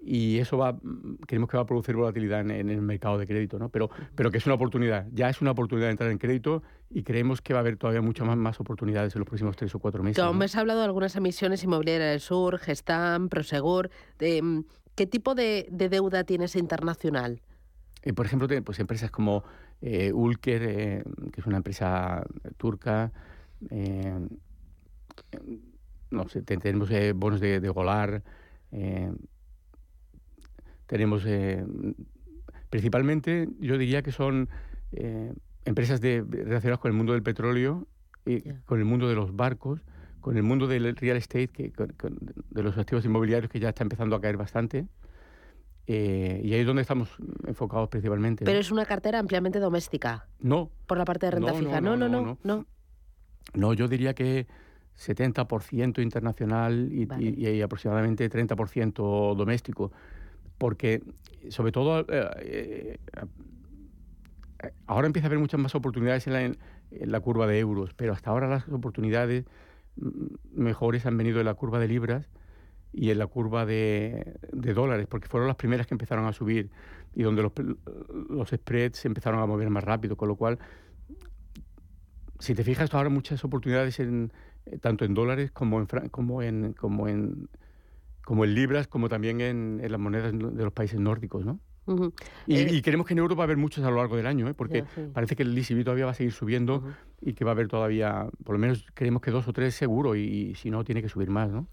y 0.00 0.38
eso 0.38 0.56
va, 0.56 0.78
creemos 1.26 1.50
que 1.50 1.56
va 1.56 1.64
a 1.64 1.66
producir 1.66 1.96
volatilidad 1.96 2.40
en, 2.40 2.70
el 2.70 2.80
mercado 2.80 3.18
de 3.18 3.26
crédito, 3.26 3.58
¿no? 3.58 3.70
Pero, 3.70 3.90
pero 4.14 4.30
que 4.30 4.38
es 4.38 4.46
una 4.46 4.54
oportunidad, 4.54 5.06
ya 5.12 5.28
es 5.28 5.40
una 5.40 5.50
oportunidad 5.50 5.88
de 5.88 5.92
entrar 5.92 6.10
en 6.10 6.18
crédito 6.18 6.62
y 6.90 7.02
creemos 7.02 7.40
que 7.40 7.52
va 7.54 7.58
a 7.58 7.62
haber 7.62 7.76
todavía 7.76 8.02
muchas 8.02 8.26
más, 8.26 8.36
más 8.36 8.60
oportunidades 8.60 9.14
en 9.16 9.20
los 9.20 9.26
próximos 9.26 9.56
tres 9.56 9.74
o 9.74 9.78
cuatro 9.78 10.02
meses. 10.02 10.22
¿no? 10.22 10.32
Me 10.32 10.44
has 10.44 10.56
hablado 10.56 10.80
de 10.80 10.86
algunas 10.86 11.16
emisiones 11.16 11.64
inmobiliarias 11.64 12.10
del 12.10 12.20
sur, 12.20 12.58
Gestam, 12.58 13.28
Prosegur. 13.28 13.90
De, 14.18 14.42
mm, 14.42 14.64
¿Qué 14.94 15.06
tipo 15.06 15.34
de, 15.34 15.68
deuda 15.70 16.24
tienes 16.24 16.54
internacional? 16.56 17.42
Eh, 18.02 18.12
por 18.12 18.26
ejemplo, 18.26 18.48
pues 18.64 18.78
empresas 18.78 19.10
como 19.10 19.42
eh, 19.82 20.12
Ulker, 20.12 20.62
eh, 20.62 21.04
que 21.32 21.40
es 21.40 21.46
una 21.46 21.56
empresa 21.56 22.24
turca, 22.56 23.12
no 26.10 26.28
sé, 26.28 26.42
tenemos 26.42 26.90
eh, 26.90 27.12
bonos 27.12 27.40
de, 27.40 27.58
Golar, 27.68 28.22
eh, 28.72 29.12
tenemos 30.86 31.24
eh, 31.26 31.64
principalmente, 32.70 33.48
yo 33.58 33.78
diría 33.78 34.02
que 34.02 34.12
son 34.12 34.48
empresas 35.64 36.00
de, 36.00 36.24
relacionadas 36.28 36.78
con 36.78 36.90
el 36.90 36.96
mundo 36.96 37.12
del 37.12 37.22
petróleo, 37.22 37.86
y 38.24 38.40
con 38.64 38.78
el 38.78 38.84
mundo 38.84 39.08
de 39.08 39.14
los 39.14 39.36
barcos, 39.36 39.80
con 40.20 40.36
el 40.36 40.42
mundo 40.42 40.66
del 40.66 40.96
real 40.96 41.16
estate, 41.16 41.48
que, 41.48 41.72
de 42.50 42.62
los 42.62 42.76
activos 42.76 43.04
inmobiliarios 43.04 43.50
que 43.50 43.60
ya 43.60 43.68
está 43.68 43.84
empezando 43.84 44.16
a 44.16 44.20
caer 44.20 44.36
bastante. 44.36 44.88
y 45.86 45.92
ahí 45.92 46.60
es 46.60 46.66
donde 46.66 46.82
estamos 46.82 47.08
enfocados 47.46 47.88
principalmente. 47.88 48.44
Pero 48.44 48.58
es 48.58 48.72
una 48.72 48.84
cartera 48.84 49.20
ampliamente 49.20 49.60
doméstica. 49.60 50.28
No. 50.40 50.70
Por 50.86 50.98
la 50.98 51.04
parte 51.04 51.26
de 51.26 51.32
renta 51.32 51.54
fija. 51.54 51.80
no 51.80 51.96
no 51.96 52.08
no, 52.08 52.36
no, 52.42 52.66
no. 53.54 53.74
yo 53.74 53.86
diría 53.86 54.14
que 54.14 54.48
70% 54.98 56.02
internacional 56.02 56.90
y, 56.90 57.60
aproximadamente 57.62 58.30
30% 58.30 59.34
doméstico. 59.36 59.92
Porque, 60.58 61.02
sobre 61.50 61.70
todo, 61.70 62.00
eh, 62.08 62.08
eh, 62.40 62.98
ahora 64.86 65.06
empieza 65.06 65.26
a 65.26 65.28
haber 65.28 65.38
muchas 65.38 65.60
más 65.60 65.74
oportunidades 65.74 66.26
en 66.26 66.56
la, 66.90 67.20
curva 67.20 67.46
de 67.46 67.58
euros, 67.58 67.92
pero 67.94 68.12
hasta 68.14 68.30
ahora 68.30 68.48
las 68.48 68.68
oportunidades 68.68 69.44
mejores 70.52 71.06
han 71.06 71.16
venido 71.16 71.40
en 71.40 71.46
la 71.46 71.54
curva 71.54 71.78
de 71.78 71.88
libras 71.88 72.28
y 72.92 73.10
en 73.10 73.18
la 73.18 73.26
curva 73.26 73.66
de, 73.66 74.38
dólares, 74.52 75.06
porque 75.06 75.28
fueron 75.28 75.46
las 75.46 75.56
primeras 75.56 75.86
que 75.86 75.94
empezaron 75.94 76.24
a 76.24 76.32
subir 76.32 76.70
y 77.14 77.22
donde 77.22 77.42
los, 77.42 77.52
los 78.30 78.48
spreads 78.48 78.98
se 78.98 79.08
empezaron 79.08 79.40
a 79.40 79.46
mover 79.46 79.68
más 79.68 79.84
rápido, 79.84 80.16
con 80.16 80.28
lo 80.28 80.36
cual, 80.36 80.58
si 82.38 82.54
te 82.54 82.64
fijas, 82.64 82.92
ahora 82.94 83.10
muchas 83.10 83.44
oportunidades 83.44 84.00
en, 84.00 84.32
tanto 84.80 85.04
en 85.04 85.14
dólares 85.14 85.50
como 85.50 85.80
en, 85.80 85.86
como 86.10 86.42
en, 86.42 86.72
como 86.72 87.08
en, 87.08 87.48
como 88.24 88.44
en 88.44 88.54
libras, 88.54 88.88
como 88.88 89.08
también 89.08 89.40
en, 89.40 89.80
las 89.88 90.00
monedas 90.00 90.32
de 90.32 90.64
los 90.64 90.72
países 90.72 90.98
nórdicos, 90.98 91.44
¿no? 91.44 91.60
y, 92.48 92.56
eh, 92.56 92.68
y, 92.72 92.82
creemos 92.82 93.06
que 93.06 93.14
en 93.14 93.18
Europa 93.18 93.38
va 93.38 93.44
a 93.44 93.46
haber 93.46 93.58
muchos 93.58 93.84
a 93.84 93.90
lo 93.90 93.98
largo 93.98 94.16
del 94.16 94.26
año, 94.26 94.48
¿eh? 94.48 94.54
porque 94.54 94.84
parece 95.12 95.36
que 95.36 95.44
el 95.44 95.56
ECB 95.56 95.84
todavía 95.84 96.06
va 96.06 96.10
a 96.10 96.14
seguir 96.14 96.32
subiendo 96.32 96.82
y 97.20 97.34
que 97.34 97.44
va 97.44 97.52
a 97.52 97.54
haber 97.54 97.68
todavía, 97.68 98.26
por 98.44 98.56
lo 98.56 98.58
menos 98.58 98.84
creemos 98.94 99.22
que 99.22 99.30
dos 99.30 99.46
o 99.46 99.52
tres 99.52 99.76
seguro 99.76 100.16
y, 100.16 100.56
si 100.56 100.70
no, 100.70 100.82
tiene 100.82 101.00
que 101.00 101.08
subir 101.08 101.30
más. 101.30 101.50
¿no? 101.50 101.68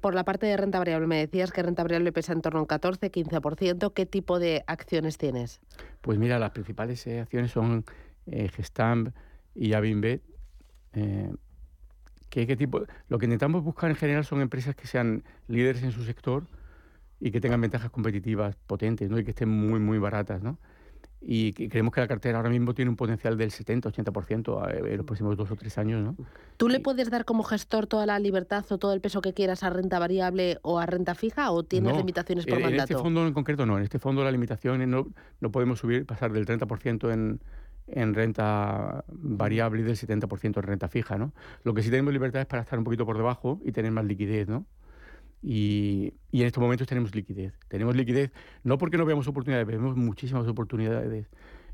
por 0.00 0.14
la 0.14 0.24
parte 0.24 0.46
de 0.46 0.56
renta 0.56 0.78
variable, 0.78 1.06
me 1.06 1.18
decías 1.18 1.52
que 1.52 1.62
renta 1.62 1.82
variable 1.82 2.12
pesa 2.12 2.32
en 2.32 2.42
torno 2.42 2.58
a 2.58 2.62
un 2.62 2.66
14, 2.66 3.10
15%. 3.10 3.92
¿Qué 3.92 4.06
tipo 4.06 4.40
de 4.40 4.64
acciones 4.66 5.18
tienes? 5.18 5.60
Pues 6.00 6.18
mira, 6.18 6.38
las 6.38 6.50
principales 6.50 7.06
acciones 7.06 7.52
son 7.52 7.84
eh, 8.26 8.48
Gestamp 8.48 9.10
y 9.54 9.74
Avinbet. 9.74 10.22
Eh, 12.36 12.46
¿qué, 12.46 12.46
¿Qué 12.46 12.56
tipo? 12.56 12.82
Lo 13.08 13.18
que 13.18 13.24
intentamos 13.24 13.64
buscar 13.64 13.90
en 13.90 13.96
general 13.96 14.24
son 14.24 14.40
empresas 14.40 14.74
que 14.74 14.86
sean 14.86 15.24
líderes 15.48 15.82
en 15.82 15.92
su 15.92 16.04
sector 16.04 16.46
y 17.18 17.30
que 17.30 17.40
tengan 17.40 17.60
ventajas 17.60 17.90
competitivas 17.90 18.56
potentes 18.66 19.08
¿no? 19.10 19.18
y 19.18 19.24
que 19.24 19.30
estén 19.30 19.48
muy, 19.48 19.80
muy 19.80 19.98
baratas. 19.98 20.42
¿no? 20.42 20.58
y 21.28 21.52
creemos 21.52 21.92
que 21.92 22.00
la 22.00 22.06
cartera 22.06 22.38
ahora 22.38 22.50
mismo 22.50 22.72
tiene 22.72 22.88
un 22.90 22.96
potencial 22.96 23.36
del 23.36 23.50
70-80% 23.50 24.70
eh, 24.70 24.92
en 24.92 24.96
los 24.96 25.06
próximos 25.06 25.36
dos 25.36 25.50
o 25.50 25.56
tres 25.56 25.76
años. 25.76 26.02
¿no? 26.02 26.14
¿Tú 26.56 26.68
le 26.68 26.78
puedes 26.78 27.10
dar 27.10 27.24
como 27.24 27.42
gestor 27.42 27.86
toda 27.86 28.06
la 28.06 28.18
libertad 28.20 28.64
o 28.70 28.78
todo 28.78 28.92
el 28.92 29.00
peso 29.00 29.20
que 29.20 29.34
quieras 29.34 29.64
a 29.64 29.70
renta 29.70 29.98
variable 29.98 30.58
o 30.62 30.78
a 30.78 30.86
renta 30.86 31.14
fija 31.14 31.50
o 31.50 31.64
tienes 31.64 31.96
limitaciones 31.96 32.46
por 32.46 32.58
en, 32.58 32.62
mandato? 32.62 32.92
En 32.92 32.96
este 32.96 33.02
fondo 33.02 33.26
en 33.26 33.32
concreto 33.32 33.66
no, 33.66 33.76
en 33.76 33.84
este 33.84 33.98
fondo 33.98 34.22
la 34.22 34.30
limitación 34.30 34.82
es 34.82 34.88
no, 34.88 35.08
no 35.40 35.50
podemos 35.50 35.80
subir, 35.80 36.06
pasar 36.06 36.32
del 36.32 36.46
30% 36.46 37.12
en, 37.12 37.40
en 37.88 38.14
renta 38.14 39.04
variable 39.08 39.82
y 39.82 39.84
del 39.84 39.96
70% 39.96 40.56
en 40.56 40.62
renta 40.62 40.88
fija. 40.88 41.18
¿no? 41.18 41.32
Lo 41.62 41.74
que 41.74 41.82
sí 41.82 41.90
tenemos 41.90 42.12
libertad 42.12 42.42
es 42.42 42.46
para 42.46 42.62
estar 42.62 42.78
un 42.78 42.84
poquito 42.84 43.06
por 43.06 43.16
debajo 43.16 43.60
y 43.64 43.72
tener 43.72 43.92
más 43.92 44.04
liquidez. 44.04 44.48
¿no? 44.48 44.66
Y, 45.42 46.14
y, 46.32 46.40
en 46.40 46.46
estos 46.46 46.60
momentos 46.60 46.86
tenemos 46.86 47.14
liquidez. 47.14 47.54
Tenemos 47.68 47.94
liquidez 47.94 48.32
no 48.64 48.78
porque 48.78 48.98
no 48.98 49.04
veamos 49.04 49.28
oportunidades, 49.28 49.66
vemos 49.66 49.96
muchísimas 49.96 50.46
oportunidades, 50.48 51.28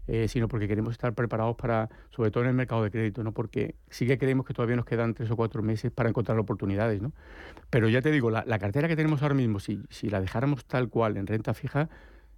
eh, 0.09 0.27
sino 0.27 0.49
porque 0.49 0.67
queremos 0.67 0.93
estar 0.93 1.15
preparados 1.15 1.55
para, 1.57 1.89
sobre 2.11 2.33
todo 2.33 2.43
en 2.43 2.51
el 2.51 2.57
mercado 2.57 2.83
de 2.83 2.91
crédito, 2.91 3.23
¿no? 3.23 3.33
porque 3.33 3.77
sí 3.89 4.07
que 4.07 4.19
creemos 4.19 4.45
que 4.45 4.53
todavía 4.53 4.75
nos 4.75 4.85
quedan 4.85 5.15
tres 5.15 5.31
o 5.31 5.37
cuatro 5.37 5.63
meses 5.63 5.93
para 5.93 6.09
encontrar 6.09 6.39
oportunidades. 6.39 7.01
¿no? 7.01 7.13
Pero 7.71 7.89
ya 7.89 8.03
te 8.03 8.11
digo, 8.11 8.31
la, 8.31 8.45
la 8.47 8.59
cartera 8.59 8.89
que 8.89 8.97
tenemos 8.97 9.23
ahora 9.23 9.37
mismo, 9.37 9.61
si, 9.61 9.81
si, 9.91 10.11
la 10.11 10.21
dejáramos 10.21 10.65
tal 10.65 10.89
cual 10.89 11.17
en 11.17 11.27
renta 11.29 11.55
fija, 11.55 11.89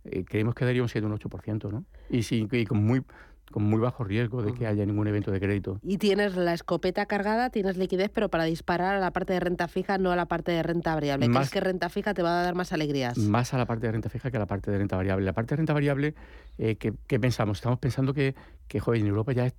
eh, 0.05 0.25
creemos 0.25 0.55
que 0.55 0.67
daría 0.67 0.83
un 0.83 0.91
7 0.91 1.07
un 1.07 1.19
8%. 1.19 1.71
¿no? 1.73 1.85
Y, 2.11 2.25
sí, 2.25 2.47
y 2.53 2.67
con 2.67 2.85
muy 2.85 3.03
con 3.51 3.63
muy 3.65 3.79
bajo 3.79 4.05
riesgo 4.05 4.43
de 4.43 4.55
que 4.55 4.67
haya 4.67 4.85
ningún 4.87 5.07
evento 5.07 5.31
de 5.31 5.41
crédito. 5.41 5.79
Y 5.83 5.99
tienes 5.99 6.37
la 6.37 6.55
escopeta 6.55 7.07
cargada, 7.07 7.51
tienes 7.51 7.77
liquidez, 7.77 8.11
pero 8.13 8.29
para 8.29 8.45
disparar 8.45 8.95
a 8.97 9.01
la 9.01 9.11
parte 9.13 9.33
de 9.33 9.41
renta 9.41 9.69
fija, 9.69 9.99
no 9.99 10.11
a 10.13 10.17
la 10.17 10.27
parte 10.27 10.53
de 10.53 10.63
renta 10.63 10.95
variable. 10.95 11.29
Más, 11.29 11.37
¿Crees 11.37 11.51
que 11.51 11.61
renta 11.61 11.89
fija 11.89 12.15
te 12.15 12.23
va 12.23 12.41
a 12.41 12.43
dar 12.43 12.55
más 12.55 12.73
alegrías? 12.73 13.19
Más 13.19 13.55
a 13.55 13.59
la 13.59 13.67
parte 13.67 13.87
de 13.87 13.93
renta 13.93 14.09
fija 14.09 14.31
que 14.31 14.37
a 14.37 14.41
la 14.41 14.47
parte 14.47 14.71
de 14.71 14.79
renta 14.79 14.97
variable. 14.97 15.25
La 15.25 15.33
parte 15.33 15.55
de 15.55 15.57
renta 15.59 15.73
variable, 15.73 16.15
eh, 16.59 16.77
¿qué, 16.77 16.95
¿qué, 17.07 17.21
pensamos? 17.21 17.59
Estamos 17.59 17.79
pensando 17.79 18.15
que, 18.15 18.35
que 18.67 18.81
joder, 18.81 19.01
en 19.01 19.09
Europa 19.09 19.33
ya 19.33 19.53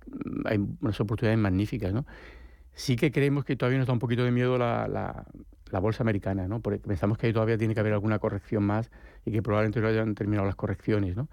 hay 0.44 0.58
unas 0.80 1.00
oportunidades 1.00 1.38
magníficas, 1.38 1.92
¿no? 1.92 2.06
Sí 2.74 2.96
que 2.96 3.10
creemos 3.10 3.44
que 3.44 3.56
todavía 3.56 3.78
nos 3.78 3.86
da 3.86 3.94
un 3.94 3.98
poquito 3.98 4.24
de 4.24 4.30
miedo 4.30 4.58
la, 4.58 4.86
la, 4.86 5.24
la 5.70 5.78
bolsa 5.78 6.02
americana, 6.02 6.46
¿no? 6.48 6.60
Porque 6.60 6.78
pensamos 6.78 7.18
que 7.18 7.26
ahí 7.26 7.32
todavía 7.32 7.58
tiene 7.58 7.74
que 7.74 7.80
haber 7.80 7.92
alguna 7.92 8.18
corrección 8.18 8.64
más 8.64 8.90
y 9.24 9.32
que 9.32 9.42
probablemente 9.42 9.80
no 9.80 9.88
hayan 9.88 10.14
terminado 10.14 10.46
las 10.46 10.56
correcciones, 10.56 11.16
¿no? 11.16 11.28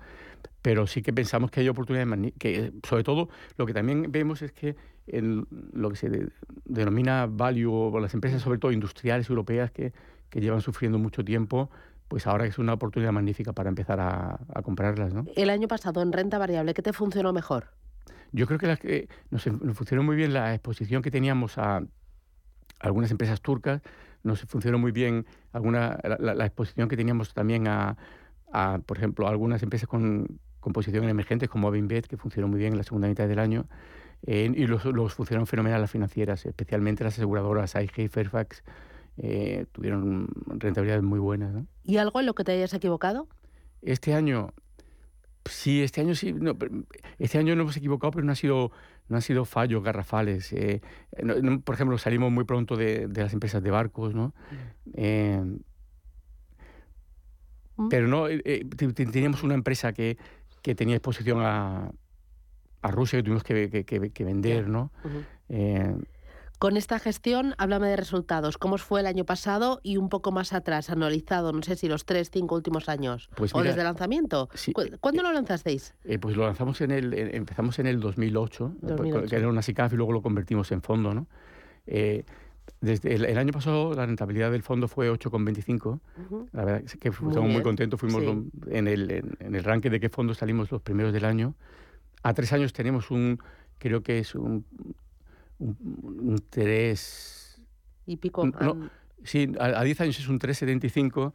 Pero 0.62 0.88
sí 0.88 1.02
que 1.02 1.14
pensamos 1.14 1.52
que 1.52 1.60
hay 1.60 1.70
oportunidades, 1.70 2.34
que 2.40 2.72
sobre 2.88 3.04
todo 3.04 3.30
lo 3.58 3.66
que 3.66 3.74
también 3.74 4.12
vemos 4.12 4.42
es 4.42 4.52
que 4.52 4.76
en 5.08 5.46
lo 5.74 5.90
que 5.90 5.96
se 5.98 6.28
denomina 6.66 7.28
value 7.30 7.72
o 7.72 8.00
las 8.00 8.14
empresas 8.14 8.42
sobre 8.42 8.60
todo 8.60 8.72
industriales 8.72 9.30
europeas 9.30 9.72
que, 9.72 9.94
que, 10.30 10.40
llevan 10.40 10.62
sufriendo 10.62 10.98
mucho 10.98 11.26
tiempo, 11.26 11.70
pues 12.08 12.28
ahora 12.28 12.46
es 12.46 12.58
una 12.58 12.74
oportunidad 12.74 13.12
magnífica 13.12 13.54
para 13.54 13.70
empezar 13.70 14.00
a, 14.00 14.40
a 14.54 14.62
comprarlas. 14.62 15.14
¿no? 15.14 15.26
El 15.36 15.50
año 15.50 15.68
pasado 15.68 16.02
en 16.02 16.14
renta 16.14 16.38
variable, 16.38 16.74
¿qué 16.74 16.82
te 16.82 16.94
funcionó 16.94 17.34
mejor? 17.34 17.68
Yo 18.32 18.48
creo 18.48 18.58
que, 18.58 18.68
las 18.68 18.80
que 18.80 19.10
nos, 19.30 19.46
nos, 19.46 19.78
funcionó 19.78 20.04
muy 20.04 20.16
bien 20.16 20.34
la 20.34 20.54
exposición 20.54 21.02
que 21.02 21.12
teníamos 21.12 21.58
a 21.58 21.84
algunas 22.80 23.12
empresas 23.12 23.42
turcas, 23.42 23.82
nos 24.24 24.42
funcionó 24.42 24.80
muy 24.80 24.92
bien 24.94 25.26
alguna, 25.52 26.00
la, 26.04 26.34
la 26.34 26.46
exposición 26.46 26.88
que 26.88 26.96
teníamos 26.96 27.34
también 27.34 27.68
a, 27.68 27.98
a, 28.54 28.80
por 28.86 28.98
ejemplo, 28.98 29.28
algunas 29.28 29.62
empresas 29.64 29.90
con, 29.90 30.40
composición 30.64 31.08
emergentes 31.10 31.50
como 31.50 31.68
Avinbet, 31.68 32.08
que 32.08 32.18
funcionó 32.18 32.48
muy 32.48 32.58
bien 32.58 32.72
en 32.72 32.78
la 32.78 32.84
segunda 32.84 33.08
mitad 33.08 33.28
del 33.28 33.40
año, 33.40 33.68
eh, 34.26 34.50
y 34.56 34.66
los, 34.66 34.86
los 34.86 35.14
funcionaron 35.14 35.46
fenomenal 35.46 35.82
las 35.82 35.92
financieras, 35.92 36.46
especialmente 36.46 37.04
las 37.04 37.16
aseguradoras 37.16 37.76
AIG 37.76 38.00
y 38.00 38.08
Fairfax, 38.08 38.64
eh, 39.18 39.66
tuvieron 39.74 40.30
rentabilidades 40.48 41.04
muy 41.04 41.20
buenas. 41.20 41.54
¿no? 41.54 41.68
¿Y 41.84 41.98
algo 41.98 42.22
en 42.22 42.26
lo 42.26 42.34
que 42.34 42.46
te 42.46 42.54
hayas 42.54 42.74
equivocado? 42.74 43.28
Este 43.82 44.14
año, 44.14 44.54
sí, 45.44 45.84
este 45.84 46.00
año 46.00 46.16
sí, 46.16 46.32
no, 46.32 46.58
este 47.20 47.38
año 47.38 47.56
no 47.56 47.64
hemos 47.64 47.76
equivocado, 47.76 48.12
pero 48.12 48.26
no 48.26 48.32
ha 48.32 48.36
sido, 48.36 48.72
no 49.10 49.18
han 49.18 49.22
sido 49.22 49.44
fallos 49.44 49.84
garrafales. 49.84 50.54
Eh, 50.54 50.82
no, 51.22 51.60
por 51.60 51.76
ejemplo, 51.76 51.98
salimos 51.98 52.32
muy 52.32 52.46
pronto 52.46 52.78
de, 52.78 53.10
de, 53.10 53.22
las 53.22 53.34
empresas 53.34 53.62
de 53.62 53.70
barcos, 53.70 54.16
¿no? 54.16 54.34
Eh, 57.78 57.84
pero 57.90 58.08
no, 58.08 58.28
eh, 58.28 58.66
teníamos 58.96 59.44
una 59.44 59.54
empresa 59.54 59.94
que, 59.94 60.18
que 60.62 60.76
tenía 60.76 60.96
exposición 60.96 61.40
a, 61.42 61.92
a 62.82 62.92
Rusia 62.92 63.20
que 63.20 63.24
tuvimos 63.24 63.44
que, 63.44 63.70
que, 63.86 64.12
que 64.12 64.24
vender, 64.24 64.68
¿no? 64.68 64.92
Uh 65.04 65.08
-huh. 65.08 65.26
eh, 65.50 65.96
con 66.64 66.78
esta 66.78 66.98
gestión, 66.98 67.56
háblame 67.58 67.90
de 67.90 67.98
resultados. 67.98 68.58
¿Cómo 68.58 68.78
fue 68.78 69.02
el 69.02 69.06
año 69.06 69.26
pasado 69.26 69.82
y 69.84 69.98
un 69.98 70.08
poco 70.08 70.32
más 70.32 70.54
atrás, 70.54 70.90
anualizado, 70.90 71.52
no 71.52 71.62
sé 71.62 71.76
si 71.76 71.90
los 71.90 72.06
tres, 72.06 72.30
cinco 72.32 72.56
últimos 72.56 72.88
años? 72.88 73.30
Pues 73.36 73.54
¿O 73.54 73.62
desde 73.62 73.84
lanzamiento? 73.84 74.48
Sí, 74.54 74.72
¿Cuándo 74.72 75.22
eh, 75.22 75.24
lo 75.26 75.34
lanzasteis? 75.34 75.94
Eh, 76.06 76.20
pues 76.20 76.38
lo 76.38 76.46
lanzamos 76.46 76.80
en 76.80 76.92
el, 76.92 77.14
empezamos 77.36 77.80
en 77.80 77.88
el 77.88 78.00
2008, 78.00 78.76
2008. 78.82 79.28
que 79.30 79.36
era 79.36 79.50
una 79.50 79.62
SICAF 79.62 79.92
y 79.92 79.98
luego 79.98 80.14
lo 80.14 80.22
convertimos 80.22 80.72
en 80.72 80.82
fondo, 80.82 81.14
¿no? 81.14 81.28
Desde 82.82 83.14
el, 83.16 83.26
el, 83.26 83.38
año 83.38 83.54
pasado 83.54 83.94
la 83.94 84.06
rentabilidad 84.06 84.52
del 84.52 84.62
fondo 84.62 84.88
fue 84.88 85.10
8,25. 85.10 85.86
Uh 85.86 86.00
-huh. 86.30 86.48
La 86.52 86.66
verdad 86.66 86.82
es 86.86 86.98
que 86.98 87.10
muy 87.10 87.30
estamos 87.30 87.44
bien. 87.44 87.54
muy 87.54 87.62
contentos. 87.62 88.00
Fuimos 88.00 88.24
sí. 88.24 88.52
en, 88.72 88.88
el, 88.88 89.10
en, 89.12 89.38
en, 89.40 89.56
el 89.56 89.64
ranking 89.64 89.90
de 89.90 90.00
qué 90.00 90.10
fondos 90.10 90.38
salimos 90.38 90.70
los 90.72 90.82
primeros 90.82 91.14
del 91.14 91.26
año. 91.26 91.56
A 92.24 92.34
tres 92.34 92.52
años 92.54 92.74
tenemos 92.74 93.12
un, 93.12 93.40
creo 93.78 94.02
que 94.02 94.20
es 94.20 94.36
un, 94.36 94.66
un, 95.60 95.78
un 96.04 96.44
3... 96.50 97.62
Y 98.06 98.18
pico. 98.18 98.46
No, 98.46 98.90
sí, 99.24 99.52
a, 99.60 99.80
a 99.80 99.84
10 99.84 100.02
años 100.02 100.20
es 100.20 100.28
un 100.28 100.40
3,75. 100.40 101.32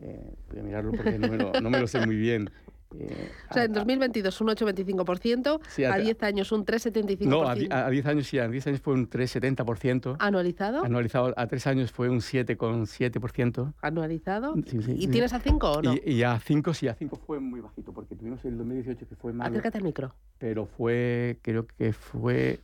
Eh, 0.00 0.34
voy 0.50 0.60
a 0.60 0.62
mirarlo 0.62 0.92
porque 0.92 1.18
no 1.18 1.28
me 1.28 1.36
lo, 1.36 1.52
no 1.60 1.70
me 1.70 1.80
lo 1.80 1.86
sé 1.86 2.04
muy 2.04 2.16
bien. 2.16 2.50
Eh, 2.98 3.30
o 3.48 3.54
sea, 3.54 3.64
en 3.64 3.72
2022 3.72 4.40
un 4.40 4.48
8,25%, 4.48 5.60
sí, 5.68 5.84
a, 5.84 5.94
a 5.94 5.98
10 5.98 6.22
años 6.24 6.52
un 6.52 6.64
3,75%. 6.64 7.26
No, 7.26 7.42
a, 7.42 7.52
a 7.52 7.90
10 7.90 8.06
años 8.06 8.26
sí, 8.26 8.38
a 8.38 8.48
10 8.48 8.66
años 8.66 8.80
fue 8.80 8.94
un 8.94 9.08
3,70%. 9.08 10.16
¿Anualizado? 10.18 10.84
Anualizado, 10.84 11.32
a 11.36 11.46
3 11.46 11.66
años 11.68 11.92
fue 11.92 12.08
un 12.08 12.18
7,7%. 12.18 13.74
¿Anualizado? 13.80 14.54
Sí, 14.66 14.82
sí, 14.82 14.94
¿Y 14.98 15.08
tienes 15.08 15.32
a 15.32 15.40
5 15.40 15.70
o 15.70 15.82
no? 15.82 15.94
Y, 15.94 16.12
y, 16.12 16.22
a 16.22 16.38
5 16.38 16.74
sí, 16.74 16.88
a 16.88 16.94
5 16.94 17.20
fue 17.26 17.38
muy 17.38 17.60
bajito, 17.60 17.92
porque 17.92 18.16
tuvimos 18.16 18.44
el 18.44 18.58
2018 18.58 19.08
que 19.08 19.16
fue 19.16 19.32
malo. 19.32 19.50
Acércate 19.50 19.78
al 19.78 19.84
micro. 19.84 20.14
Pero 20.38 20.66
fue, 20.66 21.38
creo 21.42 21.66
que 21.66 21.92
fue 21.92 22.60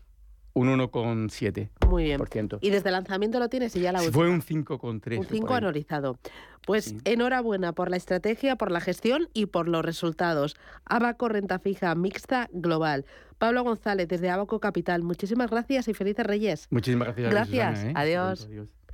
un 0.57 0.69
1,7%. 0.69 1.69
Muy 1.87 2.05
bien. 2.05 2.21
Y 2.63 2.71
desde 2.71 2.89
el 2.89 2.95
lanzamiento 2.95 3.39
lo 3.39 3.51
tienes 3.51 3.77
y 3.77 3.81
ya 3.81 3.93
la 3.93 3.99
última. 3.99 4.15
Fue 4.15 4.31
un 4.31 4.41
5,3%. 4.41 5.19
Un 5.19 5.27
5 5.27 5.55
anualizado. 5.55 6.19
Pues 6.67 6.87
sí. 6.87 6.99
enhorabuena 7.05 7.73
por 7.73 7.91
la 7.91 7.99
estrategia, 7.99 8.57
por 8.57 8.73
la 8.73 8.81
gestión 8.81 9.29
y 9.35 9.47
por 9.47 9.69
los 9.69 9.85
resultados. 9.85 10.57
Abaco 10.87 11.29
Renta 11.29 11.59
Fija 11.59 11.95
Mixta 11.95 12.49
Global. 12.53 13.05
Pablo 13.37 13.65
González, 13.65 14.09
desde 14.09 14.31
Abaco 14.31 14.59
Capital. 14.59 15.03
Muchísimas 15.03 15.51
gracias 15.51 15.89
y 15.89 15.95
felices 15.95 16.25
Reyes. 16.27 16.69
Muchísimas 16.71 17.09
gracias. 17.09 17.31
Gracias. 17.31 17.79
Susana, 17.79 17.91
¿eh? 17.91 17.95
Adiós. 17.95 18.47
Adiós. 18.47 18.86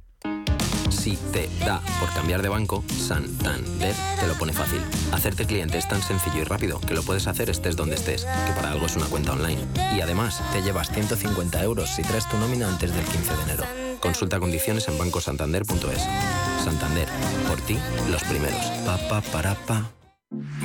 Si 1.03 1.17
te 1.33 1.51
da 1.67 1.83
por 1.99 2.15
cambiar 2.15 2.43
de 2.43 2.49
banco, 2.49 2.85
Santander 2.89 3.93
te 4.21 4.29
lo 4.29 4.35
pone 4.35 4.53
fácil. 4.53 4.81
Hacerte 5.11 5.47
cliente 5.47 5.77
es 5.77 5.89
tan 5.89 6.01
sencillo 6.01 6.43
y 6.43 6.45
rápido 6.45 6.79
que 6.79 6.95
lo 6.95 7.03
puedes 7.03 7.27
hacer 7.27 7.51
estés 7.51 7.75
donde 7.75 7.97
estés, 7.97 8.25
que 8.25 8.53
para 8.55 8.71
algo 8.71 8.87
es 8.87 8.95
una 8.95 9.07
cuenta 9.07 9.33
online. 9.33 9.59
Y 9.97 10.01
además, 10.01 10.41
te 10.53 10.63
llevas 10.63 10.93
150 10.93 11.61
euros 11.65 11.91
si 11.91 12.03
traes 12.03 12.29
tu 12.29 12.37
nómina 12.37 12.69
antes 12.69 12.95
del 12.95 13.05
15 13.05 13.37
de 13.37 13.43
enero. 13.43 13.65
Consulta 13.99 14.39
condiciones 14.39 14.87
en 14.87 14.97
bancosantander.es. 14.97 16.65
Santander, 16.65 17.09
por 17.49 17.61
ti, 17.63 17.77
los 18.09 18.23
primeros. 18.23 18.65
Pa, 18.87 18.97
pa, 19.09 19.23
para, 19.23 19.57
pa. 19.57 20.02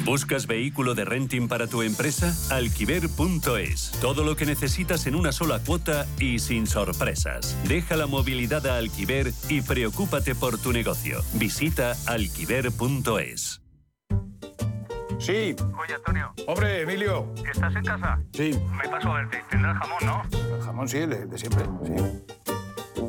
¿Buscas 0.05 0.47
vehículo 0.47 0.95
de 0.95 1.05
renting 1.05 1.47
para 1.47 1.67
tu 1.67 1.81
empresa? 1.81 2.33
Alquiver.es. 2.55 3.91
Todo 4.01 4.23
lo 4.23 4.35
que 4.35 4.45
necesitas 4.45 5.05
en 5.07 5.15
una 5.15 5.31
sola 5.31 5.59
cuota 5.65 6.07
y 6.19 6.39
sin 6.39 6.67
sorpresas. 6.67 7.57
Deja 7.67 7.97
la 7.97 8.07
movilidad 8.07 8.65
a 8.67 8.77
Alquiver 8.77 9.33
y 9.49 9.61
preocúpate 9.61 10.35
por 10.35 10.57
tu 10.57 10.71
negocio. 10.71 11.21
Visita 11.33 11.95
alquiver.es. 12.05 13.61
Sí. 15.19 15.55
Oye, 15.81 15.95
Antonio. 15.95 16.33
Hombre, 16.45 16.81
Emilio. 16.81 17.33
¿Estás 17.51 17.75
en 17.75 17.83
casa? 17.83 18.19
Sí. 18.33 18.51
Me 18.81 18.87
paso 18.87 19.11
a 19.11 19.17
verte. 19.17 19.43
Tendrás 19.49 19.77
jamón, 19.79 20.05
¿no? 20.05 20.55
El 20.55 20.61
jamón 20.61 20.87
sí, 20.87 20.99
de, 20.99 21.25
de 21.25 21.37
siempre, 21.37 21.65
sí. 21.85 21.93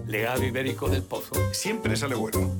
Legado 0.06 0.42
ibérico 0.42 0.88
del 0.88 1.02
pozo. 1.02 1.34
Siempre 1.52 1.96
sale 1.96 2.14
bueno. 2.14 2.50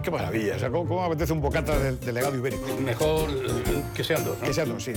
Qué, 0.00 0.10
maravilla. 0.10 0.56
O 0.56 0.58
sea, 0.58 0.70
¿cómo, 0.70 0.86
¿cómo, 0.86 1.04
apetece 1.04 1.32
un 1.32 1.40
bocata 1.40 1.78
del 1.78 2.00
de 2.00 2.12
legado 2.12 2.36
ibérico? 2.36 2.66
Mejor 2.80 3.28
que 3.94 4.02
sean 4.02 4.24
dos, 4.24 4.38
¿no? 4.38 4.46
Que 4.46 4.54
sean 4.54 4.68
dos, 4.68 4.82
sí. 4.82 4.92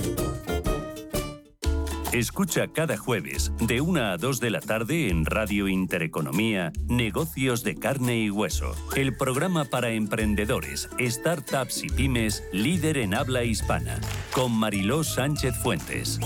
Escucha 2.12 2.68
cada 2.68 2.96
jueves 2.96 3.52
de 3.60 3.82
1 3.82 4.00
a 4.00 4.16
2 4.16 4.40
de 4.40 4.50
la 4.50 4.60
tarde 4.60 5.10
en 5.10 5.26
Radio 5.26 5.68
Intereconomía 5.68 6.72
Negocios 6.88 7.62
de 7.62 7.74
Carne 7.74 8.20
y 8.20 8.30
Hueso. 8.30 8.74
El 8.94 9.14
programa 9.14 9.66
para 9.66 9.90
emprendedores, 9.90 10.88
startups 10.98 11.84
y 11.84 11.88
pymes 11.88 12.42
líder 12.52 12.96
en 12.96 13.14
habla 13.14 13.44
hispana. 13.44 14.00
Con 14.32 14.52
Mariló 14.52 15.04
Sánchez 15.04 15.56
Fuentes. 15.62 16.18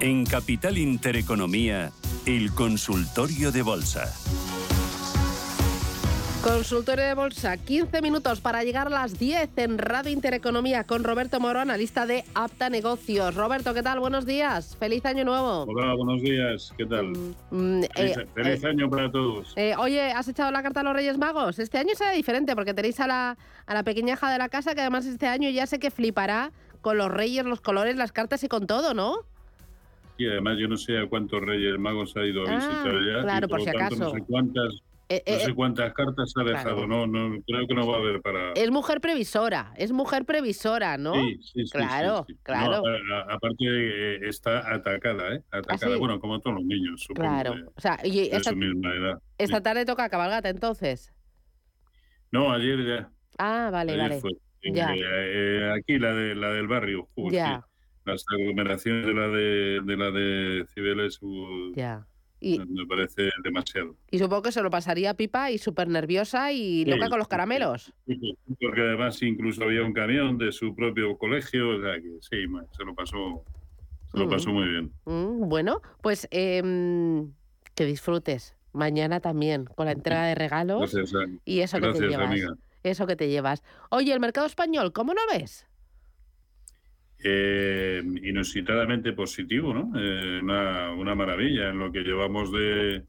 En 0.00 0.24
Capital 0.24 0.78
Intereconomía, 0.78 1.92
el 2.24 2.52
consultorio 2.52 3.52
de 3.52 3.62
bolsa. 3.62 4.10
Consultorio 6.42 7.04
de 7.04 7.12
Bolsa, 7.12 7.58
15 7.58 8.00
minutos 8.00 8.40
para 8.40 8.64
llegar 8.64 8.86
a 8.86 8.90
las 8.90 9.18
10 9.18 9.50
en 9.58 9.76
Radio 9.76 10.10
Intereconomía 10.10 10.84
con 10.84 11.04
Roberto 11.04 11.38
Moro, 11.38 11.60
analista 11.60 12.06
de 12.06 12.24
Apta 12.34 12.70
Negocios. 12.70 13.34
Roberto, 13.34 13.74
¿qué 13.74 13.82
tal? 13.82 14.00
Buenos 14.00 14.24
días. 14.24 14.74
Feliz 14.80 15.04
año 15.04 15.26
nuevo. 15.26 15.64
Hola, 15.68 15.92
buenos 15.94 16.22
días. 16.22 16.72
¿Qué 16.78 16.86
tal? 16.86 17.08
Mm, 17.50 17.82
feliz 17.94 18.16
eh, 18.16 18.26
feliz 18.34 18.64
eh, 18.64 18.68
año 18.68 18.88
para 18.88 19.12
todos. 19.12 19.52
eh, 19.56 19.74
oye, 19.76 20.12
¿has 20.12 20.28
echado 20.28 20.50
la 20.50 20.62
carta 20.62 20.80
a 20.80 20.82
los 20.82 20.94
Reyes 20.94 21.18
Magos? 21.18 21.58
Este 21.58 21.76
año 21.76 21.94
será 21.94 22.12
diferente 22.12 22.54
porque 22.54 22.72
tenéis 22.72 23.00
a 23.00 23.06
la, 23.06 23.36
a 23.66 23.74
la 23.74 23.82
pequeña 23.82 24.14
hija 24.14 24.32
de 24.32 24.38
la 24.38 24.48
casa 24.48 24.74
que 24.74 24.80
además 24.80 25.04
este 25.04 25.26
año 25.26 25.50
ya 25.50 25.66
sé 25.66 25.78
que 25.78 25.90
flipará 25.90 26.52
con 26.80 26.96
los 26.96 27.10
Reyes, 27.10 27.44
los 27.44 27.60
colores, 27.60 27.96
las 27.96 28.12
cartas 28.12 28.42
y 28.44 28.48
con 28.48 28.66
todo, 28.66 28.94
¿no? 28.94 29.26
Además 30.26 30.56
yo 30.58 30.68
no 30.68 30.76
sé 30.76 30.98
a 30.98 31.06
cuántos 31.08 31.40
Reyes 31.40 31.78
Magos 31.78 32.16
ha 32.16 32.24
ido 32.24 32.46
a 32.46 32.50
Ah, 32.50 32.56
visitar 32.56 32.92
ya. 33.06 33.22
claro, 33.22 33.46
y 33.46 33.48
por 33.48 33.60
si 33.60 33.66
tanto, 33.66 33.78
acaso. 33.80 34.04
No 34.04 34.10
sé 34.10 34.20
cuántas, 34.26 34.74
Eh, 35.12 35.22
no 35.26 35.34
eh, 35.34 35.40
sé 35.40 35.54
cuántas 35.54 35.92
cartas 35.92 36.32
ha 36.36 36.42
claro. 36.44 36.50
dejado. 36.58 36.86
No, 36.86 37.06
no, 37.06 37.42
creo 37.44 37.66
que 37.66 37.74
no 37.74 37.86
va 37.86 37.96
a 37.96 37.98
haber 37.98 38.20
para... 38.22 38.52
Es 38.52 38.70
mujer 38.70 39.00
previsora, 39.00 39.72
es 39.76 39.90
mujer 39.90 40.24
previsora, 40.24 40.96
¿no? 40.98 41.14
Sí, 41.14 41.36
sí, 41.42 41.66
sí, 41.66 41.70
claro, 41.72 42.24
sí, 42.28 42.34
sí. 42.34 42.40
claro. 42.44 42.82
No, 42.82 43.14
a- 43.14 43.18
a- 43.18 43.34
aparte 43.34 43.56
eh, 43.64 44.18
está 44.28 44.72
atacada, 44.72 45.34
¿eh? 45.34 45.42
Atacada. 45.50 45.94
sí? 45.94 45.98
Bueno, 45.98 46.20
como 46.20 46.38
todos 46.40 46.56
los 46.56 46.64
niños, 46.64 47.00
supongo. 47.02 47.28
Claro. 47.28 47.54
O 47.74 47.80
sea, 47.80 47.98
y 48.04 48.28
de 48.30 48.36
esta, 48.36 48.50
su 48.50 48.56
misma 48.56 48.94
edad. 48.94 49.18
esta 49.38 49.60
tarde 49.60 49.84
toca 49.84 50.08
cabalgata 50.08 50.48
entonces. 50.48 51.12
No, 52.30 52.52
ayer 52.52 52.86
ya. 52.86 53.10
Ah, 53.38 53.70
vale, 53.72 53.92
ayer 53.94 54.02
vale. 54.08 54.20
fue. 54.20 54.30
Ya. 54.62 54.94
Eh, 54.94 55.00
eh, 55.02 55.72
aquí 55.76 55.98
la 55.98 56.12
de 56.14 56.34
la 56.36 56.50
del 56.52 56.68
barrio, 56.68 57.08
justo, 57.14 57.32
Ya. 57.34 57.66
Sí. 58.04 58.10
Las 58.10 58.24
aglomeraciones 58.30 59.06
de 59.06 59.14
la 59.14 59.28
de, 59.28 59.80
de 59.84 59.96
la 59.96 60.10
de 60.10 60.66
Cibeles 60.74 61.18
uh, 61.22 61.72
Ya. 61.74 62.06
Y, 62.42 62.58
me 62.58 62.86
parece 62.86 63.28
demasiado. 63.44 63.96
y 64.10 64.18
supongo 64.18 64.40
que 64.40 64.52
se 64.52 64.62
lo 64.62 64.70
pasaría 64.70 65.12
pipa 65.12 65.50
y 65.50 65.58
súper 65.58 65.88
nerviosa 65.88 66.52
y 66.52 66.84
Sí, 66.84 66.90
loca 66.90 67.10
con 67.10 67.18
los 67.18 67.26
sí, 67.26 67.30
caramelos. 67.30 67.92
Porque 68.58 68.80
además 68.80 69.22
incluso 69.22 69.62
había 69.64 69.82
un 69.82 69.92
camión 69.92 70.38
de 70.38 70.50
su 70.50 70.74
propio 70.74 71.18
colegio, 71.18 71.68
o 71.76 71.82
sea 71.82 71.96
que 72.00 72.08
sí, 72.22 72.46
se 72.76 72.84
lo 72.84 72.94
pasó, 72.94 73.44
se 74.10 74.18
lo 74.18 74.26
Mm. 74.26 74.30
pasó 74.30 74.50
muy 74.52 74.68
bien. 74.68 74.90
Mm, 75.04 75.50
bueno, 75.50 75.82
pues 76.00 76.26
em, 76.30 77.30
que 77.74 77.84
disfrutes. 77.84 78.56
Mañana 78.72 79.20
también 79.20 79.66
con 79.66 79.84
la 79.86 79.92
entrega 79.92 80.24
de 80.24 80.34
regalos 80.34 80.94
Gracias, 80.94 81.12
y 81.44 81.60
eso 81.60 81.78
que 81.78 81.92
te 81.92 82.08
llevas. 82.08 82.26
amiga. 82.30 82.54
Eso 82.82 83.06
que 83.06 83.16
te 83.16 83.28
llevas. 83.28 83.62
Oye, 83.90 84.14
el 84.14 84.20
mercado 84.20 84.46
español, 84.46 84.94
¿cómo 84.94 85.12
lo 85.12 85.20
ves? 85.30 85.66
Eh, 87.22 88.02
inusitadamente 88.22 89.12
positivo, 89.12 89.74
¿no? 89.74 89.92
Eh, 89.94 90.40
una, 90.42 91.14
maravilla 91.14 91.68
en 91.68 91.78
lo 91.78 91.92
que 91.92 92.00
llevamos 92.00 92.50
de, 92.50 93.04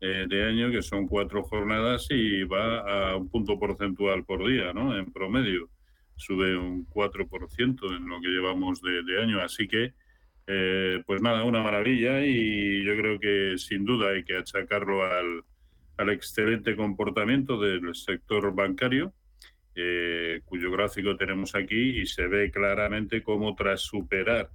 eh, 0.00 0.26
de 0.28 0.44
año, 0.44 0.70
que 0.70 0.82
son 0.82 1.06
cuatro 1.08 1.44
jornadas 1.44 2.08
y 2.10 2.42
va 2.44 2.80
a 2.80 3.16
un 3.16 3.30
punto 3.30 3.58
porcentual 3.58 4.24
por 4.24 4.46
día, 4.46 4.74
¿no? 4.74 4.94
En 4.98 5.10
promedio 5.10 5.70
sube 6.16 6.56
un 6.56 6.86
4% 6.86 7.96
en 7.96 8.06
lo 8.06 8.20
que 8.20 8.28
llevamos 8.28 8.82
de, 8.82 9.22
año, 9.22 9.40
así 9.40 9.66
que, 9.66 9.94
eh, 10.46 11.02
pues 11.06 11.22
nada, 11.22 11.44
una 11.44 11.62
maravilla 11.62 12.24
y 12.24 12.84
yo 12.84 12.94
creo 12.96 13.18
que 13.18 13.54
sin 13.56 13.84
duda 13.84 14.10
hay 14.10 14.24
que 14.24 14.36
achacarlo 14.36 15.02
al 15.04 16.10
excelente 16.10 16.76
comportamiento 16.76 17.58
del 17.58 17.94
sector 17.94 18.54
bancario 18.54 19.14
eh, 19.76 20.40
cuyo 20.44 20.70
gráfico 20.70 21.16
tenemos 21.16 21.54
aquí 21.54 22.00
y 22.00 22.06
se 22.06 22.26
ve 22.26 22.50
claramente 22.50 23.22
cómo 23.22 23.54
tras 23.54 23.80
superar 23.80 24.50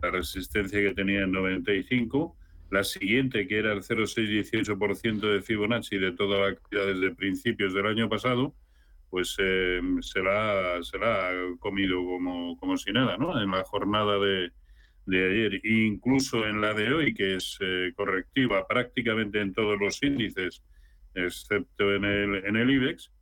la 0.00 0.10
resistencia 0.10 0.80
que 0.80 0.94
tenía 0.94 1.22
en 1.22 1.32
95, 1.32 2.36
la 2.70 2.84
siguiente, 2.84 3.46
que 3.46 3.58
era 3.58 3.72
el 3.72 3.82
0,618% 3.82 5.20
de 5.20 5.42
Fibonacci 5.42 5.98
de 5.98 6.12
toda 6.12 6.40
la 6.40 6.48
actividad 6.48 6.86
desde 6.86 7.14
principios 7.14 7.74
del 7.74 7.86
año 7.86 8.08
pasado, 8.08 8.54
pues 9.10 9.36
eh, 9.38 9.80
se, 10.00 10.22
la, 10.22 10.78
se 10.82 10.98
la 10.98 11.28
ha 11.28 11.32
comido 11.58 12.02
como, 12.02 12.56
como 12.56 12.78
si 12.78 12.92
nada, 12.92 13.18
¿no? 13.18 13.40
En 13.40 13.50
la 13.50 13.62
jornada 13.64 14.18
de, 14.18 14.50
de 15.06 15.30
ayer, 15.30 15.66
incluso 15.66 16.46
en 16.46 16.60
la 16.60 16.72
de 16.74 16.92
hoy, 16.92 17.14
que 17.14 17.36
es 17.36 17.58
eh, 17.60 17.92
correctiva 17.94 18.66
prácticamente 18.66 19.40
en 19.40 19.52
todos 19.52 19.78
los 19.78 20.02
índices, 20.02 20.62
excepto 21.14 21.94
en 21.94 22.04
el, 22.04 22.44
en 22.46 22.56
el 22.56 22.70
IBEX, 22.70 23.12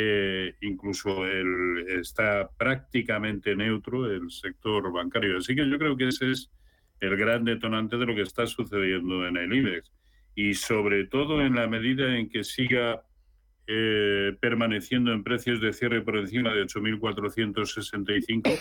eh, 0.00 0.54
incluso 0.60 1.26
está 1.26 2.48
prácticamente 2.56 3.56
neutro 3.56 4.08
el 4.08 4.30
sector 4.30 4.92
bancario. 4.92 5.38
Así 5.38 5.56
que 5.56 5.68
yo 5.68 5.76
creo 5.76 5.96
que 5.96 6.06
ese 6.06 6.30
es 6.30 6.52
el 7.00 7.16
gran 7.16 7.44
detonante 7.44 7.96
de 7.96 8.06
lo 8.06 8.14
que 8.14 8.22
está 8.22 8.46
sucediendo 8.46 9.26
en 9.26 9.36
el 9.36 9.52
IBEX. 9.52 9.90
Y 10.36 10.54
sobre 10.54 11.06
todo 11.06 11.42
en 11.42 11.56
la 11.56 11.66
medida 11.66 12.16
en 12.16 12.28
que 12.28 12.44
siga 12.44 13.02
eh, 13.66 14.36
permaneciendo 14.40 15.12
en 15.12 15.24
precios 15.24 15.60
de 15.60 15.72
cierre 15.72 16.00
por 16.02 16.16
encima 16.16 16.54
de 16.54 16.62
8.465, 16.62 18.56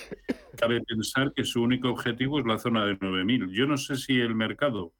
cabe 0.57 0.81
pensar 0.81 1.33
que 1.35 1.43
su 1.43 1.61
único 1.61 1.89
objetivo 1.89 2.39
es 2.39 2.47
la 2.47 2.57
zona 2.57 2.83
de 2.83 2.97
9.000. 2.97 3.51
Yo 3.51 3.67
no 3.67 3.77
sé 3.77 3.95
si 3.95 4.19
el 4.19 4.33
mercado 4.33 4.91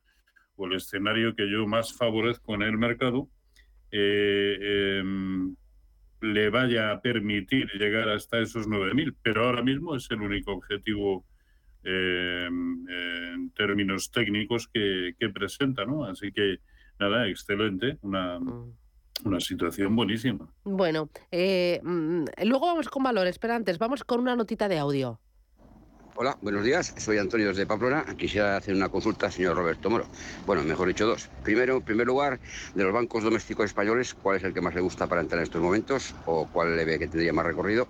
o 0.55 0.67
el 0.67 0.73
escenario 0.73 1.35
que 1.35 1.49
yo 1.49 1.65
más 1.65 1.97
favorezco 1.97 2.53
en 2.53 2.61
el 2.61 2.77
mercado 2.77 3.27
eh, 3.91 4.99
em, 4.99 5.55
le 6.21 6.49
vaya 6.49 6.91
a 6.91 7.01
permitir 7.01 7.67
llegar 7.73 8.09
hasta 8.09 8.39
esos 8.39 8.67
9.000, 8.67 9.15
pero 9.21 9.45
ahora 9.45 9.61
mismo 9.61 9.95
es 9.95 10.09
el 10.09 10.21
único 10.21 10.51
objetivo 10.53 11.25
eh, 11.83 12.47
en 12.47 13.51
términos 13.51 14.11
técnicos 14.11 14.67
que, 14.67 15.13
que 15.19 15.29
presenta, 15.29 15.85
¿no? 15.85 16.05
Así 16.05 16.31
que 16.31 16.57
nada, 16.99 17.27
excelente, 17.27 17.97
una, 18.01 18.39
una 19.23 19.39
situación 19.39 19.95
buenísima. 19.95 20.51
Bueno, 20.63 21.09
eh, 21.31 21.79
mm, 21.83 22.25
luego 22.45 22.67
vamos 22.67 22.89
con 22.89 23.03
valores, 23.03 23.39
pero 23.39 23.53
antes 23.53 23.77
vamos 23.77 24.03
con 24.03 24.19
una 24.19 24.35
notita 24.35 24.67
de 24.67 24.77
audio. 24.79 25.19
Hola, 26.19 26.35
buenos 26.41 26.63
días. 26.63 26.95
Soy 26.97 27.19
Antonio 27.19 27.49
desde 27.49 27.67
Pamplona. 27.67 28.03
Quisiera 28.17 28.57
hacer 28.57 28.73
una 28.73 28.89
consulta 28.89 29.27
al 29.27 29.31
señor 29.31 29.55
Roberto 29.55 29.87
Moro. 29.87 30.07
Bueno, 30.47 30.63
mejor 30.63 30.87
dicho, 30.87 31.05
dos. 31.05 31.29
Primero, 31.43 31.77
en 31.77 31.83
primer 31.83 32.07
lugar, 32.07 32.39
de 32.73 32.83
los 32.83 32.91
bancos 32.91 33.23
domésticos 33.23 33.65
españoles, 33.65 34.15
¿cuál 34.15 34.37
es 34.37 34.43
el 34.43 34.51
que 34.51 34.59
más 34.59 34.73
le 34.73 34.81
gusta 34.81 35.05
para 35.05 35.21
entrar 35.21 35.37
en 35.37 35.43
estos 35.43 35.61
momentos 35.61 36.15
o 36.25 36.47
cuál 36.51 36.75
le 36.75 36.85
ve 36.85 36.97
que 36.97 37.07
tendría 37.07 37.33
más 37.33 37.45
recorrido? 37.45 37.87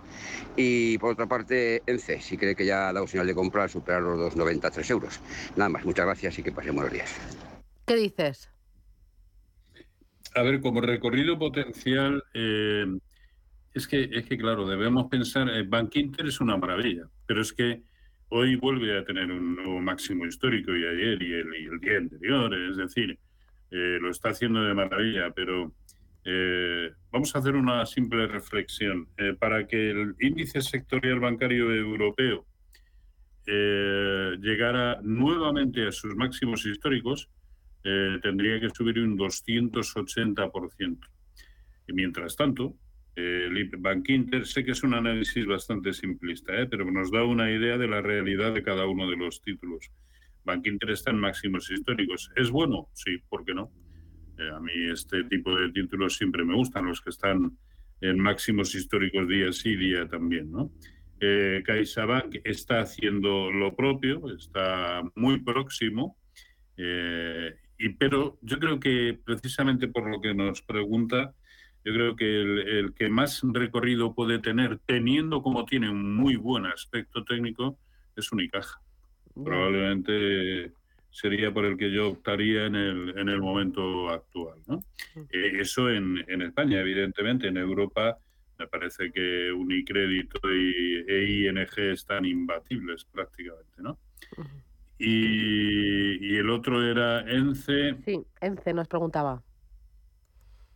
Y 0.58 0.98
por 0.98 1.14
otra 1.14 1.26
parte, 1.26 1.82
ENCE, 1.86 2.20
si 2.20 2.38
cree 2.38 2.54
que 2.54 2.66
ya 2.66 2.90
ha 2.90 2.94
dado 2.94 3.08
señal 3.08 3.28
de 3.28 3.34
compra 3.34 3.64
al 3.64 3.70
superar 3.70 4.02
los 4.02 4.36
2,93 4.36 4.92
euros. 4.92 5.22
Nada 5.56 5.70
más, 5.70 5.86
muchas 5.86 6.06
gracias 6.06 6.38
y 6.38 6.44
que 6.44 6.52
pasen 6.52 6.76
buenos 6.76 6.92
días. 6.92 7.16
¿Qué 7.86 7.96
dices? 7.96 8.50
A 10.36 10.42
ver, 10.42 10.60
como 10.60 10.82
recorrido 10.82 11.40
potencial, 11.40 12.22
eh, 12.34 12.88
es 13.74 13.88
que, 13.88 14.10
es 14.12 14.26
que 14.26 14.38
claro, 14.38 14.68
debemos 14.68 15.08
pensar, 15.10 15.48
eh, 15.48 15.64
Bank 15.66 15.96
Inter 15.96 16.28
es 16.28 16.42
una 16.42 16.58
maravilla, 16.58 17.08
pero 17.26 17.42
es 17.42 17.54
que 17.54 17.84
hoy 18.30 18.56
vuelve 18.56 18.98
a 18.98 19.04
tener 19.04 19.32
un 19.32 19.56
nuevo 19.56 19.80
máximo 19.80 20.26
histórico 20.26 20.76
y 20.76 20.86
ayer 20.86 21.22
y 21.22 21.34
el, 21.34 21.80
día 21.80 21.98
anterior, 21.98 22.54
es 22.54 22.78
decir, 22.78 23.18
eh, 23.72 23.98
lo 24.02 24.12
está 24.12 24.30
haciendo 24.30 24.62
de 24.64 24.74
maravilla, 24.74 25.32
pero 25.32 25.74
eh, 26.24 26.92
vamos 27.12 27.36
a 27.36 27.40
hacer 27.40 27.56
una 27.56 27.86
simple 27.86 28.28
reflexión. 28.28 29.08
Eh, 29.18 29.34
para 29.40 29.66
que 29.66 29.92
el 29.92 30.16
índice 30.20 30.62
sectorial 30.62 31.20
bancario 31.20 31.74
europeo 31.74 32.46
eh, 33.50 34.38
llegara 34.42 35.00
nuevamente 35.02 35.88
a 35.88 35.92
sus 35.94 36.14
máximos 36.18 36.66
históricos, 36.66 37.30
eh, 37.86 38.20
tendría 38.22 38.60
que 38.60 38.70
subir 38.70 39.00
un 39.00 39.18
280%. 39.18 41.00
Y 41.88 41.94
mientras 41.94 42.36
tanto, 42.36 42.76
el 43.18 43.57
IP 43.57 43.76
Bank 43.80 44.09
Inter, 44.09 44.45
sé 44.45 44.63
que 44.63 44.72
es 44.72 44.84
un 44.84 44.93
análisis 44.93 45.45
bastante 45.47 45.91
simplista, 45.91 46.53
¿eh? 46.53 46.68
pero 46.68 46.89
nos 46.91 47.11
da 47.11 47.24
una 47.24 47.51
idea 47.51 47.78
de 47.78 47.88
la 47.88 48.01
realidad 48.01 48.53
de 48.53 48.61
cada 48.61 48.86
uno 48.86 49.09
de 49.09 49.18
los 49.18 49.41
títulos. 49.41 49.91
Bank 50.45 50.68
Inter 50.68 50.91
está 50.91 51.09
en 51.09 51.20
máximos 51.20 51.70
históricos. 51.72 52.32
¿Es 52.36 52.51
bueno? 52.51 52.89
Sí, 52.93 53.18
¿por 53.28 53.43
qué 53.43 53.55
no? 53.55 53.72
Eh, 54.38 54.49
a 54.53 54.59
mí 54.59 54.72
este 54.91 55.24
tipo 55.24 55.55
de 55.55 55.72
títulos 55.72 56.15
siempre 56.15 56.45
me 56.45 56.53
gustan, 56.53 56.86
los 56.86 57.01
que 57.01 57.09
están 57.09 57.57
en 58.01 58.20
máximos 58.20 58.76
históricos 58.76 59.28
día 59.28 59.51
sí, 59.51 59.76
día 59.76 60.07
también, 60.07 60.51
¿no? 60.51 60.72
Eh, 61.20 61.63
CaixaBank 61.65 62.41
está 62.43 62.82
haciendo 62.82 63.51
lo 63.51 63.76
propio, 63.76 64.32
está 64.36 65.01
muy 65.15 65.39
próximo, 65.39 66.18
eh, 66.78 67.55
y, 67.80 67.89
pero 67.89 68.38
yo 68.43 68.59
creo 68.59 68.80
que 68.80 69.18
precisamente 69.26 69.88
por 69.88 70.07
lo 70.07 70.22
que 70.22 70.36
nos 70.36 70.61
pregunta, 70.61 71.34
yo 71.88 71.94
creo 71.94 72.16
que 72.18 72.42
el, 72.42 72.60
el, 72.68 72.94
que 72.94 73.08
más 73.08 73.42
recorrido 73.44 74.14
puede 74.14 74.40
tener, 74.40 74.78
teniendo 74.80 75.42
como 75.42 75.64
tiene 75.64 75.90
un 75.90 76.18
muy 76.18 76.36
buen 76.36 76.66
aspecto 76.66 77.24
técnico, 77.24 77.78
es 78.14 78.30
Unicaja. 78.34 78.82
Probablemente 79.34 80.74
sería 81.10 81.54
por 81.54 81.64
el 81.64 81.78
que 81.78 81.90
yo 81.90 82.10
optaría 82.10 82.66
en 82.66 82.76
el, 82.76 83.18
en 83.18 83.30
el 83.30 83.40
momento 83.40 84.10
actual. 84.10 84.60
¿no? 84.68 84.84
Eh, 85.32 85.62
eso 85.62 85.90
en, 85.90 86.26
en, 86.28 86.42
España, 86.42 86.82
evidentemente, 86.82 87.48
en 87.48 87.56
Europa 87.56 88.18
me 88.60 88.68
parece 88.68 89.10
que 89.14 89.50
Unicrédito 89.54 90.40
y, 90.52 91.06
e 91.08 91.48
ING 91.48 91.80
están 91.94 92.26
imbatibles 92.26 93.06
prácticamente. 93.06 93.82
¿no? 93.82 93.98
Y, 95.00 96.34
y 96.34 96.36
el 96.36 96.50
otro 96.50 96.84
era 96.84 97.22
ENCE. 97.22 97.96
Sí, 98.04 98.26
Ence 98.42 98.74
nos 98.74 98.90
preguntaba. 98.90 99.42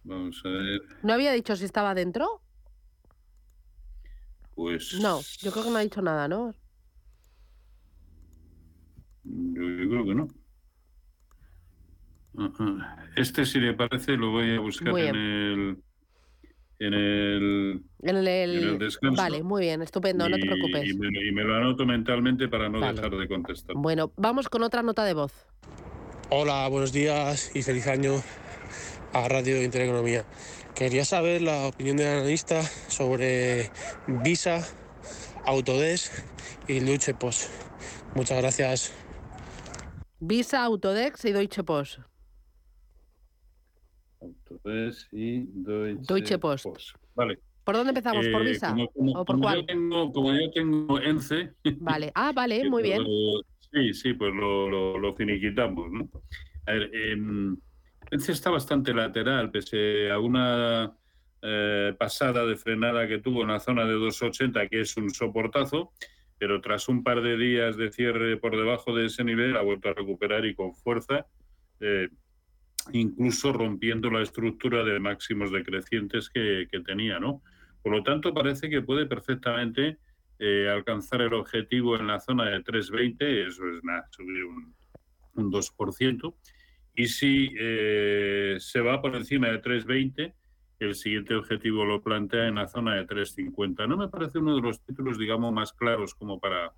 Vamos 0.03 0.41
a 0.45 0.49
ver. 0.49 0.81
¿No 1.03 1.13
había 1.13 1.31
dicho 1.31 1.55
si 1.55 1.65
estaba 1.65 1.93
dentro? 1.93 2.41
Pues. 4.55 4.93
No, 5.01 5.21
yo 5.39 5.51
creo 5.51 5.63
que 5.65 5.69
no 5.71 5.77
ha 5.77 5.81
dicho 5.81 6.01
nada, 6.01 6.27
¿no? 6.27 6.51
Yo, 9.23 9.61
yo 9.61 9.89
creo 9.89 10.05
que 10.05 10.15
no. 10.15 10.27
Ajá. 12.37 13.05
Este, 13.15 13.45
si 13.45 13.59
le 13.59 13.73
parece, 13.73 14.13
lo 14.17 14.31
voy 14.31 14.55
a 14.55 14.59
buscar 14.59 14.97
en 14.97 15.15
el. 15.15 15.83
En 16.79 16.93
el. 16.93 17.83
En 18.01 18.15
el, 18.17 18.27
En 18.27 18.69
el 18.69 18.79
descanso. 18.79 19.21
Vale, 19.21 19.43
muy 19.43 19.61
bien, 19.61 19.81
estupendo, 19.83 20.27
no 20.27 20.37
te 20.37 20.45
preocupes. 20.45 20.89
Y 20.89 20.97
me, 20.97 21.11
lo- 21.11 21.21
y 21.21 21.31
me 21.31 21.43
lo 21.43 21.55
anoto 21.55 21.85
mentalmente 21.85 22.47
para 22.47 22.69
no 22.69 22.79
Vale. 22.79 22.95
dejar 22.95 23.15
de 23.17 23.27
contestar. 23.27 23.75
Bueno, 23.75 24.11
vamos 24.17 24.49
con 24.49 24.63
otra 24.63 24.81
nota 24.81 25.05
de 25.05 25.13
voz. 25.13 25.45
Hola, 26.29 26.67
buenos 26.69 26.91
días 26.93 27.53
y 27.55 27.61
feliz 27.61 27.85
año 27.87 28.13
a 29.13 29.27
Radio 29.27 29.61
Intereconomía. 29.61 30.25
Quería 30.75 31.03
saber 31.05 31.41
la 31.41 31.67
opinión 31.67 31.97
del 31.97 32.07
analista 32.07 32.61
sobre 32.63 33.69
Visa, 34.07 34.65
Autodesk 35.45 36.11
y 36.67 36.79
Deutsche 36.79 37.13
Post. 37.13 37.49
Muchas 38.15 38.37
gracias. 38.41 38.93
Visa, 40.19 40.63
Autodex 40.63 41.25
y 41.25 41.31
Deutsche 41.31 41.63
Post. 41.63 41.99
Autodesk 44.21 45.07
y 45.13 45.45
Deutsche, 45.47 46.13
Deutsche 46.13 46.37
Post. 46.39 46.65
Vale. 47.15 47.39
¿Por 47.63 47.75
dónde 47.75 47.89
empezamos? 47.89 48.25
¿Por 48.27 48.41
Eh, 48.45 48.51
Visa? 48.51 48.69
como- 48.69 48.87
como- 48.91 49.11
¿O 49.11 49.25
por 49.25 49.35
como 49.35 49.41
cuál? 49.43 49.59
Yo 49.59 49.65
tengo, 49.65 50.11
como 50.11 50.33
yo 50.33 50.51
tengo 50.51 50.99
ENCE. 50.99 51.53
Vale. 51.79 52.11
Ah, 52.15 52.31
vale, 52.33 52.63
muy 52.69 52.83
bien. 52.83 53.03
lo- 53.03 53.41
sí, 53.71 53.93
sí, 53.93 54.13
pues 54.13 54.33
lo, 54.33 54.69
lo, 54.69 54.97
lo 54.97 55.15
finiquitamos, 55.15 55.91
¿no? 55.91 56.09
A 56.67 56.71
ver, 56.71 56.89
em, 56.93 57.57
ENCE 58.11 58.33
está 58.33 58.49
bastante 58.49 58.93
lateral, 58.93 59.51
pese 59.51 60.11
a 60.11 60.19
una 60.19 60.93
eh, 61.41 61.95
pasada 61.97 62.45
de 62.45 62.57
frenada 62.57 63.07
que 63.07 63.19
tuvo 63.19 63.43
en 63.43 63.47
la 63.47 63.61
zona 63.61 63.85
de 63.85 63.95
2.80, 63.95 64.69
que 64.69 64.81
es 64.81 64.97
un 64.97 65.09
soportazo, 65.11 65.93
pero 66.37 66.59
tras 66.59 66.89
un 66.89 67.03
par 67.03 67.21
de 67.21 67.37
días 67.37 67.77
de 67.77 67.89
cierre 67.89 68.35
por 68.35 68.57
debajo 68.57 68.93
de 68.93 69.05
ese 69.05 69.23
nivel 69.23 69.55
ha 69.55 69.61
vuelto 69.61 69.89
a 69.89 69.93
recuperar 69.93 70.45
y 70.45 70.53
con 70.53 70.75
fuerza, 70.75 71.25
eh, 71.79 72.09
incluso 72.91 73.53
rompiendo 73.53 74.11
la 74.11 74.21
estructura 74.21 74.83
de 74.83 74.99
máximos 74.99 75.49
decrecientes 75.49 76.29
que, 76.29 76.67
tenía, 76.85 77.17
¿no? 77.17 77.41
Por 77.81 77.93
lo 77.93 78.03
tanto, 78.03 78.33
parece 78.33 78.69
que 78.69 78.81
puede 78.81 79.05
perfectamente 79.05 79.99
eh, 80.37 80.67
alcanzar 80.69 81.21
el 81.21 81.33
objetivo 81.33 81.95
en 81.95 82.07
la 82.07 82.19
zona 82.19 82.49
de 82.49 82.61
3.20, 82.61 83.47
eso 83.47 83.63
es 83.69 83.81
subir 84.11 84.43
un, 84.43 84.75
un 85.35 85.51
2%. 85.51 86.35
Y 86.95 87.07
si 87.07 87.51
eh, 87.59 88.55
se 88.59 88.81
va 88.81 89.01
por 89.01 89.15
encima 89.15 89.47
de 89.47 89.61
3.20, 89.61 90.33
el 90.79 90.95
siguiente 90.95 91.35
objetivo 91.35 91.85
lo 91.85 92.01
plantea 92.01 92.47
en 92.47 92.55
la 92.55 92.67
zona 92.67 92.95
de 92.95 93.07
3.50. 93.07 93.87
No 93.87 93.97
me 93.97 94.07
parece 94.07 94.39
uno 94.39 94.55
de 94.55 94.61
los 94.61 94.81
títulos, 94.83 95.17
digamos, 95.17 95.53
más 95.53 95.73
claros 95.73 96.15
como 96.15 96.39
para, 96.39 96.73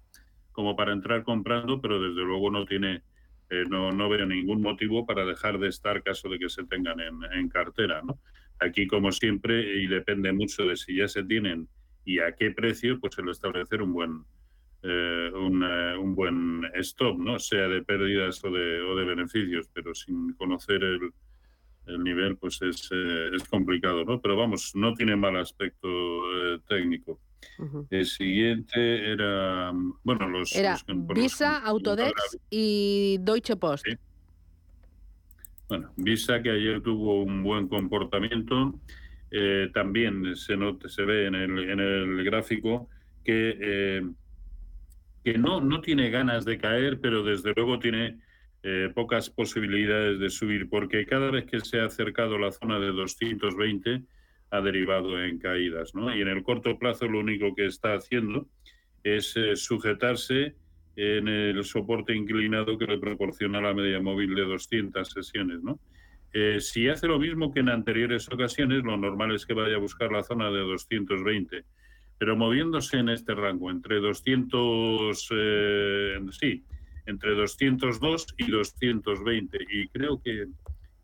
como 0.51 0.76
para 0.76 0.93
entrar 0.93 1.24
comprando, 1.24 1.82
pero 1.82 2.01
desde 2.01 2.22
luego 2.22 2.51
no 2.51 2.66
tiene, 2.66 3.01
eh, 3.49 3.64
no, 3.70 3.91
no 3.91 4.09
veo 4.09 4.26
ningún 4.26 4.61
motivo 4.61 5.05
para 5.05 5.26
dejar 5.26 5.57
de 5.57 5.70
estar 5.70 6.03
caso 6.03 6.30
de 6.30 6.38
que 6.38 6.49
se 6.49 6.66
tengan 6.66 6.97
en, 6.99 7.49
cartera. 7.49 8.01
¿no? 8.03 8.20
Aquí, 8.59 8.88
como 8.88 9.11
siempre, 9.11 9.82
y 9.82 9.88
depende 9.88 10.34
mucho 10.34 10.66
de 10.66 10.76
si 10.76 10.97
ya 10.97 11.07
se 11.07 11.24
tienen 11.24 11.68
y 12.05 12.20
a 12.20 12.34
qué 12.34 12.51
precio, 12.51 12.99
pues 12.99 13.18
el 13.18 13.30
establecer 13.30 13.82
un 13.82 13.93
buen, 13.93 14.26
eh, 14.84 15.32
un, 15.34 15.64
eh, 15.64 15.98
un 15.98 16.14
buen 16.14 16.64
stop, 16.76 17.18
¿no? 17.18 17.40
sea 17.40 17.68
de 17.68 17.82
pérdidas 17.84 18.44
o 18.44 18.52
de, 18.52 18.82
o 18.82 18.96
de 18.96 19.06
beneficios, 19.06 19.70
pero 19.74 19.96
sin 19.96 20.34
conocer 20.34 20.84
el, 20.84 21.00
el 21.88 22.04
nivel, 22.04 22.38
pues 22.38 22.62
es, 22.62 22.90
eh, 22.92 23.30
es 23.34 23.44
complicado, 23.48 24.04
¿no? 24.06 24.22
Pero 24.22 24.36
vamos, 24.36 24.76
no 24.76 24.94
tiene 24.94 25.16
mal 25.16 25.38
aspecto 25.38 25.88
eh, 25.88 26.60
técnico. 26.68 27.20
El 27.90 28.06
siguiente 28.06 29.12
era, 29.12 29.72
bueno, 30.04 30.30
los... 30.30 30.56
Era 30.56 30.72
los 30.72 30.86
los 30.88 31.08
Visa, 31.18 31.60
que- 31.62 31.70
Autodex 31.70 32.38
y 32.50 33.18
Deutsche 33.20 33.56
Post. 33.58 33.86
Bueno, 35.68 35.92
Visa 35.98 36.42
que 36.42 36.52
ayer 36.52 36.82
tuvo 36.82 37.24
un 37.24 37.44
buen 37.44 37.68
comportamiento, 37.68 38.80
eh, 39.32 39.70
también 39.74 40.36
se, 40.36 40.56
nota, 40.56 40.88
se 40.88 41.04
ve 41.04 41.28
en 41.28 41.36
el, 41.36 41.70
en 41.70 41.80
el 41.80 42.24
gráfico 42.24 42.90
que, 43.26 44.04
que 45.24 45.38
no, 45.38 45.62
no 45.62 45.82
tiene 45.82 46.10
ganas 46.10 46.46
de 46.46 46.58
caer, 46.58 47.00
pero 47.00 47.24
desde 47.24 47.54
luego 47.56 47.80
tiene 47.80 48.20
eh, 48.64 48.90
pocas 48.94 49.30
posibilidades 49.30 50.20
de 50.20 50.30
subir, 50.30 50.70
porque 50.70 51.06
cada 51.06 51.32
vez 51.32 51.46
que 51.46 51.60
se 51.60 51.80
ha 51.80 51.86
acercado 51.86 52.38
la 52.38 52.52
zona 52.52 52.80
de 52.80 52.92
220 52.92 54.04
ha 54.52 54.62
derivado 54.62 55.22
en 55.24 55.40
caídas. 55.40 55.96
¿no? 55.96 56.16
Y 56.16 56.22
en 56.22 56.28
el 56.28 56.44
corto 56.44 56.78
plazo 56.78 57.08
lo 57.08 57.20
único 57.20 57.56
que 57.56 57.66
está 57.66 57.94
haciendo 57.94 58.48
es 59.04 59.36
eh, 59.36 59.56
sujetarse 59.56 60.56
en 60.96 61.28
el 61.28 61.64
soporte 61.64 62.16
inclinado 62.16 62.78
que 62.78 62.86
le 62.86 63.00
proporciona 63.00 63.60
la 63.60 63.74
media 63.74 64.00
móvil 64.00 64.36
de 64.36 64.44
200 64.44 65.10
sesiones. 65.10 65.64
¿no? 65.64 65.80
Eh, 66.34 66.60
si 66.60 66.88
hace 66.88 67.08
lo 67.08 67.20
mismo 67.20 67.54
que 67.54 67.60
en 67.60 67.70
anteriores 67.70 68.28
ocasiones, 68.32 68.84
lo 68.84 68.98
normal 68.98 69.36
es 69.36 69.46
que 69.46 69.54
vaya 69.54 69.76
a 69.76 69.80
buscar 69.80 70.12
la 70.12 70.24
zona 70.24 70.50
de 70.52 70.60
220, 70.60 71.64
pero 72.18 72.36
moviéndose 72.38 72.97
en 72.97 73.09
este 73.09 73.34
rango, 73.36 73.70
entre 73.72 73.99
200, 73.99 75.30
eh, 75.32 76.20
sí, 76.32 76.64
entre 77.05 77.36
202 77.36 78.28
y 78.38 78.51
220, 78.51 79.57
y 79.70 79.88
creo 79.89 80.22
que, 80.22 80.47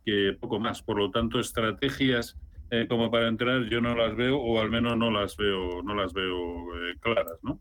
que 0.05 0.37
poco 0.39 0.59
más. 0.59 0.81
Por 0.81 0.97
lo 0.97 1.11
tanto, 1.11 1.39
estrategias 1.39 2.37
eh, 2.71 2.87
como 2.87 3.09
para 3.09 3.27
entrar 3.27 3.67
yo 3.69 3.81
no 3.81 3.95
las 3.95 4.15
veo, 4.15 4.37
o 4.37 4.59
al 4.59 4.69
menos 4.69 4.95
no 4.97 5.11
las 5.11 5.35
veo, 5.35 5.81
no 5.83 5.95
las 5.95 6.13
veo 6.13 6.75
eh, 6.75 6.95
claras, 6.99 7.37
¿no? 7.41 7.59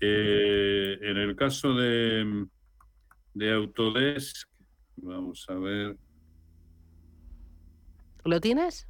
En 0.00 1.16
el 1.16 1.36
caso 1.36 1.74
de, 1.74 2.46
de 3.34 3.52
Autodesk, 3.52 4.48
vamos 4.96 5.46
a 5.48 5.54
ver. 5.54 5.96
¿Lo 8.24 8.40
tienes? 8.40 8.88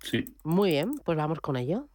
Sí. 0.00 0.24
Muy 0.42 0.70
bien, 0.70 0.94
pues 1.04 1.16
vamos 1.16 1.40
con 1.40 1.56
ello. 1.56 1.88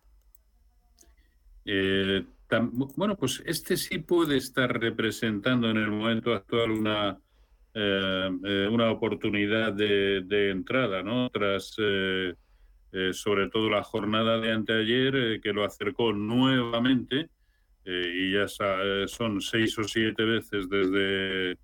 Eh, 1.70 2.24
tam- 2.48 2.72
bueno, 2.96 3.18
pues 3.18 3.44
este 3.46 3.76
sí 3.76 4.00
puede 4.00 4.38
estar 4.38 4.80
representando 4.80 5.70
en 5.70 5.76
el 5.78 5.90
momento 5.92 6.34
actual 6.34 6.72
una, 6.72 7.18
eh, 7.74 8.30
eh, 8.46 8.68
una 8.72 8.90
oportunidad 8.90 9.74
de, 9.74 10.22
de 10.22 10.50
entrada, 10.52 11.04
¿no? 11.04 11.30
Tras, 11.30 11.76
eh, 11.78 12.34
sobre 13.12 13.50
todo, 13.50 13.70
la 13.70 13.84
jornada 13.84 14.40
de 14.40 14.54
anteayer, 14.54 15.42
que 15.42 15.52
lo 15.54 15.66
acercó 15.66 16.14
nuevamente, 16.14 17.30
y 17.86 18.34
ya 18.34 18.48
son 18.48 19.40
seis 19.40 19.78
o 19.78 19.84
siete 19.84 20.24
veces 20.24 20.68
desde 20.70 21.58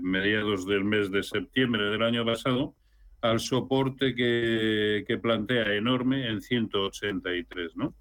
mediados 0.00 0.66
del 0.66 0.84
mes 0.84 1.10
de 1.10 1.22
septiembre 1.22 1.84
del 1.90 2.02
año 2.02 2.24
pasado, 2.24 2.74
al 3.20 3.40
soporte 3.40 4.14
que, 4.14 5.04
que 5.06 5.18
plantea 5.18 5.74
enorme 5.74 6.28
en 6.28 6.40
183, 6.40 7.76
¿no? 7.76 7.94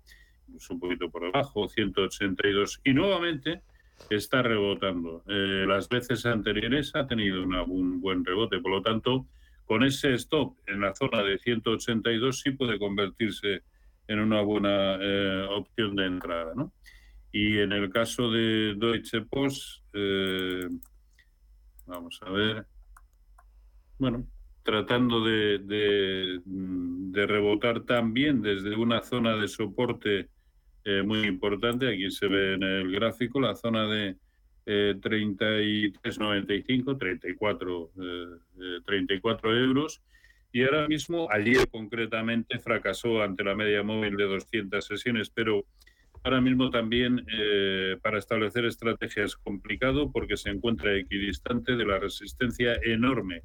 Un 0.69 0.79
poquito 0.79 1.09
por 1.09 1.23
debajo, 1.23 1.67
182. 1.67 2.81
Y 2.83 2.93
nuevamente 2.93 3.61
está 4.09 4.41
rebotando. 4.41 5.23
Eh, 5.27 5.65
las 5.67 5.87
veces 5.89 6.25
anteriores 6.25 6.95
ha 6.95 7.07
tenido 7.07 7.43
una- 7.43 7.63
un 7.63 7.99
buen 8.01 8.23
rebote. 8.25 8.59
Por 8.59 8.71
lo 8.71 8.81
tanto, 8.81 9.25
con 9.65 9.83
ese 9.83 10.13
stop 10.15 10.57
en 10.67 10.81
la 10.81 10.93
zona 10.93 11.23
de 11.23 11.37
182 11.39 12.41
sí 12.41 12.51
puede 12.51 12.77
convertirse 12.77 13.63
en 14.07 14.19
una 14.19 14.41
buena 14.41 14.97
eh, 14.99 15.47
opción 15.49 15.95
de 15.95 16.05
entrada. 16.05 16.53
¿no? 16.55 16.73
Y 17.31 17.57
en 17.59 17.71
el 17.71 17.89
caso 17.89 18.29
de 18.31 18.75
Deutsche 18.75 19.21
Post, 19.21 19.83
eh, 19.93 20.67
vamos 21.87 22.19
a 22.21 22.29
ver. 22.29 22.65
Bueno, 23.97 24.25
tratando 24.63 25.23
de, 25.23 25.59
de 26.45 27.25
rebotar 27.27 27.81
también 27.81 28.41
desde 28.41 28.75
una 28.75 29.01
zona 29.03 29.35
de 29.35 29.47
soporte 29.47 30.29
eh, 30.85 31.03
muy 31.03 31.27
importante. 31.27 31.87
Aquí 31.87 32.09
se 32.11 32.27
ve 32.27 32.53
en 32.55 32.63
el 32.63 32.91
gráfico 32.91 33.39
la 33.39 33.55
zona 33.55 33.87
de 33.87 34.15
eh, 34.65 34.95
33,95, 34.99 36.97
34, 36.97 37.91
eh, 38.01 38.25
eh, 38.59 38.79
34 38.85 39.57
euros. 39.57 40.01
Y 40.51 40.63
ahora 40.63 40.87
mismo, 40.87 41.27
ayer 41.31 41.67
concretamente, 41.69 42.59
fracasó 42.59 43.23
ante 43.23 43.43
la 43.43 43.55
media 43.55 43.81
móvil 43.83 44.15
de 44.15 44.25
200 44.25 44.85
sesiones, 44.85 45.29
pero 45.29 45.65
ahora 46.23 46.41
mismo 46.41 46.69
también 46.69 47.25
eh, 47.31 47.97
para 48.01 48.19
establecer 48.19 48.65
estrategias 48.65 49.31
es 49.31 49.35
complicado 49.35 50.11
porque 50.11 50.37
se 50.37 50.49
encuentra 50.49 50.95
equidistante 50.95 51.75
de 51.75 51.85
la 51.85 51.99
resistencia 51.99 52.75
enorme 52.83 53.41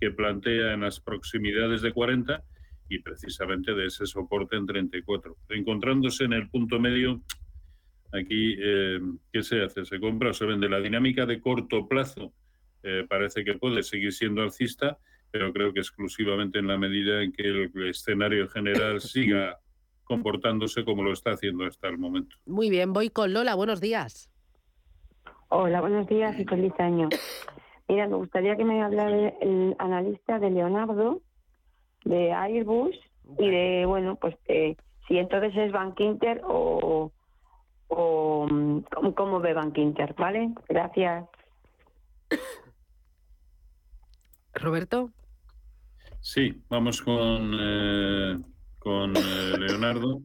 que 0.00 0.10
plantea 0.10 0.72
en 0.72 0.80
las 0.80 1.00
proximidades 1.00 1.82
de 1.82 1.92
40 1.92 2.42
y 2.94 2.98
precisamente 3.00 3.74
de 3.74 3.86
ese 3.86 4.06
soporte 4.06 4.56
en 4.56 4.66
34. 4.66 5.36
Encontrándose 5.48 6.24
en 6.24 6.32
el 6.34 6.48
punto 6.48 6.78
medio, 6.78 7.22
Aquí, 8.12 8.56
eh, 8.58 9.00
¿qué 9.32 9.42
se 9.42 9.62
hace? 9.62 9.86
¿Se 9.86 9.98
compra 9.98 10.30
o 10.30 10.34
se 10.34 10.44
vende? 10.44 10.68
La 10.68 10.80
dinámica 10.80 11.24
de 11.24 11.40
corto 11.40 11.88
plazo 11.88 12.32
eh, 12.82 13.06
parece 13.08 13.42
que 13.42 13.54
puede 13.54 13.82
seguir 13.82 14.12
siendo 14.12 14.42
alcista, 14.42 14.98
pero 15.30 15.50
creo 15.52 15.72
que 15.72 15.80
exclusivamente 15.80 16.58
en 16.58 16.66
la 16.66 16.76
medida 16.76 17.22
en 17.22 17.32
que 17.32 17.42
el 17.42 17.70
escenario 17.88 18.48
general 18.48 19.00
siga 19.00 19.58
comportándose 20.04 20.84
como 20.84 21.02
lo 21.02 21.12
está 21.12 21.30
haciendo 21.30 21.64
hasta 21.64 21.88
el 21.88 21.96
momento. 21.96 22.36
Muy 22.44 22.68
bien, 22.68 22.92
voy 22.92 23.08
con 23.08 23.32
Lola. 23.32 23.54
Buenos 23.54 23.80
días. 23.80 24.30
Hola, 25.48 25.80
buenos 25.80 26.06
días 26.06 26.38
y 26.38 26.44
feliz 26.44 26.72
año. 26.78 27.08
Mira, 27.88 28.08
me 28.08 28.16
gustaría 28.16 28.56
que 28.56 28.64
me 28.64 28.82
hablara 28.82 29.28
el 29.40 29.74
analista 29.78 30.38
de 30.38 30.50
Leonardo, 30.50 31.22
de 32.04 32.32
Airbus 32.32 32.96
y 33.38 33.48
de, 33.48 33.84
bueno, 33.86 34.16
pues 34.16 34.36
eh, 34.46 34.76
si 35.08 35.18
entonces 35.18 35.56
es 35.56 35.72
Bank 35.72 35.98
Inter 36.00 36.42
o, 36.44 37.12
o 37.88 38.46
mm, 38.50 38.80
cómo, 38.94 39.14
cómo 39.14 39.40
ve 39.40 39.54
Bank 39.54 39.76
Inter, 39.78 40.14
¿vale? 40.14 40.50
Gracias. 40.68 41.24
Roberto. 44.54 45.10
Sí, 46.20 46.62
vamos 46.68 47.02
con, 47.02 47.56
eh, 47.58 48.38
con 48.78 49.16
eh, 49.16 49.58
Leonardo, 49.58 50.22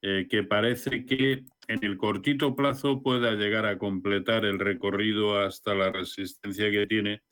eh, 0.00 0.26
que 0.30 0.44
parece 0.44 1.04
que 1.04 1.44
en 1.68 1.84
el 1.84 1.98
cortito 1.98 2.56
plazo 2.56 3.02
pueda 3.02 3.32
llegar 3.32 3.66
a 3.66 3.76
completar 3.76 4.44
el 4.44 4.58
recorrido 4.58 5.38
hasta 5.38 5.74
la 5.74 5.92
resistencia 5.92 6.70
que 6.70 6.86
tiene 6.86 7.22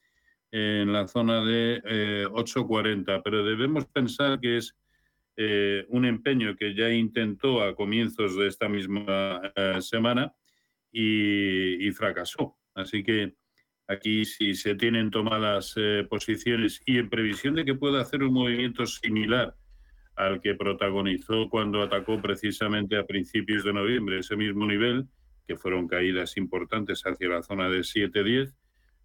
en 0.51 0.93
la 0.93 1.07
zona 1.07 1.45
de 1.45 1.83
8.40, 2.31 3.21
pero 3.23 3.45
debemos 3.45 3.87
pensar 3.87 4.41
que 4.41 4.59
es 4.59 4.75
un 5.89 6.05
empeño 6.05 6.57
que 6.57 6.75
ya 6.75 6.91
intentó 6.91 7.63
a 7.63 7.75
comienzos 7.75 8.37
de 8.37 8.49
esta 8.49 8.69
misma 8.69 9.41
semana 9.81 10.35
y, 10.91 11.87
y 11.87 11.93
fracasó. 11.93 12.57
Así 12.75 13.05
que 13.05 13.35
Aquí 13.91 14.27
si 14.27 14.55
se 14.55 14.75
tienen 14.75 15.11
tomadas 15.11 15.73
eh, 15.77 16.07
posiciones 16.11 16.83
y 16.85 16.99
en 16.99 17.09
previsión 17.09 17.55
de 17.55 17.65
que 17.65 17.75
pueda 17.75 18.03
hacer 18.03 18.23
un 18.23 18.35
movimiento 18.35 18.85
similar 18.85 19.57
al 20.15 20.43
que 20.43 20.55
protagonizó 20.55 21.49
cuando 21.49 21.83
atacó 21.83 22.21
precisamente 22.21 22.99
a 22.99 23.07
principios 23.07 23.65
de 23.65 23.73
noviembre 23.73 24.19
ese 24.19 24.37
mismo 24.37 24.67
nivel, 24.67 25.09
que 25.47 25.57
fueron 25.57 25.89
caídas 25.89 26.37
importantes 26.37 27.03
hacia 27.07 27.31
la 27.31 27.43
zona 27.43 27.71
de 27.71 27.79
7-10, 27.79 28.53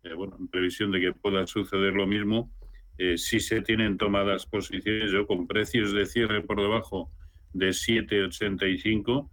eh, 0.04 0.14
bueno, 0.14 0.38
en 0.39 0.47
previsión 0.47 0.91
de 0.91 0.99
que 0.99 1.14
pueda 1.14 1.45
suceder 1.47 1.93
lo 1.93 2.08
mismo, 2.08 2.51
eh, 2.97 3.18
si 3.18 3.39
se 3.39 3.62
tienen 3.62 3.97
tomadas 3.97 4.45
posiciones, 4.45 5.12
yo 5.12 5.26
con 5.26 5.47
precios 5.47 5.93
de 5.93 6.06
cierre 6.06 6.41
por 6.41 6.62
debajo 6.62 7.12
de 7.54 7.70
7,85, 7.70 9.30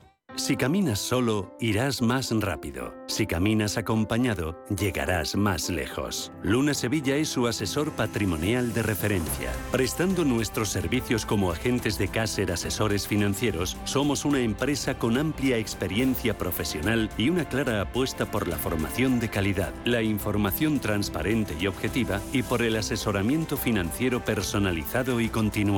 Si 0.37 0.55
caminas 0.55 0.99
solo, 0.99 1.55
irás 1.59 2.01
más 2.01 2.31
rápido. 2.31 2.95
Si 3.07 3.27
caminas 3.27 3.77
acompañado, 3.77 4.63
llegarás 4.69 5.35
más 5.35 5.69
lejos. 5.69 6.31
Luna 6.41 6.73
Sevilla 6.73 7.17
es 7.17 7.27
su 7.27 7.47
asesor 7.47 7.91
patrimonial 7.91 8.73
de 8.73 8.81
referencia. 8.81 9.51
Prestando 9.71 10.23
nuestros 10.23 10.69
servicios 10.69 11.25
como 11.25 11.51
agentes 11.51 11.97
de 11.97 12.07
Caser 12.07 12.51
Asesores 12.51 13.07
Financieros, 13.07 13.77
somos 13.83 14.23
una 14.23 14.39
empresa 14.39 14.97
con 14.97 15.17
amplia 15.17 15.57
experiencia 15.57 16.37
profesional 16.37 17.09
y 17.17 17.29
una 17.29 17.43
clara 17.45 17.81
apuesta 17.81 18.31
por 18.31 18.47
la 18.47 18.57
formación 18.57 19.19
de 19.19 19.29
calidad, 19.29 19.73
la 19.83 20.01
información 20.01 20.79
transparente 20.79 21.55
y 21.59 21.67
objetiva 21.67 22.21
y 22.31 22.41
por 22.43 22.61
el 22.61 22.77
asesoramiento 22.77 23.57
financiero 23.57 24.23
personalizado 24.23 25.19
y 25.19 25.27
continuado. 25.27 25.71